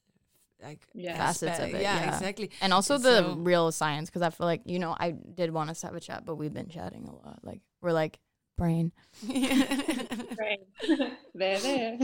like 0.62 0.80
Yeah. 0.94 1.18
Facets 1.18 1.60
of 1.60 1.74
it, 1.74 1.82
yeah. 1.82 2.14
exactly 2.16 2.50
And 2.62 2.74
also 2.74 2.98
the 2.98 3.20
So- 3.22 3.36
real 3.36 3.72
science, 3.72 4.10
because 4.10 4.22
I 4.22 4.30
feel 4.30 4.48
like 4.48 4.62
you 4.66 4.80
know 4.80 4.96
I 5.00 5.12
did 5.12 5.52
want 5.52 5.70
us 5.70 5.82
to 5.82 5.88
have 5.88 5.96
a 5.96 6.00
chat, 6.00 6.26
but 6.26 6.36
we've 6.36 6.54
been 6.54 6.70
chatting 6.70 7.06
a 7.08 7.12
lot. 7.14 7.40
Like 7.44 7.62
we're 7.82 7.92
like 7.92 8.20
brain. 8.58 8.92
brain, 9.28 10.60
there, 11.34 11.60
there. 11.60 11.98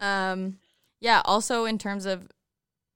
Um, 0.00 0.58
yeah. 1.00 1.22
Also, 1.24 1.64
in 1.64 1.78
terms 1.78 2.06
of 2.06 2.28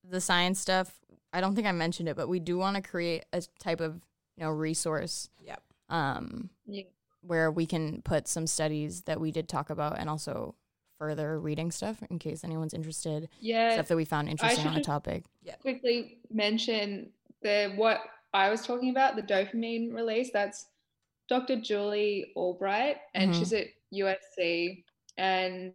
the 0.09 0.21
science 0.21 0.59
stuff, 0.61 0.99
I 1.33 1.41
don't 1.41 1.55
think 1.55 1.67
I 1.67 1.73
mentioned 1.73 2.09
it, 2.09 2.17
but 2.17 2.29
we 2.29 2.41
do 2.41 2.59
want 2.59 2.77
to 2.77 2.83
create 2.83 3.25
a 3.33 3.43
type 3.59 3.81
of 3.81 3.95
you 4.37 4.45
know 4.45 4.51
resource. 4.51 5.29
Yep. 5.45 5.63
Um, 5.89 6.51
yeah. 6.67 6.85
where 7.23 7.51
we 7.51 7.67
can 7.67 8.01
put 8.03 8.27
some 8.29 8.47
studies 8.47 9.03
that 9.03 9.21
we 9.21 9.31
did 9.33 9.49
talk 9.49 9.71
about, 9.71 9.99
and 9.99 10.09
also 10.09 10.55
further 10.99 11.39
reading 11.41 11.71
stuff 11.71 12.03
in 12.11 12.19
case 12.19 12.45
anyone's 12.45 12.75
interested. 12.75 13.29
Yeah. 13.41 13.73
stuff 13.75 13.89
that 13.89 13.97
we 13.97 14.05
found 14.05 14.29
interesting 14.29 14.67
on 14.67 14.75
the 14.75 14.81
topic. 14.83 15.25
Yeah. 15.43 15.57
quickly 15.57 16.19
mention 16.31 17.11
the 17.43 17.73
what 17.77 18.01
I 18.33 18.51
was 18.51 18.65
talking 18.67 18.91
about, 18.91 19.17
the 19.17 19.23
dopamine 19.23 19.93
release. 19.95 20.31
That's 20.33 20.67
Dr. 21.29 21.57
Julie 21.61 22.33
Albright, 22.37 22.99
and 23.15 23.33
Mhm. 23.33 23.39
she's 23.39 23.53
at 23.53 23.67
USC, 23.93 24.85
and 25.17 25.73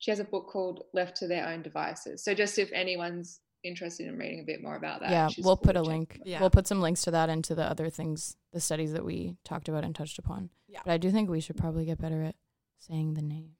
she 0.00 0.10
has 0.10 0.18
a 0.18 0.24
book 0.24 0.48
called 0.48 0.84
Left 0.94 1.14
to 1.18 1.28
Their 1.28 1.46
Own 1.46 1.62
Devices. 1.62 2.24
So 2.24 2.34
just 2.34 2.58
if 2.58 2.72
anyone's 2.72 3.40
interested 3.62 4.08
in 4.08 4.16
reading 4.16 4.40
a 4.40 4.44
bit 4.44 4.62
more 4.62 4.74
about 4.74 5.00
that, 5.00 5.10
yeah, 5.10 5.28
we'll 5.38 5.56
cool 5.58 5.66
put 5.66 5.76
a 5.76 5.80
check 5.80 5.86
link. 5.88 6.20
Yeah. 6.24 6.40
We'll 6.40 6.50
put 6.50 6.66
some 6.66 6.80
links 6.80 7.02
to 7.02 7.10
that 7.10 7.28
and 7.28 7.44
to 7.44 7.54
the 7.54 7.64
other 7.64 7.90
things, 7.90 8.34
the 8.52 8.60
studies 8.60 8.94
that 8.94 9.04
we 9.04 9.36
talked 9.44 9.68
about 9.68 9.84
and 9.84 9.94
touched 9.94 10.18
upon. 10.18 10.48
Yeah. 10.68 10.80
But 10.86 10.92
I 10.92 10.96
do 10.96 11.10
think 11.10 11.28
we 11.28 11.40
should 11.40 11.58
probably 11.58 11.84
get 11.84 11.98
better 11.98 12.22
at 12.22 12.34
saying 12.78 13.12
the 13.12 13.20
names. 13.22 13.58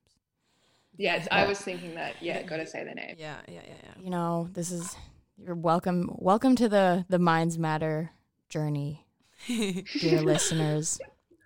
Yeah, 0.96 1.24
I 1.30 1.46
was 1.46 1.60
thinking 1.60 1.94
that. 1.94 2.14
Yeah, 2.22 2.42
got 2.42 2.56
to 2.56 2.66
say 2.66 2.84
the 2.84 2.94
name. 2.94 3.16
yeah 3.18 3.36
yeah 3.46 3.60
yeah 3.66 3.74
yeah 3.84 4.02
You 4.02 4.10
know, 4.10 4.48
this 4.52 4.70
is 4.70 4.96
you're 5.36 5.54
welcome. 5.54 6.10
Welcome 6.16 6.56
to 6.56 6.70
the 6.70 7.04
the 7.10 7.18
Minds 7.18 7.58
Matter 7.58 8.10
journey, 8.48 9.06
dear 9.46 10.22
listeners. 10.22 10.98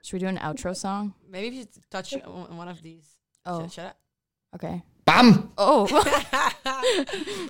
Should 0.05 0.13
we 0.13 0.19
do 0.21 0.27
an 0.29 0.39
outro 0.39 0.77
song? 0.77 1.15
maybe 1.29 1.49
if 1.49 1.55
you 1.55 1.67
touch 1.91 2.15
on 2.15 2.57
one 2.57 2.69
of 2.69 2.81
these 2.81 3.17
Oh, 3.47 3.63
shut, 3.63 3.73
shut 3.73 3.97
okay. 4.55 4.83
Bam! 5.07 5.53
Oh, 5.59 5.85
up 6.01 6.55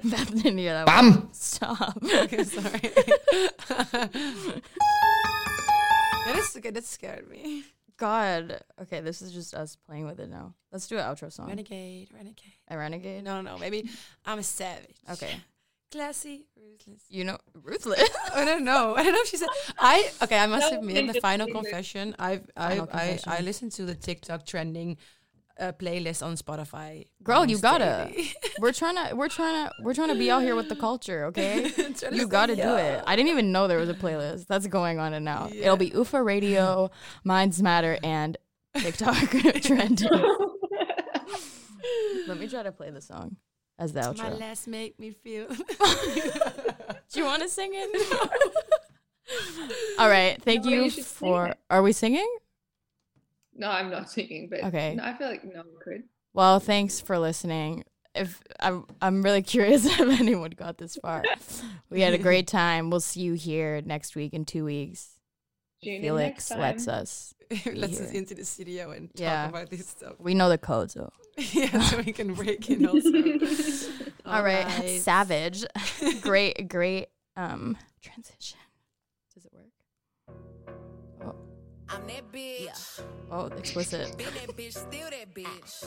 Beth 0.05 0.35
didn't 0.35 0.59
hear 0.59 0.73
that. 0.75 0.87
Bam! 0.87 1.11
one. 1.13 1.33
Stop. 1.33 1.97
okay 2.03 2.43
sorry 2.45 2.81
that 6.27 6.37
is 6.37 6.57
okay 6.57 6.71
that 6.71 6.85
scared 6.85 7.29
me 7.31 7.65
God. 7.97 8.61
Okay, 8.83 9.01
this 9.01 9.23
is 9.23 9.31
just 9.33 9.55
us 9.55 9.77
playing 9.87 10.05
with 10.05 10.19
it 10.19 10.29
now. 10.29 10.55
Let's 10.73 10.89
do 10.89 10.99
an 10.99 11.05
outro 11.05 11.33
song. 11.33 11.47
renegade 11.49 12.09
renegade 12.13 12.53
A 12.69 12.77
renegade. 12.77 13.23
no 13.23 13.41
no 13.41 13.53
no. 13.53 13.59
maybe 13.59 13.89
I'm 14.27 14.41
a 14.41 14.43
savage 14.43 14.97
Okay. 15.13 15.37
classy 15.93 16.47
ruthless 16.57 17.03
You 17.09 17.23
know, 17.23 17.39
ruthless. 17.63 18.09
I 18.35 18.45
don't 18.45 18.65
know. 18.65 18.95
I 18.97 19.05
don't 19.05 19.13
know 19.13 19.21
if 19.21 19.29
she 19.29 19.37
said. 19.37 19.49
I 19.79 20.11
okay. 20.25 20.39
I 20.39 20.47
must 20.49 20.73
No, 20.73 20.79
admit, 20.81 20.95
they 21.07 21.13
the 21.13 21.21
final 21.21 21.47
confession. 21.47 22.17
I've 22.19 22.51
I 22.57 22.79
Final 22.79 22.89
I 22.93 23.19
I 23.29 23.41
listened 23.43 23.71
to 23.73 23.85
the 23.85 23.95
TikTok 23.95 24.45
trending 24.45 24.97
uh, 25.59 25.73
playlist 25.73 26.25
on 26.25 26.37
Spotify. 26.37 27.07
Girl, 27.23 27.45
you 27.45 27.59
gotta. 27.59 28.11
we're 28.61 28.73
trying 28.73 28.97
to. 28.97 29.15
We're 29.15 29.29
trying 29.29 29.67
to. 29.67 29.73
We're 29.83 29.95
trying 29.95 30.09
to 30.09 30.15
be 30.15 30.31
out 30.31 30.43
here 30.43 30.57
with 30.57 30.69
the 30.69 30.77
culture. 30.77 31.25
Okay. 31.35 31.71
Trying 31.71 31.95
to 31.95 32.17
You 32.17 32.27
got 32.27 32.47
to 32.47 32.55
do 32.57 32.63
yeah. 32.63 32.99
it. 32.99 33.05
I 33.07 33.17
didn't 33.17 33.31
even 33.31 33.51
know 33.53 33.67
there 33.67 33.79
was 33.79 33.89
a 33.89 33.95
playlist. 33.95 34.47
That's 34.47 34.67
going 34.67 34.99
on 34.99 35.15
and 35.15 35.25
now. 35.25 35.49
Yeah. 35.51 35.65
It'll 35.65 35.77
be 35.77 35.87
UVA 35.89 36.23
Radio, 36.23 36.91
Minds 37.25 37.63
Matter, 37.63 37.99
and 38.03 38.37
TikTok 38.77 39.17
trending. 39.63 40.09
Let 42.27 42.39
me 42.39 42.49
try 42.49 42.63
to 42.63 42.73
play 42.73 42.91
the 42.91 43.01
song 43.01 43.37
as 43.79 43.93
the 43.93 44.01
outro. 44.01 44.19
My 44.19 44.31
outro. 44.31 44.41
last 44.41 44.67
make 44.67 44.99
me 44.99 45.11
feel. 45.11 45.47
Do 45.49 47.21
you 47.21 47.25
want 47.25 47.43
to 47.43 47.49
sing 47.49 47.71
it? 47.75 48.39
All 49.99 50.09
right. 50.09 50.41
Thank 50.43 50.65
No, 50.65 50.71
you 50.71 50.83
you 50.85 50.91
for. 51.03 51.55
Are 51.71 51.83
we 51.83 51.93
singing? 51.93 52.29
No, 53.55 53.71
I'm 53.71 53.91
not 53.91 54.11
singing, 54.17 54.49
but 54.51 54.65
Okay. 54.65 54.95
no, 54.95 55.05
I 55.05 55.15
feel 55.15 55.29
like 55.29 55.45
no 55.45 55.59
one 55.61 55.67
could. 55.83 56.03
Well, 56.33 56.59
thanks 56.61 57.01
for 57.01 57.19
listening. 57.19 57.85
If 58.15 58.41
I'm, 58.61 58.85
I'm 59.01 59.23
really 59.23 59.43
curious 59.55 59.85
if 59.87 60.01
anyone 60.01 60.51
got 60.51 60.79
this 60.79 60.97
far. 60.97 61.23
We 61.91 62.01
had 62.01 62.15
a 62.15 62.19
great 62.19 62.47
time. 62.47 62.91
We'll 62.91 63.01
see 63.01 63.21
you 63.21 63.35
here 63.35 63.81
next 63.85 64.15
week 64.17 64.35
in 64.35 64.45
two 64.45 64.65
weeks. 64.65 65.11
Tune 65.83 65.95
in 65.97 66.01
Felix 66.03 66.51
next 66.51 66.61
lets 66.61 66.89
us. 66.89 67.35
Let's 67.75 68.01
us 68.01 68.11
into 68.13 68.35
the 68.35 68.45
studio 68.45 68.91
and 68.93 69.11
talk 69.11 69.21
Yeah. 69.21 69.49
about 69.49 69.71
this 69.71 69.87
stuff. 69.89 70.15
We 70.19 70.35
know 70.35 70.49
the 70.49 70.59
codes 70.59 70.95
so 70.95 71.13
yeah, 71.53 71.81
so 71.81 71.99
we 71.99 72.13
can 72.13 72.33
break 72.35 72.71
in 72.71 72.87
also. 72.87 73.11
All 74.25 74.43
right, 74.43 75.01
savage. 75.03 75.65
great, 76.23 76.69
great 76.69 77.09
um 77.37 77.77
transition. 78.01 78.59
I'm 81.89 82.07
that 82.07 82.33
bitch. 82.33 83.01
Oh, 83.31 83.47
explicit. 83.47 84.17
Been 84.17 84.27
that 84.27 84.57
bitch, 84.57 84.73
still 84.73 85.11
that 85.11 85.29
ah. 85.29 85.39
bitch. 85.39 85.85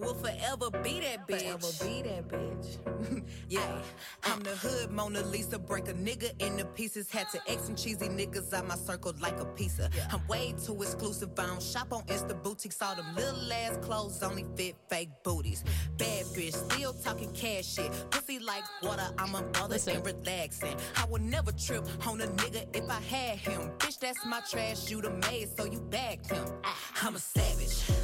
Will 0.00 0.14
forever 0.14 0.70
be 0.82 1.00
that 1.00 1.26
bitch. 1.26 1.40
Forever 1.40 1.84
be 1.84 2.02
that 2.02 2.28
bitch. 2.28 3.22
yeah, 3.48 3.82
I'm 4.24 4.40
the 4.40 4.50
hood 4.50 4.90
Mona 4.90 5.22
Lisa. 5.22 5.58
Break 5.58 5.88
a 5.88 5.94
nigga 5.94 6.30
into 6.40 6.64
pieces. 6.64 7.10
Had 7.10 7.28
to 7.30 7.40
X 7.48 7.64
some 7.64 7.74
cheesy 7.74 8.08
niggas 8.08 8.52
out 8.52 8.66
my 8.66 8.76
circle 8.76 9.12
like 9.20 9.38
a 9.40 9.44
pizza. 9.44 9.90
I'm 10.12 10.26
way 10.28 10.54
too 10.64 10.80
exclusive. 10.82 11.30
I 11.38 11.46
don't 11.46 11.62
shop 11.62 11.92
on 11.92 12.02
Insta 12.04 12.40
boutiques. 12.42 12.80
All 12.80 12.94
them 12.94 13.14
little 13.16 13.52
ass 13.52 13.78
clothes 13.82 14.22
only 14.22 14.46
fit 14.56 14.76
fake 14.88 15.10
booties. 15.24 15.64
Bad 15.96 16.24
bitch, 16.26 16.54
still 16.54 16.92
talking 16.92 17.32
cash 17.32 17.74
shit. 17.74 17.90
Pussy 18.10 18.38
like 18.38 18.64
water. 18.82 19.10
I'm 19.18 19.30
unbothered 19.30 19.70
Listen. 19.70 19.96
and 19.96 20.06
relaxing. 20.06 20.76
I 20.96 21.04
would 21.06 21.22
never 21.22 21.52
trip 21.52 21.84
on 22.06 22.20
a 22.20 22.26
nigga 22.26 22.66
if 22.76 22.88
I 22.88 23.00
had 23.00 23.38
him. 23.38 23.70
Bitch, 23.78 23.98
that's 23.98 24.24
my 24.24 24.40
trash. 24.50 24.90
You 24.90 25.02
the 25.02 25.10
maid, 25.10 25.48
so 25.56 25.64
you 25.64 25.80
bagged 25.80 26.30
him. 26.30 26.44
Ah. 26.64 26.76
I'm 27.02 27.14
a 27.14 27.18
savage. 27.18 27.97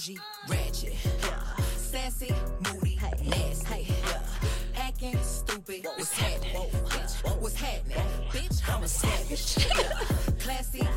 Bougie, 0.00 0.18
ratchet. 0.48 0.94
Yeah. 1.04 1.64
Sassy, 1.76 2.34
moody, 2.64 2.98
nasty. 3.28 3.86
Yeah. 3.86 4.22
Acting 4.78 5.18
stupid. 5.22 5.84
What's 5.84 6.12
happening? 6.12 6.70
Bitch, 6.86 7.40
what's 7.42 7.54
happening? 7.56 7.98
Bitch, 8.30 8.74
I'm 8.74 8.82
a 8.82 8.88
savage. 8.88 9.58
Yeah. 9.58 9.90
Classy, 10.38 10.88